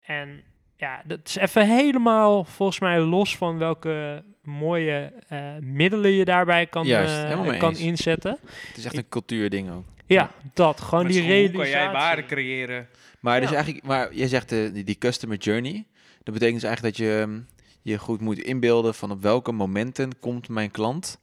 En 0.00 0.44
ja, 0.76 1.02
dat 1.04 1.18
is 1.24 1.36
even 1.36 1.66
helemaal 1.66 2.44
volgens 2.44 2.78
mij 2.78 3.00
los 3.00 3.36
van 3.36 3.58
welke 3.58 4.22
mooie 4.42 5.12
eh, 5.28 5.38
middelen 5.60 6.10
je 6.10 6.24
daarbij 6.24 6.66
kan, 6.66 6.86
Juist, 6.86 7.24
eh, 7.24 7.58
kan 7.58 7.70
eens. 7.70 7.78
inzetten. 7.80 8.38
Het 8.66 8.76
is 8.76 8.84
echt 8.84 8.96
een 8.96 9.08
cultuurding 9.08 9.70
ook. 9.70 9.84
Ja, 10.06 10.30
dat. 10.54 10.80
Gewoon 10.80 11.04
Met 11.04 11.12
die 11.12 11.22
school 11.22 11.34
realisatie. 11.34 11.72
kan 11.72 11.80
jij 11.82 11.92
waarde 11.92 12.24
creëren. 12.26 12.88
Maar, 13.20 13.40
dus 13.40 13.48
Ja. 13.50 13.54
eigenlijk, 13.54 13.84
maar 13.86 14.14
jij 14.14 14.28
zegt 14.28 14.52
eh, 14.52 14.72
die, 14.72 14.84
die 14.84 14.98
customer 14.98 15.36
journey. 15.36 15.86
Dat 16.22 16.34
betekent 16.34 16.60
dus 16.60 16.68
eigenlijk 16.68 16.96
dat 16.96 17.06
je 17.06 17.20
ehm, 17.20 17.40
je 17.82 17.98
goed 17.98 18.20
moet 18.20 18.38
inbeelden 18.38 18.94
van 18.94 19.10
op 19.10 19.22
welke 19.22 19.52
momenten 19.52 20.18
komt 20.20 20.48
mijn 20.48 20.70
klant 20.70 21.20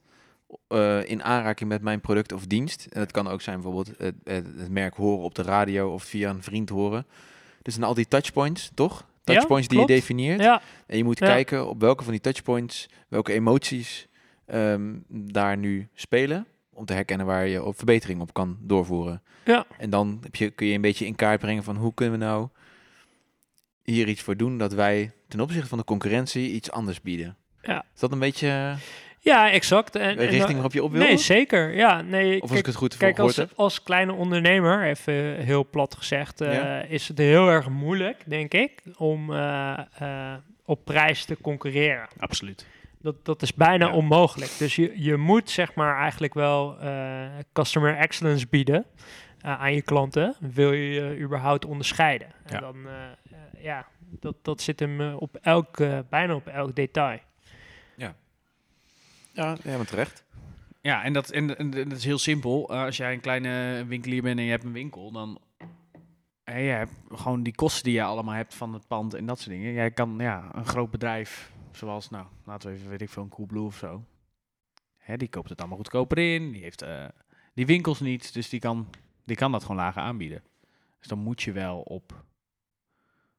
eh, 0.68 1.08
in 1.10 1.22
aanraking 1.22 1.68
met 1.68 1.82
mijn 1.82 2.00
product 2.00 2.32
of 2.32 2.46
dienst. 2.46 2.86
En 2.90 3.00
dat 3.00 3.10
kan 3.10 3.28
ook 3.28 3.40
zijn 3.40 3.60
bijvoorbeeld 3.60 3.98
het, 3.98 4.14
het, 4.24 4.46
het 4.58 4.70
merk 4.70 4.94
horen 4.94 5.24
op 5.24 5.34
de 5.34 5.42
radio 5.42 5.92
of 5.92 6.02
via 6.04 6.30
een 6.30 6.42
vriend 6.42 6.68
horen. 6.68 7.06
Dus 7.62 7.74
dan 7.74 7.88
al 7.88 7.94
die 7.94 8.08
touchpoints, 8.08 8.70
toch? 8.74 9.04
Touchpoints 9.24 9.68
die 9.68 9.78
je 9.78 9.86
definieert. 9.86 10.40
Ja, 10.40 10.62
En 10.86 10.96
je 10.96 11.04
moet 11.04 11.18
kijken 11.18 11.68
op 11.68 11.80
welke 11.80 12.02
van 12.02 12.12
die 12.12 12.20
touchpoints, 12.20 12.88
welke 13.08 13.32
emoties 13.32 14.06
ehm, 14.46 14.94
daar 15.08 15.56
nu 15.56 15.88
spelen. 15.94 16.46
Om 16.74 16.84
te 16.84 16.92
herkennen 16.92 17.26
waar 17.26 17.46
je 17.46 17.64
op 17.64 17.76
verbetering 17.76 18.20
op 18.20 18.32
kan 18.34 18.56
doorvoeren. 18.60 19.22
ja. 19.44 19.66
En 19.78 19.90
dan 19.90 20.18
heb 20.22 20.34
je, 20.34 20.50
kun 20.50 20.66
je 20.66 20.74
een 20.74 20.80
beetje 20.80 21.06
in 21.06 21.14
kaart 21.14 21.40
brengen 21.40 21.62
van 21.62 21.76
hoe 21.76 21.94
kunnen 21.94 22.18
we 22.18 22.24
nou 22.24 22.48
hier 23.82 24.08
iets 24.08 24.22
voor 24.22 24.36
doen 24.36 24.58
dat 24.58 24.72
wij 24.72 25.12
ten 25.28 25.40
opzichte 25.40 25.68
van 25.68 25.78
de 25.78 25.84
concurrentie 25.84 26.50
iets 26.50 26.70
anders 26.70 27.00
bieden. 27.00 27.36
Ja. 27.62 27.84
Is 27.94 28.00
dat 28.00 28.12
een 28.12 28.18
beetje 28.18 28.48
eh, 28.48 28.76
ja 29.24 29.50
exact. 29.50 29.96
En, 29.96 30.16
de 30.16 30.24
richting 30.24 30.52
waarop 30.52 30.72
je 30.72 30.82
op 30.82 30.90
wil? 30.92 31.00
Nee, 31.00 31.16
zeker. 31.16 31.74
Ja, 31.74 32.00
nee, 32.00 32.34
of 32.34 32.40
als 32.40 32.50
kijk, 32.50 32.60
ik 32.60 32.66
het 32.66 32.74
goed 32.76 32.96
Kijk, 32.96 33.18
als, 33.18 33.36
heb? 33.36 33.50
als 33.56 33.82
kleine 33.82 34.12
ondernemer, 34.12 34.84
even 34.84 35.36
heel 35.36 35.66
plat 35.70 35.94
gezegd, 35.94 36.40
eh, 36.40 36.54
Ja. 36.54 36.80
is 36.82 37.08
het 37.08 37.18
heel 37.18 37.48
erg 37.48 37.68
moeilijk, 37.68 38.22
denk 38.26 38.52
ik, 38.54 38.82
om 38.96 39.32
eh, 39.32 39.78
eh, 39.98 40.34
op 40.64 40.84
prijs 40.84 41.24
te 41.24 41.36
concurreren. 41.40 42.08
Absoluut. 42.18 42.66
Dat, 43.00 43.24
dat 43.24 43.42
is 43.42 43.54
bijna 43.54 43.86
Ja. 43.86 43.92
onmogelijk. 43.92 44.50
Dus 44.58 44.76
je, 44.76 44.92
je 44.94 45.16
moet 45.16 45.50
zeg 45.50 45.74
maar 45.74 45.98
eigenlijk 45.98 46.34
wel 46.34 46.78
eh, 46.80 47.22
customer 47.52 47.96
excellence 47.96 48.46
bieden 48.50 48.84
aan 49.40 49.74
je 49.74 49.82
klanten. 49.82 50.34
Wil 50.40 50.72
je 50.72 50.90
je 50.90 51.18
überhaupt 51.18 51.64
onderscheiden? 51.64 52.26
En 52.44 52.52
Ja. 52.54 52.60
dan, 52.60 52.76
ja, 53.58 53.86
dat, 54.20 54.34
dat 54.42 54.60
zit 54.60 54.80
hem 54.80 55.14
op 55.14 55.36
elk, 55.42 55.76
bijna 56.10 56.34
op 56.34 56.46
elk 56.46 56.74
detail. 56.76 57.18
Ja, 59.32 59.56
helemaal 59.62 59.84
terecht. 59.86 60.24
Ja, 60.80 61.02
en 61.04 61.12
dat, 61.12 61.30
en, 61.30 61.58
en 61.58 61.70
dat 61.70 61.98
is 61.98 62.04
heel 62.04 62.18
simpel. 62.18 62.68
Eh, 62.70 62.82
als 62.84 62.96
jij 62.96 63.12
een 63.12 63.20
kleine 63.20 63.84
winkelier 63.86 64.22
bent 64.22 64.38
en 64.38 64.44
je 64.44 64.50
hebt 64.50 64.64
een 64.64 64.72
winkel, 64.72 65.12
dan 65.12 65.40
je 66.44 66.52
hebt 66.52 66.92
gewoon 67.12 67.42
die 67.42 67.54
kosten 67.54 67.84
die 67.84 67.92
je 67.92 68.02
allemaal 68.02 68.34
hebt 68.34 68.54
van 68.54 68.72
het 68.74 68.86
pand 68.86 69.14
en 69.14 69.26
dat 69.26 69.38
soort 69.38 69.50
dingen. 69.50 69.72
Jij 69.72 69.90
kan 69.90 70.14
ja, 70.18 70.50
een 70.54 70.66
groot 70.66 70.90
bedrijf, 70.90 71.52
zoals, 71.72 72.10
nou, 72.10 72.26
laten 72.44 72.70
we 72.70 72.76
even, 72.76 72.88
weet 72.90 73.00
ik 73.00 73.10
veel, 73.10 73.22
een 73.22 73.28
Coolblue 73.28 73.62
of 73.62 73.76
zo. 73.76 74.04
Hè, 74.96 75.16
die 75.16 75.28
koopt 75.28 75.48
het 75.48 75.58
allemaal 75.58 75.76
goedkoper 75.76 76.18
in. 76.34 76.52
Die 76.52 76.62
heeft 76.62 76.82
eh, 76.82 77.04
die 77.54 77.66
winkels 77.66 78.00
niet, 78.00 78.32
dus 78.34 78.48
die 78.48 78.60
kan, 78.60 78.88
die 79.24 79.36
kan 79.36 79.52
dat 79.52 79.62
gewoon 79.62 79.76
lager 79.76 80.02
aanbieden. 80.02 80.42
Dus 80.98 81.08
dan 81.08 81.18
moet 81.18 81.42
je 81.42 81.52
wel 81.52 81.80
op 81.80 82.24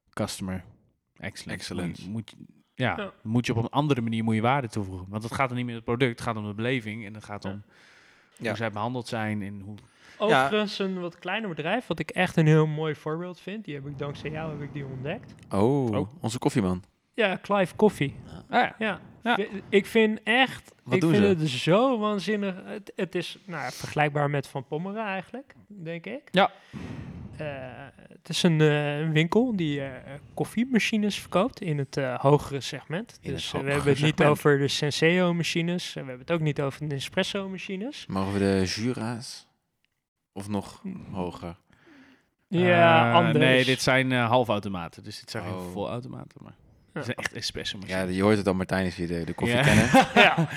customer 0.09 0.63
excellence. 1.17 1.59
Excellence. 1.61 2.01
Moet, 2.01 2.11
moet, 2.11 2.29
je- 2.29 2.62
ja, 2.75 2.93
Ja. 2.97 3.11
moet 3.21 3.45
je 3.45 3.51
op 3.55 3.63
een 3.63 3.69
andere 3.69 4.01
manier 4.01 4.23
moet 4.23 4.35
je 4.35 4.41
waarde 4.41 4.67
toevoegen. 4.69 5.05
Want 5.09 5.23
het 5.23 5.33
gaat 5.33 5.49
er 5.49 5.55
niet 5.55 5.65
meer 5.65 5.73
om 5.73 5.81
het 5.85 5.89
product, 5.97 6.11
het 6.11 6.21
gaat 6.21 6.35
om 6.37 6.47
de 6.47 6.53
beleving 6.53 7.05
en 7.05 7.13
het 7.13 7.23
gaat 7.23 7.45
om 7.45 7.63
Ja. 8.37 8.47
hoe 8.47 8.57
zij 8.57 8.71
behandeld 8.71 9.07
zijn 9.07 9.41
en 9.41 9.61
hoe... 9.65 9.75
Overigens 10.17 10.79
een 10.79 10.99
wat 10.99 11.19
kleiner 11.19 11.49
bedrijf, 11.49 11.87
wat 11.87 11.99
ik 11.99 12.09
echt 12.09 12.37
een 12.37 12.45
heel 12.47 12.67
mooi 12.67 12.95
voorbeeld 12.95 13.39
vind. 13.39 13.65
Die 13.65 13.73
heb 13.75 13.85
ik 13.87 13.97
dankzij 13.97 14.29
jou 14.31 14.51
heb 14.51 14.61
ik 14.61 14.73
die 14.73 14.85
ontdekt. 14.85 15.35
Oh, 15.49 15.85
Oh. 15.91 16.09
onze 16.21 16.39
koffieman. 16.39 16.83
Ja, 17.13 17.37
Clive 17.41 17.75
Coffee. 17.75 18.15
Ah, 18.49 18.69
ja. 18.79 18.99
Ja, 19.23 19.37
ik 19.69 19.85
vind 19.85 20.19
echt, 20.23 20.71
Wat 20.83 20.93
ik 20.93 21.01
doen 21.01 21.11
vind 21.11 21.23
ze? 21.23 21.43
het 21.43 21.49
zo 21.49 21.99
waanzinnig. 21.99 22.55
Het, 22.65 22.91
het 22.95 23.15
is 23.15 23.37
nou, 23.45 23.71
vergelijkbaar 23.71 24.29
met 24.29 24.47
Van 24.47 24.65
Pommeren 24.67 25.03
eigenlijk, 25.05 25.55
denk 25.67 26.05
ik. 26.05 26.21
Ja. 26.31 26.51
Eh, 27.37 27.47
het 28.09 28.29
is 28.29 28.43
een, 28.43 28.61
eh, 28.61 28.99
een 28.99 29.11
winkel 29.11 29.55
die 29.55 29.81
eh, 29.81 29.89
koffiemachines 30.33 31.19
verkoopt 31.19 31.61
in 31.61 31.77
het 31.77 31.97
eh, 31.97 32.19
hogere 32.19 32.61
segment. 32.61 33.17
In 33.21 33.31
dus 33.33 33.51
we 33.51 33.57
hebben 33.57 33.93
het 33.93 34.01
niet 34.01 34.23
over 34.23 34.57
de 34.57 34.67
Senseo-machines. 34.67 35.95
en 35.95 36.01
we 36.03 36.07
hebben 36.09 36.25
het 36.27 36.35
ook 36.35 36.41
niet 36.41 36.61
over 36.61 36.79
de 36.79 36.85
Nespresso-machines. 36.85 38.05
Mogen 38.07 38.33
we 38.33 38.39
de 38.39 38.63
Jura's? 38.65 39.47
Of 40.33 40.47
nog 40.49 40.79
Hm. 40.81 41.13
hoger? 41.13 41.55
Ja, 42.47 43.13
anders. 43.13 43.37
Nee, 43.37 43.65
dit 43.65 43.81
zijn 43.81 44.11
eh 44.11 44.27
halfautomaten, 44.27 45.03
dus 45.03 45.19
dit 45.19 45.29
zijn 45.31 45.43
geen 45.43 45.53
Oh. 45.53 45.71
volautomaten, 45.71 46.39
maar 46.43 46.53
het 46.93 47.05
zijn 47.05 47.17
echt 47.17 47.33
espresso 47.33 47.77
Ja, 47.77 47.95
machines. 47.95 48.15
je 48.15 48.21
hoort 48.21 48.37
het 48.37 48.47
al, 48.47 48.53
Martijn 48.53 48.85
is 48.85 48.97
weer 48.97 49.07
de, 49.07 49.23
de 49.23 49.33
koffie 49.33 49.57
Ja. 49.57 49.63
kennen. 49.63 49.85
ja. 50.23 50.47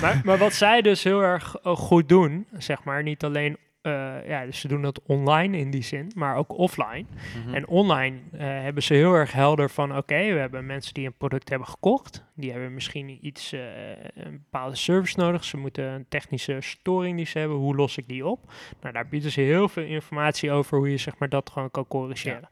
maar, 0.00 0.20
maar 0.24 0.38
wat 0.38 0.52
zij 0.52 0.82
dus 0.82 1.02
heel 1.02 1.20
erg 1.22 1.54
goed 1.62 2.08
doen, 2.08 2.46
zeg 2.58 2.84
maar, 2.84 3.02
niet 3.02 3.24
alleen, 3.24 3.56
eh, 3.86 4.28
ja, 4.28 4.44
dus 4.44 4.60
ze 4.60 4.68
doen 4.68 4.82
dat 4.82 5.00
online 5.06 5.58
in 5.58 5.70
die 5.70 5.82
zin, 5.82 6.12
maar 6.14 6.36
ook 6.36 6.58
offline. 6.58 7.04
Mhm. 7.44 7.54
En 7.54 7.68
online 7.68 8.18
eh, 8.32 8.38
hebben 8.40 8.82
ze 8.82 8.94
heel 8.94 9.14
erg 9.14 9.32
helder 9.32 9.70
van, 9.70 9.96
oké, 9.96 10.32
we 10.32 10.38
hebben 10.38 10.66
mensen 10.66 10.94
die 10.94 11.06
een 11.06 11.16
product 11.16 11.48
hebben 11.48 11.68
gekocht, 11.68 12.24
die 12.34 12.50
hebben 12.50 12.74
misschien 12.74 13.18
iets, 13.26 13.52
eh, 13.52 13.60
een 14.14 14.42
bepaalde 14.50 14.76
service 14.76 15.20
nodig, 15.20 15.44
ze 15.44 15.56
moeten 15.56 15.84
een 15.84 16.08
technische 16.08 16.56
storing 16.60 17.16
die 17.16 17.26
ze 17.26 17.38
hebben, 17.38 17.56
hoe 17.56 17.76
los 17.76 17.96
ik 17.96 18.08
die 18.08 18.26
op? 18.26 18.52
Nou, 18.80 18.92
daar 18.92 19.08
bieden 19.08 19.30
ze 19.30 19.40
heel 19.40 19.68
veel 19.68 19.84
informatie 19.84 20.50
over 20.50 20.78
hoe 20.78 20.90
je 20.90 20.96
zeg 20.96 21.18
maar 21.18 21.28
dat 21.28 21.50
gewoon 21.50 21.70
kan 21.70 21.86
corrigeren. 21.86 22.48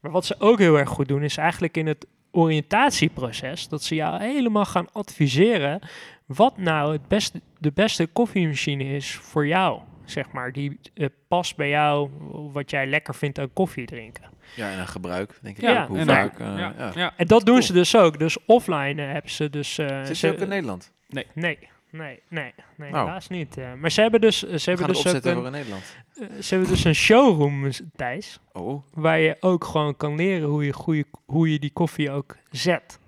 Maar 0.00 0.10
wat 0.12 0.26
ze 0.26 0.34
ook 0.38 0.58
heel 0.58 0.78
erg 0.78 0.88
goed 0.88 1.08
doen, 1.08 1.22
is 1.22 1.36
eigenlijk 1.36 1.76
in 1.76 1.86
het 1.86 2.06
oriëntatieproces, 2.30 3.68
dat 3.68 3.82
ze 3.82 3.94
jou 3.94 4.22
helemaal 4.22 4.64
gaan 4.64 4.92
adviseren 4.92 5.80
wat 6.26 6.58
nou 6.58 6.92
het 6.92 7.08
beste, 7.08 7.40
de 7.58 7.72
beste 7.72 8.06
koffiemachine 8.06 8.84
is 8.84 9.14
voor 9.14 9.46
jou. 9.46 9.80
Zeg 10.06 10.30
maar, 10.32 10.52
die 10.52 10.78
eh, 10.94 11.06
past 11.28 11.56
bij 11.56 11.68
jou, 11.68 12.10
wat 12.52 12.70
jij 12.70 12.86
lekker 12.86 13.14
vindt 13.14 13.38
aan 13.38 13.52
koffie 13.52 13.86
drinken. 13.86 14.24
Ja, 14.56 14.70
en 14.70 14.78
een 14.78 14.86
gebruik, 14.86 15.38
denk 15.42 15.56
ik 15.56 15.62
Ja, 15.62 15.82
ook. 15.82 15.88
Hoe 15.88 15.98
en 15.98 16.06
vaak. 16.06 16.38
eh, 16.38 16.46
ja, 16.46 16.74
ja. 16.78 16.92
ja. 16.94 17.12
En 17.16 17.26
dat 17.26 17.44
doen 17.44 17.54
Cool. 17.54 17.66
ze 17.66 17.72
dus 17.72 17.96
ook. 17.96 18.18
Dus 18.18 18.44
offline 18.46 19.02
eh, 19.06 19.12
hebben 19.12 19.30
ze 19.30 19.50
dus... 19.50 19.78
eh, 19.78 20.04
Zit 20.04 20.16
ze- 20.16 20.28
ook 20.32 20.38
in 20.38 20.48
Nederland? 20.48 20.92
Nee, 21.08 21.26
nee, 21.34 21.58
nee, 21.90 22.20
nee, 22.28 22.52
Oh. 22.80 22.86
helaas 22.86 23.28
niet. 23.28 23.56
maar 23.80 23.90
ze 23.90 24.00
hebben 24.00 24.20
dus, 24.20 24.38
ze 24.38 24.70
hebben 24.70 24.86
dus, 24.86 25.06
ook 25.06 25.24
een, 25.24 25.32
voor 25.34 25.46
in 25.46 25.52
Nederland. 25.52 25.82
ze 26.40 26.54
hebben 26.54 26.68
dus 26.68 26.84
een 26.84 26.94
showroom, 26.94 27.70
Thijs, 27.96 28.40
Oh, 28.52 28.82
waar 28.94 29.18
je 29.18 29.36
ook 29.40 29.64
gewoon 29.64 29.96
kan 29.96 30.14
leren 30.16 30.48
hoe 30.48 30.64
je, 30.64 30.72
goeie, 30.72 31.04
hoe 31.24 31.52
je 31.52 31.58
die 31.58 31.72
koffie 31.72 32.10
ook 32.10 32.36
zet. 32.50 32.98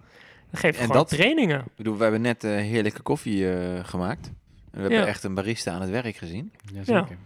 Dan 0.51 0.61
geef 0.61 0.71
je 0.75 0.79
En 0.79 0.87
gewoon 0.87 0.97
dat- 0.97 1.09
trainingen. 1.09 1.61
ik 1.61 1.75
bedoel, 1.77 1.97
we 1.97 2.03
hebben 2.03 2.21
net 2.21 2.43
heerlijke 2.43 3.03
koffie 3.03 3.53
eh, 3.53 3.85
gemaakt. 3.85 4.33
En 4.71 4.77
we 4.77 4.81
hebben 4.81 5.07
echt 5.07 5.25
een 5.25 5.35
barista 5.35 5.73
aan 5.73 5.81
het 5.81 5.91
werk 5.91 6.17
gezien. 6.17 6.53
Jazeker. 6.73 7.17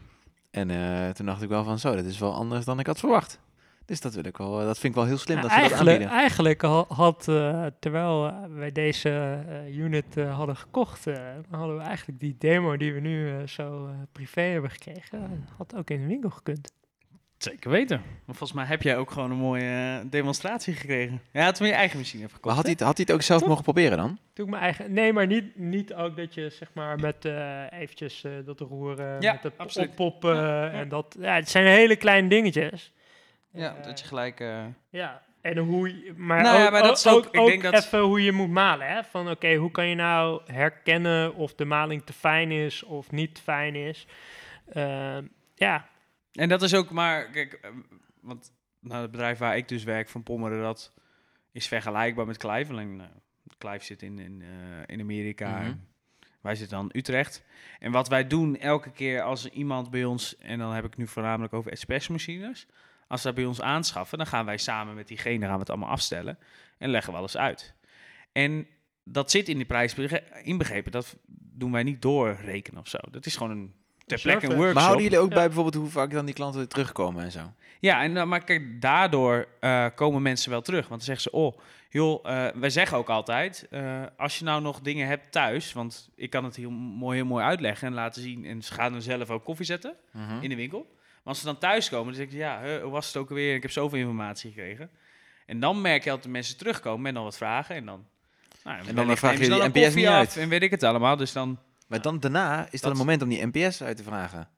En 0.50 0.70
eh, 0.70 1.08
toen 1.10 1.26
dacht 1.26 1.42
ik 1.42 1.48
wel 1.48 1.64
van 1.64 1.78
zo, 1.78 1.96
dat 1.96 2.04
is 2.04 2.18
wel 2.18 2.34
anders 2.34 2.64
dan 2.64 2.78
ik 2.78 2.86
had 2.86 2.98
verwacht. 2.98 3.40
Dus 3.84 4.00
dat, 4.00 4.14
wil 4.14 4.24
ik 4.24 4.36
wel, 4.36 4.52
dat 4.58 4.78
vind 4.78 4.92
ik 4.94 4.94
wel 5.00 5.04
heel 5.08 5.18
slim 5.18 5.36
Ja, 5.36 5.42
dat 5.42 5.50
ze 5.50 5.56
dat 5.56 5.66
eigenlijk, 5.70 5.92
aanbieden. 5.92 6.16
eigenlijk 6.18 6.62
ha- 6.62 6.84
had, 6.88 7.28
eh, 7.28 7.66
terwijl 7.80 8.26
eh, 8.28 8.34
wij 8.54 8.72
deze 8.72 9.10
eh, 9.48 9.76
unit 9.76 10.16
eh, 10.16 10.36
hadden 10.36 10.56
gekocht, 10.56 11.06
eh, 11.06 11.16
hadden 11.50 11.76
we 11.76 11.82
eigenlijk 11.82 12.20
die 12.20 12.36
demo 12.38 12.76
die 12.76 12.92
we 12.94 13.00
nu 13.00 13.30
eh, 13.30 13.46
zo 13.46 13.86
eh, 13.86 13.92
privé 14.12 14.40
hebben 14.40 14.70
gekregen, 14.70 15.18
eh, 15.22 15.28
had 15.56 15.74
ook 15.76 15.90
in 15.90 16.00
de 16.00 16.06
winkel 16.06 16.30
gekund. 16.30 16.72
Zeker 17.42 17.70
weten. 17.70 17.98
Maar 18.24 18.36
volgens 18.36 18.52
mij 18.52 18.64
heb 18.64 18.82
jij 18.82 18.96
ook 18.96 19.10
gewoon 19.10 19.30
een 19.30 19.36
mooie 19.36 19.98
eh, 20.02 20.10
demonstratie 20.10 20.74
gekregen. 20.74 21.20
Ja, 21.32 21.52
toen 21.52 21.66
je 21.66 21.72
eigen 21.72 21.98
machine 21.98 22.20
hebt 22.22 22.34
gekocht. 22.34 22.46
Maar 22.46 22.54
had 22.54 22.64
hij, 22.64 22.72
het- 22.72 22.82
had 22.86 22.96
hij 22.96 23.06
het 23.08 23.14
ook 23.14 23.22
zelf 23.22 23.38
Toch? 23.40 23.48
mogen 23.48 23.62
proberen 23.64 23.96
dan? 23.98 24.18
Doe 24.34 24.44
ik 24.44 24.50
mijn 24.50 24.62
eigen. 24.62 24.92
Nee, 24.92 25.12
maar 25.12 25.26
niet, 25.26 25.56
niet 25.58 25.94
ook 25.94 26.16
dat 26.16 26.34
je 26.34 26.50
zeg 26.50 26.68
maar 26.74 26.98
met 26.98 27.24
eh 27.24 27.62
eventjes 27.72 28.24
eh, 28.24 28.32
dat 28.44 28.60
roeren, 28.60 29.20
Ja, 29.20 29.32
met 29.32 29.42
het 29.42 29.58
absoluut. 29.58 29.90
Ja, 30.20 30.32
ja. 30.32 30.70
en 30.70 30.88
dat. 30.88 31.16
Ja, 31.20 31.34
het 31.34 31.48
zijn 31.50 31.66
hele 31.66 31.96
kleine 31.96 32.28
dingetjes. 32.28 32.92
Ja, 33.52 33.74
dat 33.82 34.00
je 34.00 34.06
gelijk... 34.06 34.40
eh, 34.40 34.64
Ja, 34.90 35.22
en 35.40 35.58
hoe 35.58 35.88
je, 35.88 36.12
maar, 36.16 36.42
Nou 36.42 36.58
ja, 36.58 36.64
ook, 36.64 36.70
maar 36.72 36.82
dat 36.82 36.96
is 36.98 37.06
ook- 37.06 37.26
ik 37.26 37.46
denk 37.46 37.62
dat- 37.62 37.74
even 37.74 38.00
hoe 38.00 38.22
je 38.24 38.32
moet 38.32 38.50
malen. 38.50 38.86
Hè? 38.88 39.02
Van 39.10 39.30
oké, 39.30 39.54
hoe 39.54 39.70
kan 39.70 39.86
je 39.86 39.94
nou 39.94 40.40
herkennen 40.46 41.34
of 41.34 41.54
de 41.54 41.64
maling 41.64 42.02
te 42.04 42.12
fijn 42.12 42.50
is 42.50 42.82
of 42.82 43.10
niet 43.10 43.40
fijn 43.44 43.74
is? 43.74 44.06
Ehm, 44.72 45.24
ja, 45.54 45.86
En 46.32 46.48
dat 46.48 46.62
is 46.62 46.74
ook 46.74 46.90
maar, 46.90 47.30
kijk, 47.30 47.52
eh, 47.52 47.70
want 48.20 48.52
nou, 48.80 49.02
het 49.02 49.10
bedrijf 49.10 49.38
waar 49.38 49.56
ik 49.56 49.68
dus 49.68 49.84
werk 49.84 50.08
van 50.08 50.22
Pommeren, 50.22 50.62
dat 50.62 50.92
is 51.52 51.68
vergelijkbaar 51.68 52.26
met 52.26 52.36
Clive. 52.36 52.72
Alleen 52.72 52.94
uh, 52.94 53.04
Clive 53.58 53.84
zit 53.84 54.02
in, 54.02 54.18
in, 54.18 54.42
eh, 54.42 54.48
in 54.86 55.00
Amerika. 55.00 55.60
Mhm. 55.60 55.74
wij 56.40 56.54
zitten 56.54 56.76
dan 56.76 56.90
in 56.90 56.98
Utrecht. 56.98 57.44
En 57.78 57.92
wat 57.92 58.08
wij 58.08 58.26
doen 58.26 58.58
elke 58.58 58.90
keer 58.90 59.22
als 59.22 59.48
iemand 59.48 59.90
bij 59.90 60.04
ons, 60.04 60.36
en 60.36 60.58
dan 60.58 60.72
heb 60.72 60.84
ik 60.84 60.96
nu 60.96 61.06
voornamelijk 61.06 61.52
over 61.52 61.72
espresso-machines, 61.72 62.66
als 63.08 63.22
ze 63.22 63.32
bij 63.32 63.44
ons 63.44 63.60
aanschaffen, 63.60 64.18
dan 64.18 64.26
gaan 64.26 64.44
wij 64.44 64.56
samen 64.56 64.94
met 64.94 65.08
diegene 65.08 65.44
gaan 65.44 65.54
we 65.54 65.60
het 65.60 65.70
allemaal 65.70 65.88
afstellen 65.88 66.38
en 66.78 66.90
leggen 66.90 67.12
we 67.12 67.18
alles 67.18 67.36
uit. 67.36 67.74
En 68.32 68.66
dat 69.04 69.30
zit 69.30 69.48
in 69.48 69.56
die 69.56 69.66
prijs 69.66 69.94
inbegrepen. 70.42 70.92
Dat 70.92 71.16
doen 71.26 71.72
wij 71.72 71.82
niet 71.82 72.02
doorrekenen 72.02 72.80
of 72.80 72.88
zo. 72.88 72.98
Dat 73.10 73.26
is 73.26 73.36
gewoon 73.36 73.58
een 73.58 73.74
ter 74.06 74.20
plekke 74.20 74.46
een 74.46 74.52
workshop. 74.54 74.74
Maar 74.74 74.82
houden 74.82 75.02
jullie 75.04 75.18
ook 75.18 75.28
Ja. 75.28 75.34
bij 75.34 75.44
bijvoorbeeld 75.46 75.74
hoe 75.74 75.88
vaak 75.90 76.10
dan 76.10 76.24
die 76.24 76.34
klanten 76.34 76.58
weer 76.58 76.68
terugkomen 76.68 77.24
en 77.24 77.32
zo? 77.32 77.52
Ja, 77.80 78.02
en, 78.02 78.16
uh, 78.16 78.24
maar 78.24 78.44
kijk, 78.44 78.80
daardoor 78.80 79.46
uh, 79.60 79.86
komen 79.94 80.22
mensen 80.22 80.50
wel 80.50 80.62
terug. 80.62 80.88
Want 80.88 81.06
dan 81.06 81.16
zeggen 81.16 81.30
ze, 81.30 81.30
oh, 81.36 81.58
joh, 81.88 82.24
uh, 82.26 82.46
wij 82.54 82.70
zeggen 82.70 82.96
ook 82.96 83.08
altijd, 83.08 83.66
uh, 83.70 84.02
als 84.16 84.38
je 84.38 84.44
nou 84.44 84.62
nog 84.62 84.80
dingen 84.80 85.06
hebt 85.06 85.32
thuis, 85.32 85.72
want 85.72 86.10
ik 86.14 86.30
kan 86.30 86.44
het 86.44 86.56
heel 86.56 86.70
mooi, 86.70 87.16
heel 87.16 87.26
mooi 87.26 87.44
uitleggen 87.44 87.88
en 87.88 87.94
laten 87.94 88.22
zien, 88.22 88.44
en 88.44 88.62
ze 88.62 88.72
gaan 88.72 88.94
er 88.94 89.02
zelf 89.02 89.30
ook 89.30 89.44
koffie 89.44 89.66
zetten 89.66 89.94
Mhm. 90.12 90.42
in 90.42 90.48
de 90.48 90.56
winkel. 90.56 90.86
Maar 90.90 91.32
als 91.32 91.38
ze 91.38 91.44
dan 91.44 91.58
thuis 91.58 91.88
komen, 91.88 92.06
dan 92.06 92.14
zeg 92.14 92.24
ik, 92.26 92.32
ja, 92.32 92.80
hoe 92.82 92.90
was 92.90 93.06
het 93.06 93.16
ook 93.16 93.28
alweer? 93.28 93.54
Ik 93.54 93.62
heb 93.62 93.70
zoveel 93.70 93.98
informatie 93.98 94.50
gekregen. 94.52 94.90
En 95.46 95.60
dan 95.60 95.80
merk 95.80 96.04
je 96.04 96.10
dat 96.10 96.22
de 96.22 96.28
mensen 96.28 96.56
terugkomen 96.56 97.00
met 97.02 97.14
dan 97.14 97.24
wat 97.24 97.36
vragen 97.36 97.74
en 97.76 97.86
dan... 97.86 98.04
Nou, 98.64 98.78
En 98.78 98.84
dan 98.86 98.94
wellicht 98.94 99.18
vraag 99.18 99.30
je 99.32 99.36
ze 99.36 99.42
die 99.42 99.50
dan 99.50 99.60
een 99.60 99.68
NPS 99.70 99.80
koffie 99.80 99.96
niet 100.00 100.06
af 100.08 100.14
uit. 100.14 100.36
En 100.36 100.48
weet 100.48 100.62
ik 100.62 100.70
het 100.70 100.82
allemaal, 100.82 101.16
dus 101.16 101.32
dan... 101.32 101.58
Maar 101.92 102.02
dan 102.02 102.20
daarna 102.20 102.64
is 102.64 102.70
dat, 102.70 102.80
Dat- 102.80 102.90
een 102.90 102.96
moment 102.96 103.22
om 103.22 103.28
die 103.28 103.46
NPS 103.46 103.82
uit 103.82 103.96
te 103.96 104.02
vragen. 104.02 104.48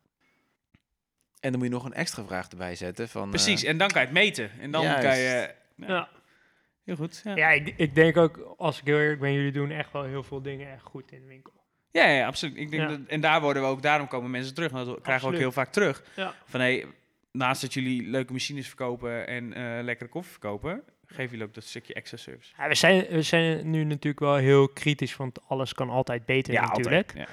En 1.40 1.50
dan 1.50 1.54
moet 1.54 1.68
je 1.68 1.74
nog 1.74 1.84
een 1.84 1.92
extra 1.92 2.24
vraag 2.24 2.48
erbij 2.48 2.74
zetten 2.76 3.08
van... 3.08 3.22
eh, 3.24 3.28
Precies, 3.30 3.62
en 3.64 3.78
dan 3.78 3.88
kan 3.88 4.00
je 4.00 4.06
het 4.06 4.16
meten. 4.16 4.50
En 4.60 4.70
dan 4.70 4.82
Juist. 4.82 5.02
kan 5.06 5.16
je... 5.18 5.54
Ja, 5.76 5.86
ja. 5.86 6.08
Heel 6.84 6.96
goed, 6.96 7.20
ja. 7.24 7.36
ja 7.36 7.50
ik, 7.50 7.74
ik 7.76 7.94
denk 7.94 8.16
ook, 8.16 8.54
als 8.56 8.78
ik 8.80 8.86
heel 8.86 8.98
eerlijk 8.98 9.20
ben, 9.20 9.32
jullie 9.32 9.52
doen 9.52 9.70
echt 9.70 9.92
wel 9.92 10.02
heel 10.04 10.22
veel 10.22 10.42
dingen 10.42 10.72
echt 10.72 10.82
goed 10.82 11.12
in 11.12 11.20
de 11.20 11.26
winkel. 11.26 11.52
Ja, 11.90 12.06
ja, 12.06 12.26
absoluut. 12.26 12.56
Ik 12.56 12.70
denk 12.70 12.82
Ja. 12.82 12.88
dat, 12.88 13.00
en 13.06 13.20
daar 13.20 13.40
worden 13.40 13.62
we 13.62 13.68
ook, 13.68 13.82
daarom 13.82 14.08
komen 14.08 14.30
mensen 14.30 14.54
terug. 14.54 14.70
Want 14.72 14.86
dat 14.86 15.00
krijgen 15.00 15.28
we 15.28 15.34
ook 15.34 15.40
heel 15.40 15.52
vaak 15.52 15.72
terug. 15.72 16.02
Ja. 16.16 16.34
Van 16.44 16.60
hey, 16.60 16.86
naast 17.32 17.60
dat 17.60 17.74
jullie 17.74 18.08
leuke 18.10 18.32
machines 18.32 18.66
verkopen 18.66 19.26
en 19.26 19.52
eh, 19.52 19.82
lekkere 19.84 20.08
koffie 20.10 20.32
verkopen, 20.32 20.82
geven 21.14 21.30
jullie 21.30 21.46
ook 21.46 21.54
dat 21.54 21.64
stukje 21.64 21.94
extra 21.94 22.16
service. 22.16 22.52
Ja, 22.58 22.68
we, 22.68 22.74
zijn, 22.74 23.06
we 23.10 23.22
zijn 23.22 23.70
nu 23.70 23.84
natuurlijk 23.84 24.20
wel 24.20 24.34
heel 24.34 24.68
kritisch, 24.68 25.16
want 25.16 25.48
alles 25.48 25.72
kan 25.72 25.90
altijd 25.90 26.26
beter 26.26 26.54
natuurlijk. 26.54 27.12
Ja. 27.16 27.26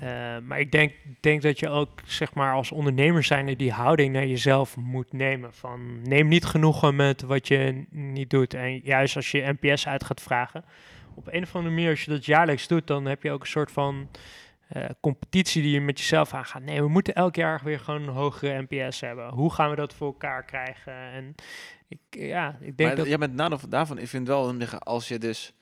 Eh, 0.00 0.42
maar 0.42 0.60
ik 0.60 0.72
denk, 0.72 0.92
denk 1.20 1.42
dat 1.42 1.58
je 1.58 1.68
ook, 1.68 2.00
zeg 2.06 2.34
maar, 2.34 2.54
als 2.54 2.72
ondernemer 2.72 3.22
zijn 3.22 3.56
die 3.56 3.72
houding 3.72 4.12
naar 4.12 4.26
jezelf 4.26 4.76
moet 4.76 5.12
nemen. 5.12 5.52
Van 5.52 6.02
neem 6.02 6.28
niet 6.28 6.44
genoegen 6.44 6.96
met 6.96 7.22
wat 7.22 7.48
je 7.48 7.84
niet 7.90 8.30
doet. 8.30 8.54
En 8.54 8.80
juist 8.84 9.16
als 9.16 9.30
je 9.30 9.54
NPS 9.60 9.86
uit 9.86 10.04
gaat 10.04 10.22
vragen, 10.22 10.64
op 11.14 11.26
een 11.30 11.42
of 11.42 11.54
andere 11.54 11.74
manier, 11.74 11.90
als 11.90 12.04
je 12.04 12.10
dat 12.10 12.24
jaarlijks 12.24 12.68
doet, 12.68 12.86
dan 12.86 13.04
heb 13.04 13.22
je 13.22 13.30
ook 13.30 13.40
een 13.40 13.46
soort 13.46 13.72
van 13.72 14.08
eh, 14.68 14.84
competitie 15.00 15.62
die 15.62 15.70
je 15.70 15.80
met 15.80 15.98
jezelf 15.98 16.34
aangaat. 16.34 16.62
Nee, 16.62 16.82
we 16.82 16.88
moeten 16.88 17.14
elk 17.14 17.34
jaar 17.36 17.60
weer 17.64 17.80
gewoon 17.80 18.02
een 18.02 18.08
hogere 18.14 18.66
NPS 18.68 19.00
hebben. 19.00 19.28
Hoe 19.28 19.52
gaan 19.52 19.70
we 19.70 19.76
dat 19.76 19.94
voor 19.94 20.06
elkaar 20.06 20.44
krijgen? 20.44 20.92
En 20.92 21.34
ik, 21.88 21.98
ja, 22.10 22.56
ik 22.60 22.76
denk 22.76 22.88
Maar 22.88 22.96
dat. 22.96 23.06
ja, 23.06 23.16
met 23.16 23.32
nadeel 23.34 23.58
van- 23.58 23.70
daarvan, 23.70 23.98
ik 23.98 24.08
vind 24.08 24.26
wel, 24.26 24.54
als 24.78 25.08
je 25.08 25.18
dus 25.18 25.54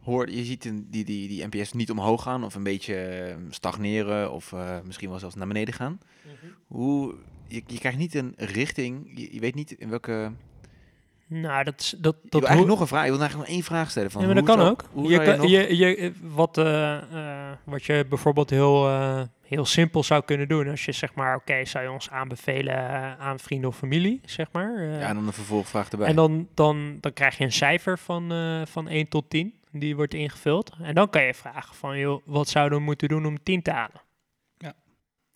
hoort, 0.00 0.34
je 0.34 0.44
ziet 0.44 0.64
een, 0.64 0.86
die, 0.90 1.04
die, 1.04 1.28
die 1.28 1.46
NPS 1.46 1.72
niet 1.72 1.90
omhoog 1.90 2.22
gaan 2.22 2.44
of 2.44 2.54
een 2.54 2.62
beetje 2.62 2.94
eh, 2.96 3.36
stagneren 3.50 4.32
of 4.32 4.52
eh, 4.52 4.80
misschien 4.84 5.08
wel 5.08 5.18
zelfs 5.18 5.34
naar 5.34 5.46
beneden 5.46 5.74
gaan. 5.74 6.00
Mhm. 6.24 6.52
Hoe, 6.66 7.14
je, 7.46 7.62
je 7.66 7.78
krijgt 7.78 7.98
niet 7.98 8.14
een 8.14 8.32
richting, 8.36 9.10
je, 9.14 9.34
je 9.34 9.40
weet 9.40 9.54
niet 9.54 9.70
in 9.70 9.88
welke... 9.90 10.32
Nou, 11.32 11.64
dat 11.64 11.80
is 11.80 11.94
dat. 11.98 12.14
Ik 12.14 12.20
dat 12.22 12.40
wil 12.40 12.48
eigenlijk 12.48 12.70
nog 12.70 12.80
een 12.80 12.86
vraag, 12.86 13.04
ik 13.04 13.10
wil 13.10 13.20
eigenlijk 13.20 13.48
nog 13.48 13.56
één 13.58 13.66
vraag 13.66 13.90
stellen. 13.90 14.10
Van 14.10 14.20
Ja, 14.20 14.26
maar 14.26 14.36
dat 14.36 14.44
kan 14.44 14.58
zou- 14.58 14.70
ook. 14.70 14.84
Hoe 14.92 15.10
Je 15.10 15.18
je 15.18 15.24
kan, 15.24 15.36
nog- 15.36 15.46
je, 15.50 15.76
je, 15.76 15.96
eh, 15.96 16.10
wat, 16.22 16.58
eh, 16.58 16.96
eh, 16.96 17.52
wat 17.64 17.84
je 17.84 18.06
bijvoorbeeld 18.08 18.50
heel, 18.50 18.88
eh, 18.88 19.20
heel 19.42 19.64
simpel 19.64 20.02
zou 20.02 20.22
kunnen 20.24 20.48
doen, 20.48 20.68
als 20.68 20.84
je 20.84 20.92
zeg 20.92 21.14
maar, 21.14 21.36
oké, 21.36 21.64
zou 21.64 21.84
je 21.84 21.90
ons 21.90 22.10
aanbevelen 22.10 22.78
aan 23.18 23.38
vrienden 23.38 23.68
of 23.68 23.76
familie, 23.76 24.20
zeg 24.24 24.46
maar. 24.52 24.82
ja, 24.82 24.98
en 25.08 25.14
dan 25.14 25.26
een 25.26 25.32
vervolgvraag 25.32 25.90
erbij. 25.90 26.06
en 26.08 26.16
dan, 26.16 26.48
dan, 26.54 26.96
dan 27.00 27.12
krijg 27.12 27.38
je 27.38 27.44
een 27.44 27.52
cijfer 27.52 27.98
van, 27.98 28.32
van 28.66 28.88
1 28.88 29.08
tot 29.08 29.30
10, 29.30 29.54
die 29.72 29.96
wordt 29.96 30.14
ingevuld. 30.14 30.70
En 30.82 30.94
dan 30.94 31.10
kan 31.10 31.22
je 31.22 31.34
vragen 31.34 31.74
van, 31.74 31.98
joh, 31.98 32.22
wat 32.24 32.48
zouden 32.48 32.78
we 32.78 32.84
moeten 32.84 33.08
doen 33.08 33.26
om 33.26 33.42
10 33.42 33.62
te 33.62 33.70
halen? 33.70 34.00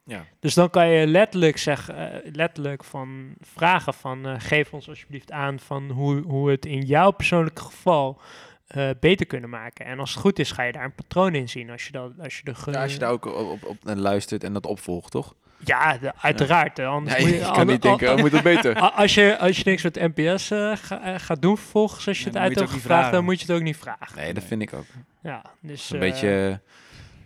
Ja. 0.05 0.25
Dus 0.41 0.55
dan 0.55 0.71
kan 0.71 0.89
je 0.89 1.07
letterlijk, 1.07 1.59
zeggen, 1.59 2.23
eh, 2.25 2.33
letterlijk 2.33 2.85
van 2.85 3.35
vragen 3.41 3.95
van 3.95 4.27
eh, 4.27 4.35
geef 4.39 4.73
ons 4.73 4.89
alsjeblieft 4.89 5.33
aan 5.33 5.59
van 5.61 5.91
hoe, 5.91 6.21
hoe 6.27 6.51
het 6.51 6.67
in 6.67 6.81
jouw 6.81 7.11
persoonlijke 7.11 7.63
geval 7.63 8.21
eh, 8.67 8.91
beter 9.01 9.27
kunnen 9.27 9.51
maken. 9.51 9.87
En 9.87 9.99
als 9.99 10.11
het 10.11 10.21
goed 10.21 10.39
is, 10.39 10.51
ga 10.51 10.63
je 10.63 10.73
daar 10.73 10.85
een 10.85 10.95
patroon 10.95 11.35
in 11.35 11.49
zien. 11.49 11.71
Als 11.71 11.87
je, 11.87 11.93
dat, 11.93 12.13
als 12.21 12.37
je, 12.39 12.45
de 12.45 12.55
ge- 12.55 12.71
Ja, 12.71 12.83
als 12.83 12.93
je 12.93 12.99
daar 12.99 13.11
ook 13.11 13.27
op, 13.27 13.65
op, 13.65 13.77
luistert 13.83 14.45
en 14.45 14.53
dat 14.53 14.67
opvolgt, 14.67 15.11
toch? 15.11 15.35
Ja, 15.59 15.99
de- 15.99 16.13
uiteraard. 16.21 16.79
Anders 16.79 17.17
Ja, 17.17 17.21
moet 17.23 17.31
je 17.31 17.39
kan 17.41 17.49
ander- 17.51 17.67
niet 17.67 17.83
denken, 17.83 18.09
al- 18.09 18.15
oh, 18.15 18.21
moet 18.21 18.33
het 18.33 18.43
beter? 18.43 18.77
als, 19.03 19.15
je, 19.15 19.39
als 19.39 19.57
je 19.57 19.63
niks 19.65 19.83
met 19.83 19.95
NPS 20.15 20.47
ga- 20.83 21.19
gaat 21.19 21.43
doen 21.43 21.57
vervolgens, 21.59 22.09
als 22.09 22.19
je 22.19 22.25
Nee, 22.31 22.33
het 22.33 22.43
dan 22.43 22.43
moet 22.43 22.43
uit 22.43 22.55
je 22.55 22.59
hebt 22.61 22.61
het 22.61 22.63
ook 22.69 22.73
niet 22.73 22.81
gevraagd, 22.83 23.01
dan 23.03 23.09
vragen. 23.11 23.25
moet 23.25 23.41
je 23.41 23.47
het 23.47 23.57
ook 23.57 23.63
niet 23.63 23.77
vragen. 23.77 24.17
Nee, 24.17 24.35
dat 24.35 24.45
vind 24.45 24.63
ik 24.63 24.73
ook. 24.73 24.85
Ja, 25.23 25.43
dus, 25.61 25.91
een 25.91 25.99
beetje 25.99 26.61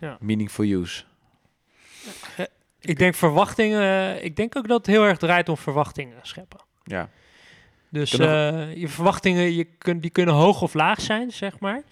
ja. 0.01 0.17
meaningful 0.21 0.65
use. 0.65 1.03
Ik 2.89 2.99
denk 2.99 3.15
verwachtingen, 3.15 4.25
ik 4.25 4.37
denk 4.37 4.57
ook 4.57 4.69
dat 4.69 4.77
het 4.77 4.87
heel 4.87 5.05
erg 5.05 5.19
draait 5.19 5.49
om 5.49 5.57
verwachtingen 5.57 6.19
scheppen. 6.23 6.61
Ja. 6.85 7.11
Dus 7.89 8.19
eh, 8.19 8.75
je 8.75 8.89
verwachtingen 8.89 9.53
je 9.53 9.65
kun, 9.65 10.01
die 10.01 10.11
kunnen 10.11 10.35
hoog 10.35 10.63
of 10.63 10.75
laag 10.75 11.01
zijn, 11.01 11.31
zeg 11.31 11.61
maar. 11.61 11.83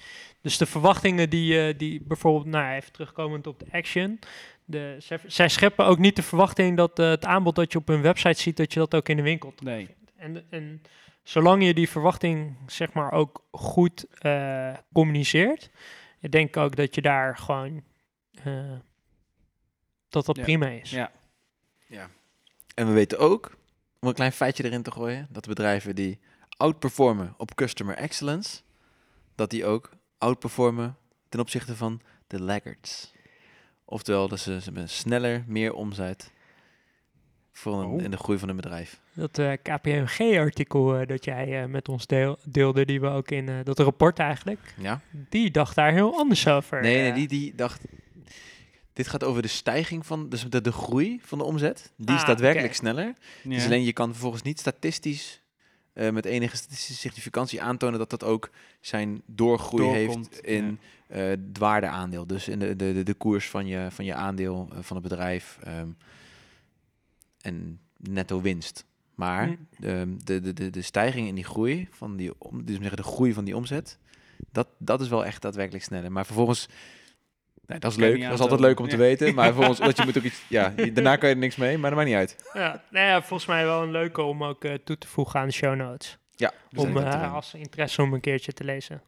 Dus 0.41 0.59
de 0.59 0.67
verwachtingen 0.67 1.31
die, 1.31 1.67
eh, 1.67 1.79
die 1.79 2.03
bijvoorbeeld, 2.05 2.47
nou 2.47 2.75
even 2.75 2.93
terugkomend 2.93 3.47
op 3.47 3.59
de 3.59 3.67
action. 3.71 4.19
De, 4.65 4.97
zij, 4.99 5.19
zij 5.27 5.49
scheppen 5.49 5.87
ook 5.87 5.99
niet 5.99 6.17
de 6.17 6.23
verwachting 6.23 6.77
dat 6.77 6.99
eh, 6.99 7.09
het 7.09 7.25
aanbod 7.25 7.55
dat 7.55 7.73
je 7.73 7.79
op 7.79 7.89
hun 7.89 8.03
website 8.03 8.41
ziet, 8.41 8.57
dat 8.57 8.73
je 8.73 8.79
dat 8.79 8.95
ook 8.95 9.09
in 9.09 9.17
de 9.17 9.23
winkel 9.23 9.55
Nee. 9.63 9.89
en, 10.17 10.45
en 10.51 10.83
zolang 11.23 11.65
je 11.65 11.75
die 11.75 11.89
verwachting 11.89 12.57
zeg 12.67 12.93
maar 12.93 13.13
ook 13.13 13.45
goed 13.51 14.07
eh, 14.19 14.75
communiceert, 14.93 15.71
ik 16.21 16.33
denk 16.33 16.57
ook 16.57 16.77
dat 16.77 16.95
je 16.95 17.03
daar 17.03 17.37
gewoon 17.37 17.83
eh, 18.45 18.55
dat 20.09 20.27
dat 20.27 20.37
Ja. 20.37 20.43
prima 20.43 20.69
is. 20.69 20.91
Ja. 20.91 21.11
En 22.75 22.87
we 22.87 22.93
weten 22.93 23.19
ook 23.19 23.57
om 24.01 24.09
een 24.09 24.15
klein 24.15 24.33
feitje 24.33 24.65
erin 24.65 24.83
te 24.83 24.91
gooien, 24.91 25.27
dat 25.31 25.43
de 25.43 25.49
bedrijven 25.49 25.95
die 25.95 26.19
outperformen 26.57 27.35
op 27.37 27.55
customer 27.55 27.95
excellence, 27.97 28.61
dat 29.35 29.51
die 29.51 29.65
ook 29.67 29.91
outperformen 30.19 30.97
ten 31.29 31.41
opzichte 31.41 31.77
van 31.77 32.01
de 32.27 32.41
laggards. 32.41 33.13
Oftewel, 33.85 34.29
dat 34.29 34.39
ze, 34.41 34.59
ze 34.59 34.65
hebben 34.65 34.89
sneller 34.89 35.45
meer 35.47 35.73
omzet 35.75 36.33
voor 37.53 37.81
een, 37.81 37.87
Oh. 37.87 38.03
in 38.03 38.11
de 38.11 38.17
groei 38.17 38.39
van 38.39 38.49
een 38.49 38.57
bedrijf. 38.57 39.01
Dat 39.13 39.39
eh, 39.39 39.53
KPMG-artikel 39.63 40.97
eh, 40.97 41.07
dat 41.07 41.25
jij 41.25 41.63
eh, 41.63 41.69
met 41.69 41.89
ons 41.89 42.07
deel, 42.07 42.39
deelde, 42.45 42.85
die 42.85 43.01
we 43.01 43.09
ook 43.09 43.31
in 43.31 43.63
dat 43.65 43.79
rapport 43.79 44.19
eigenlijk, 44.19 44.75
Ja? 44.79 45.01
die 45.11 45.51
dacht 45.51 45.75
daar 45.75 45.93
heel 45.93 46.17
anders 46.19 46.49
over. 46.49 46.81
Nee, 46.81 47.03
nee, 47.03 47.13
die, 47.13 47.29
die 47.29 47.55
dacht... 47.55 47.85
Dit 48.97 49.09
gaat 49.09 49.25
over 49.25 49.43
de 49.43 49.49
stijging 49.49 50.07
van, 50.07 50.29
dus 50.29 50.45
de, 50.49 50.61
de 50.61 50.73
groei 50.73 51.21
van 51.23 51.39
de 51.39 51.45
omzet. 51.45 51.93
Die 51.97 52.15
is 52.15 52.21
Ah, 52.21 52.27
daadwerkelijk 52.27 52.75
sneller. 52.75 53.15
Ja. 53.43 53.51
Dus 53.51 53.65
alleen 53.65 53.85
je 53.85 53.93
kan 53.93 54.11
vervolgens 54.11 54.43
niet 54.43 54.59
statistisch 54.59 55.43
eh, 55.93 56.11
met 56.11 56.25
enige 56.25 56.57
statistische 56.57 56.95
significantie 56.95 57.63
aantonen 57.63 57.99
dat 57.99 58.11
dat 58.11 58.25
ook 58.25 58.51
zijn 58.81 59.23
doorgroei 59.27 60.05
Doorkomt, 60.07 60.29
heeft 60.31 60.47
in 60.47 60.79
eh, 61.09 61.25
het 61.27 61.59
waardeaandeel. 61.59 62.27
Dus 62.27 62.49
in 62.49 62.59
de, 62.59 62.77
de, 62.77 62.93
de, 62.93 63.03
de 63.03 63.15
koers 63.15 63.49
van 63.51 63.67
je, 63.67 63.87
van 63.91 64.05
je 64.05 64.15
aandeel 64.15 64.69
eh, 64.73 64.79
van 64.81 64.97
het 64.97 65.09
bedrijf 65.09 65.59
ehm, 65.63 65.89
en 67.41 67.81
netto 67.97 68.41
winst. 68.41 68.85
Maar 69.15 69.47
Hm. 69.47 69.55
de, 69.79 70.17
de, 70.25 70.53
de, 70.53 70.71
de, 70.71 70.83
stijging 70.83 71.29
in 71.29 71.35
die 71.35 71.45
groei 71.45 71.89
van 71.91 72.17
die 72.17 72.33
om, 72.39 72.65
dus 72.65 72.79
de 72.79 73.03
groei 73.03 73.33
van 73.33 73.45
die 73.45 73.57
omzet, 73.57 73.99
dat, 74.53 74.69
dat 74.79 75.01
is 75.01 75.09
wel 75.09 75.25
echt 75.25 75.43
daadwerkelijk 75.43 75.85
sneller. 75.85 76.13
Maar 76.13 76.27
vervolgens, 76.27 76.69
nee, 77.67 77.79
dat 77.79 77.91
is 77.91 77.97
leuk. 77.97 78.23
Dat 78.23 78.33
is 78.33 78.41
altijd 78.41 78.61
leuk 78.61 78.81
om 78.81 78.85
te 78.89 78.91
Ja. 78.97 79.03
weten. 79.03 79.35
Maar 79.35 79.45
vervolgens, 79.47 79.79
dat 79.79 79.97
je 79.97 80.05
moet 80.07 80.19
ook 80.19 80.25
iets, 80.25 80.43
ja, 80.49 80.73
daarna 80.93 81.17
kan 81.17 81.29
je 81.29 81.35
er 81.35 81.41
niks 81.41 81.57
mee, 81.57 81.79
maar 81.79 81.91
dat 81.91 81.99
maakt 81.99 82.11
niet 82.11 82.19
uit. 82.19 82.37
Ja, 82.53 82.83
nou 82.91 83.07
ja, 83.07 83.23
volgens 83.23 83.49
mij 83.49 83.65
wel 83.65 83.83
een 83.83 83.91
leuke 83.91 84.23
om 84.23 84.45
ook 84.45 84.65
eh, 84.65 84.75
toe 84.85 84.99
te 84.99 85.07
voegen 85.09 85.41
aan 85.41 85.47
de 85.47 85.53
show 85.53 85.75
notes. 85.77 86.19
Ja, 86.35 86.53
Om 86.75 86.97
eh, 86.97 87.35
als 87.35 87.55
interesse 87.55 88.03
om 88.03 88.13
een 88.15 88.21
keertje 88.21 88.53
te 88.53 88.65
lezen. 88.65 89.03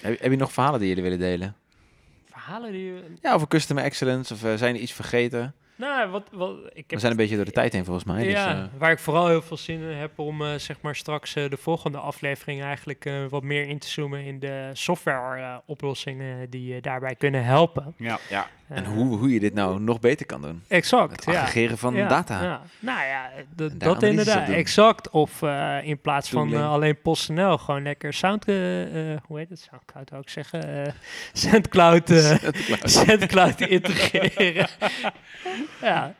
Heb, 0.00 0.20
heb 0.20 0.30
je 0.30 0.36
nog 0.36 0.52
verhalen 0.52 0.78
die 0.80 0.88
jullie 0.88 1.02
willen 1.02 1.18
delen? 1.18 1.56
Verhalen 2.30 2.72
die... 2.72 2.92
Ja, 3.22 3.32
over 3.32 3.48
customer 3.48 3.84
excellence 3.84 4.34
of 4.34 4.44
eh, 4.44 4.54
zijn 4.54 4.74
er 4.74 4.80
iets 4.80 4.92
vergeten? 4.92 5.54
Nou, 5.76 6.10
wat, 6.10 6.28
wat, 6.32 6.56
ik 6.56 6.74
We 6.74 6.84
heb 6.86 6.98
zijn 6.98 7.12
een 7.12 7.18
beetje 7.18 7.36
door 7.36 7.44
de 7.44 7.50
tijd 7.50 7.72
heen 7.72 7.84
volgens 7.84 8.04
mij. 8.04 8.28
ja, 8.28 8.54
Dus, 8.54 8.62
eh, 8.72 8.78
waar 8.78 8.90
ik 8.90 8.98
vooral 8.98 9.28
heel 9.28 9.42
veel 9.42 9.56
zin 9.56 9.80
in 9.80 9.96
heb 9.96 10.18
om 10.18 10.42
eh, 10.42 10.54
zeg 10.54 10.80
maar 10.80 10.96
straks 10.96 11.34
eh, 11.34 11.50
de 11.50 11.56
volgende 11.56 11.98
aflevering 11.98 12.62
eigenlijk 12.62 13.04
eh, 13.04 13.24
wat 13.28 13.42
meer 13.42 13.66
in 13.66 13.78
te 13.78 13.88
zoomen 13.88 14.24
in 14.24 14.38
de 14.38 14.70
software 14.72 15.40
eh, 15.42 15.56
oplossingen 15.66 16.50
die 16.50 16.74
je 16.74 16.80
daarbij 16.80 17.14
kunnen 17.14 17.44
helpen. 17.44 17.94
Ja. 17.96 18.18
ja. 18.28 18.48
En 18.68 18.84
Eh, 18.84 18.90
hoe, 18.90 19.16
hoe 19.16 19.32
je 19.32 19.40
dit 19.40 19.54
nou 19.54 19.80
nog 19.80 20.00
beter 20.00 20.26
kan 20.26 20.42
doen. 20.42 20.62
Exact, 20.68 21.24
Het 21.24 21.34
ja. 21.34 21.40
aggregeren 21.42 21.78
van 21.78 21.94
Ja, 21.94 22.08
data. 22.08 22.42
Ja. 22.42 22.60
Nou 22.78 23.06
ja, 23.06 23.30
dat 23.74 24.02
inderdaad, 24.02 24.48
exact. 24.48 25.10
Of 25.10 25.42
eh, 25.42 25.78
in 25.82 26.00
plaats 26.00 26.28
van 26.30 26.42
Tooling. 26.48 26.64
eh, 26.66 26.70
alleen 26.72 27.00
PostNL 27.00 27.58
gewoon 27.58 27.82
lekker 27.82 28.12
Sound, 28.12 28.44
hoe 28.46 29.20
heet 29.38 29.48
het, 29.48 29.60
Soundcloud 29.70 30.12
ook 30.12 30.28
zeggen, 30.28 30.94
Soundcloud, 31.32 32.10
eh, 32.10 32.36
Soundcloud 32.82 33.60
integreren. 33.76 34.68
ja, 35.82 36.14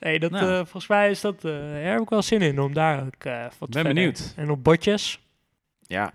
nee, 0.00 0.18
dat, 0.18 0.30
Nou. 0.30 0.50
eh, 0.50 0.56
volgens 0.56 0.86
mij 0.86 1.10
is 1.10 1.20
dat, 1.20 1.44
eh, 1.44 1.50
daar 1.52 1.82
heb 1.92 2.00
ik 2.00 2.08
wel 2.08 2.22
zin 2.22 2.42
in 2.42 2.60
om 2.60 2.72
daar 2.74 3.00
ook 3.06 3.24
eh 3.24 3.40
wat 3.42 3.50
Ben 3.58 3.68
verder- 3.72 3.94
benieuwd. 3.94 4.32
En 4.36 4.50
op 4.50 4.64
botjes, 4.64 5.20
Ja. 5.86 6.12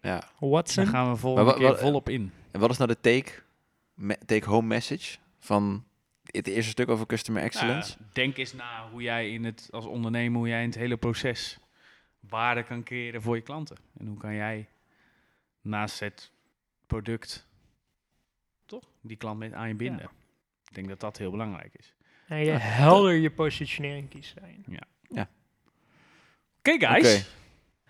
ja. 0.00 0.22
Watson. 0.38 0.84
Daar 0.84 0.92
gaan 0.92 1.10
we 1.10 1.16
volgende 1.16 1.50
Maar 1.50 1.60
wa- 1.60 1.66
keer 1.66 1.76
wa- 1.76 1.82
volop 1.82 2.08
in. 2.08 2.32
En 2.50 2.60
wat 2.60 2.70
is 2.70 2.76
nou 2.76 2.90
de 2.90 3.00
take, 3.00 3.30
me- 3.98 4.18
take 4.26 4.48
home 4.48 4.66
message 4.66 5.18
van 5.38 5.84
het 6.22 6.46
eerste 6.46 6.70
stuk 6.70 6.88
over 6.88 7.06
customer 7.06 7.42
excellence? 7.42 7.96
Nou, 7.98 8.10
denk 8.12 8.36
eens 8.36 8.52
na 8.52 8.88
hoe 8.90 9.02
jij 9.02 9.30
in 9.32 9.44
het, 9.44 9.68
als 9.70 9.84
ondernemer, 9.84 10.38
hoe 10.38 10.48
jij 10.48 10.62
in 10.62 10.68
het 10.68 10.78
hele 10.78 10.96
proces 10.96 11.58
waarde 12.20 12.62
kan 12.62 12.82
creëren 12.82 13.22
voor 13.22 13.36
je 13.36 13.42
klanten. 13.42 13.76
En 13.98 14.06
hoe 14.06 14.16
kan 14.18 14.34
jij 14.34 14.68
naast 15.60 16.00
het 16.00 16.30
product, 16.86 17.46
toch, 18.66 18.84
die 19.00 19.16
klant 19.16 19.38
met 19.38 19.52
aan 19.52 19.68
je 19.68 19.74
binden. 19.74 20.10
Ik 20.68 20.74
denk 20.74 20.88
dat 20.88 21.00
dat 21.00 21.18
heel 21.18 21.30
belangrijk 21.30 21.74
is. 21.76 21.94
en 22.26 22.44
je 22.44 22.50
helder 22.50 23.12
je 23.12 23.30
positionering 23.30 24.08
kiezen. 24.08 24.36
daarin. 24.40 24.64
Oké 26.58 26.86
guys, 26.86 27.16
Oké, 27.18 27.26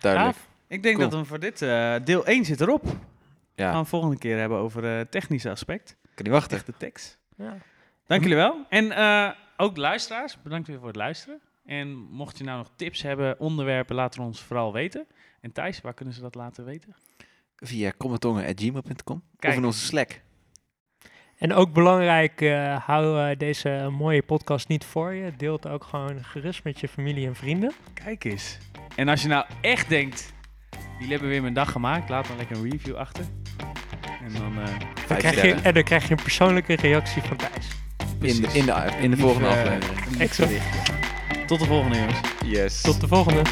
duidelijk. 0.00 0.36
Ik 0.66 0.82
denk 0.82 0.96
Cool. 0.96 1.08
dat 1.08 1.20
we 1.20 1.26
voor 1.26 1.38
dit 1.40 1.62
uh, 1.62 1.96
deel 2.04 2.26
1 2.26 2.44
zit 2.44 2.60
erop. 2.60 2.96
Ja, 3.58 3.70
gaan 3.72 3.82
we 3.82 3.88
volgende 3.88 4.18
keer 4.18 4.38
hebben 4.38 4.58
over 4.58 4.84
het 4.84 5.10
technische 5.10 5.50
aspect. 5.50 5.96
kan 6.14 6.24
niet 6.24 6.34
wachten. 6.34 6.56
Echte 6.56 6.72
tekst. 6.76 7.18
Ja. 7.36 7.56
Dank 8.06 8.22
jullie 8.22 8.36
wel. 8.36 8.66
En 8.68 8.92
eh, 8.92 9.30
ook 9.56 9.76
luisteraars, 9.76 10.42
bedankt 10.42 10.68
weer 10.68 10.78
voor 10.78 10.86
het 10.86 10.96
luisteren. 10.96 11.40
En 11.64 11.88
mocht 11.96 12.38
je 12.38 12.44
nou 12.44 12.58
nog 12.58 12.70
tips 12.76 13.02
hebben, 13.02 13.40
onderwerpen, 13.40 13.94
laat 13.94 14.14
het 14.14 14.24
ons 14.24 14.40
vooral 14.42 14.72
weten. 14.72 15.06
En 15.40 15.52
Thijs, 15.52 15.80
waar 15.80 15.94
kunnen 15.94 16.14
ze 16.14 16.20
dat 16.20 16.34
laten 16.34 16.64
weten? 16.64 16.96
Via 17.56 17.92
kommetongen.gmail.com 17.96 19.16
of 19.16 19.38
Kijk. 19.38 19.54
in 19.54 19.64
onze 19.64 19.84
Slack. 19.84 20.20
En 21.36 21.52
ook 21.52 21.72
belangrijk, 21.72 22.40
eh, 22.40 22.86
hou 22.86 23.30
eh, 23.30 23.38
deze 23.38 23.88
mooie 23.98 24.22
podcast 24.22 24.68
niet 24.68 24.84
voor 24.84 25.12
je. 25.12 25.36
Deel 25.36 25.52
het 25.52 25.66
ook 25.66 25.84
gewoon 25.84 26.24
gerust 26.24 26.64
met 26.64 26.80
je 26.80 26.88
familie 26.88 27.26
en 27.26 27.34
vrienden. 27.34 27.72
Kijk 27.94 28.24
eens. 28.24 28.58
En 28.96 29.08
als 29.08 29.22
je 29.22 29.28
nou 29.28 29.46
echt 29.60 29.88
denkt, 29.88 30.32
jullie 30.92 31.12
hebben 31.12 31.28
weer 31.28 31.42
mijn 31.42 31.54
dag 31.54 31.72
gemaakt, 31.72 32.08
laat 32.08 32.28
dan 32.28 32.36
lekker 32.36 32.56
een 32.56 32.70
review 32.70 32.96
achter. 32.96 33.24
En 34.34 34.40
dan 34.40 34.62
eh, 34.62 34.68
Dan 35.08 35.16
krijg 35.16 35.42
je, 35.42 35.54
en 35.54 35.74
dan 35.74 35.82
krijg 35.82 36.04
je 36.04 36.10
een 36.10 36.22
persoonlijke 36.22 36.76
reactie 36.76 37.22
van 37.22 37.36
Thijs. 37.36 37.68
In 38.20 38.40
de, 38.40 38.48
in 38.52 38.66
de, 38.66 38.90
in 39.00 39.10
de 39.10 39.16
volgende 39.16 39.48
eh, 39.48 39.62
aflevering. 39.62 40.18
Exact. 40.18 40.52
Tot 41.46 41.58
de 41.58 41.66
volgende 41.66 41.96
jongens. 41.98 42.18
Yes. 42.44 42.80
Tot 42.80 43.00
de 43.00 43.08
volgende. 43.08 43.42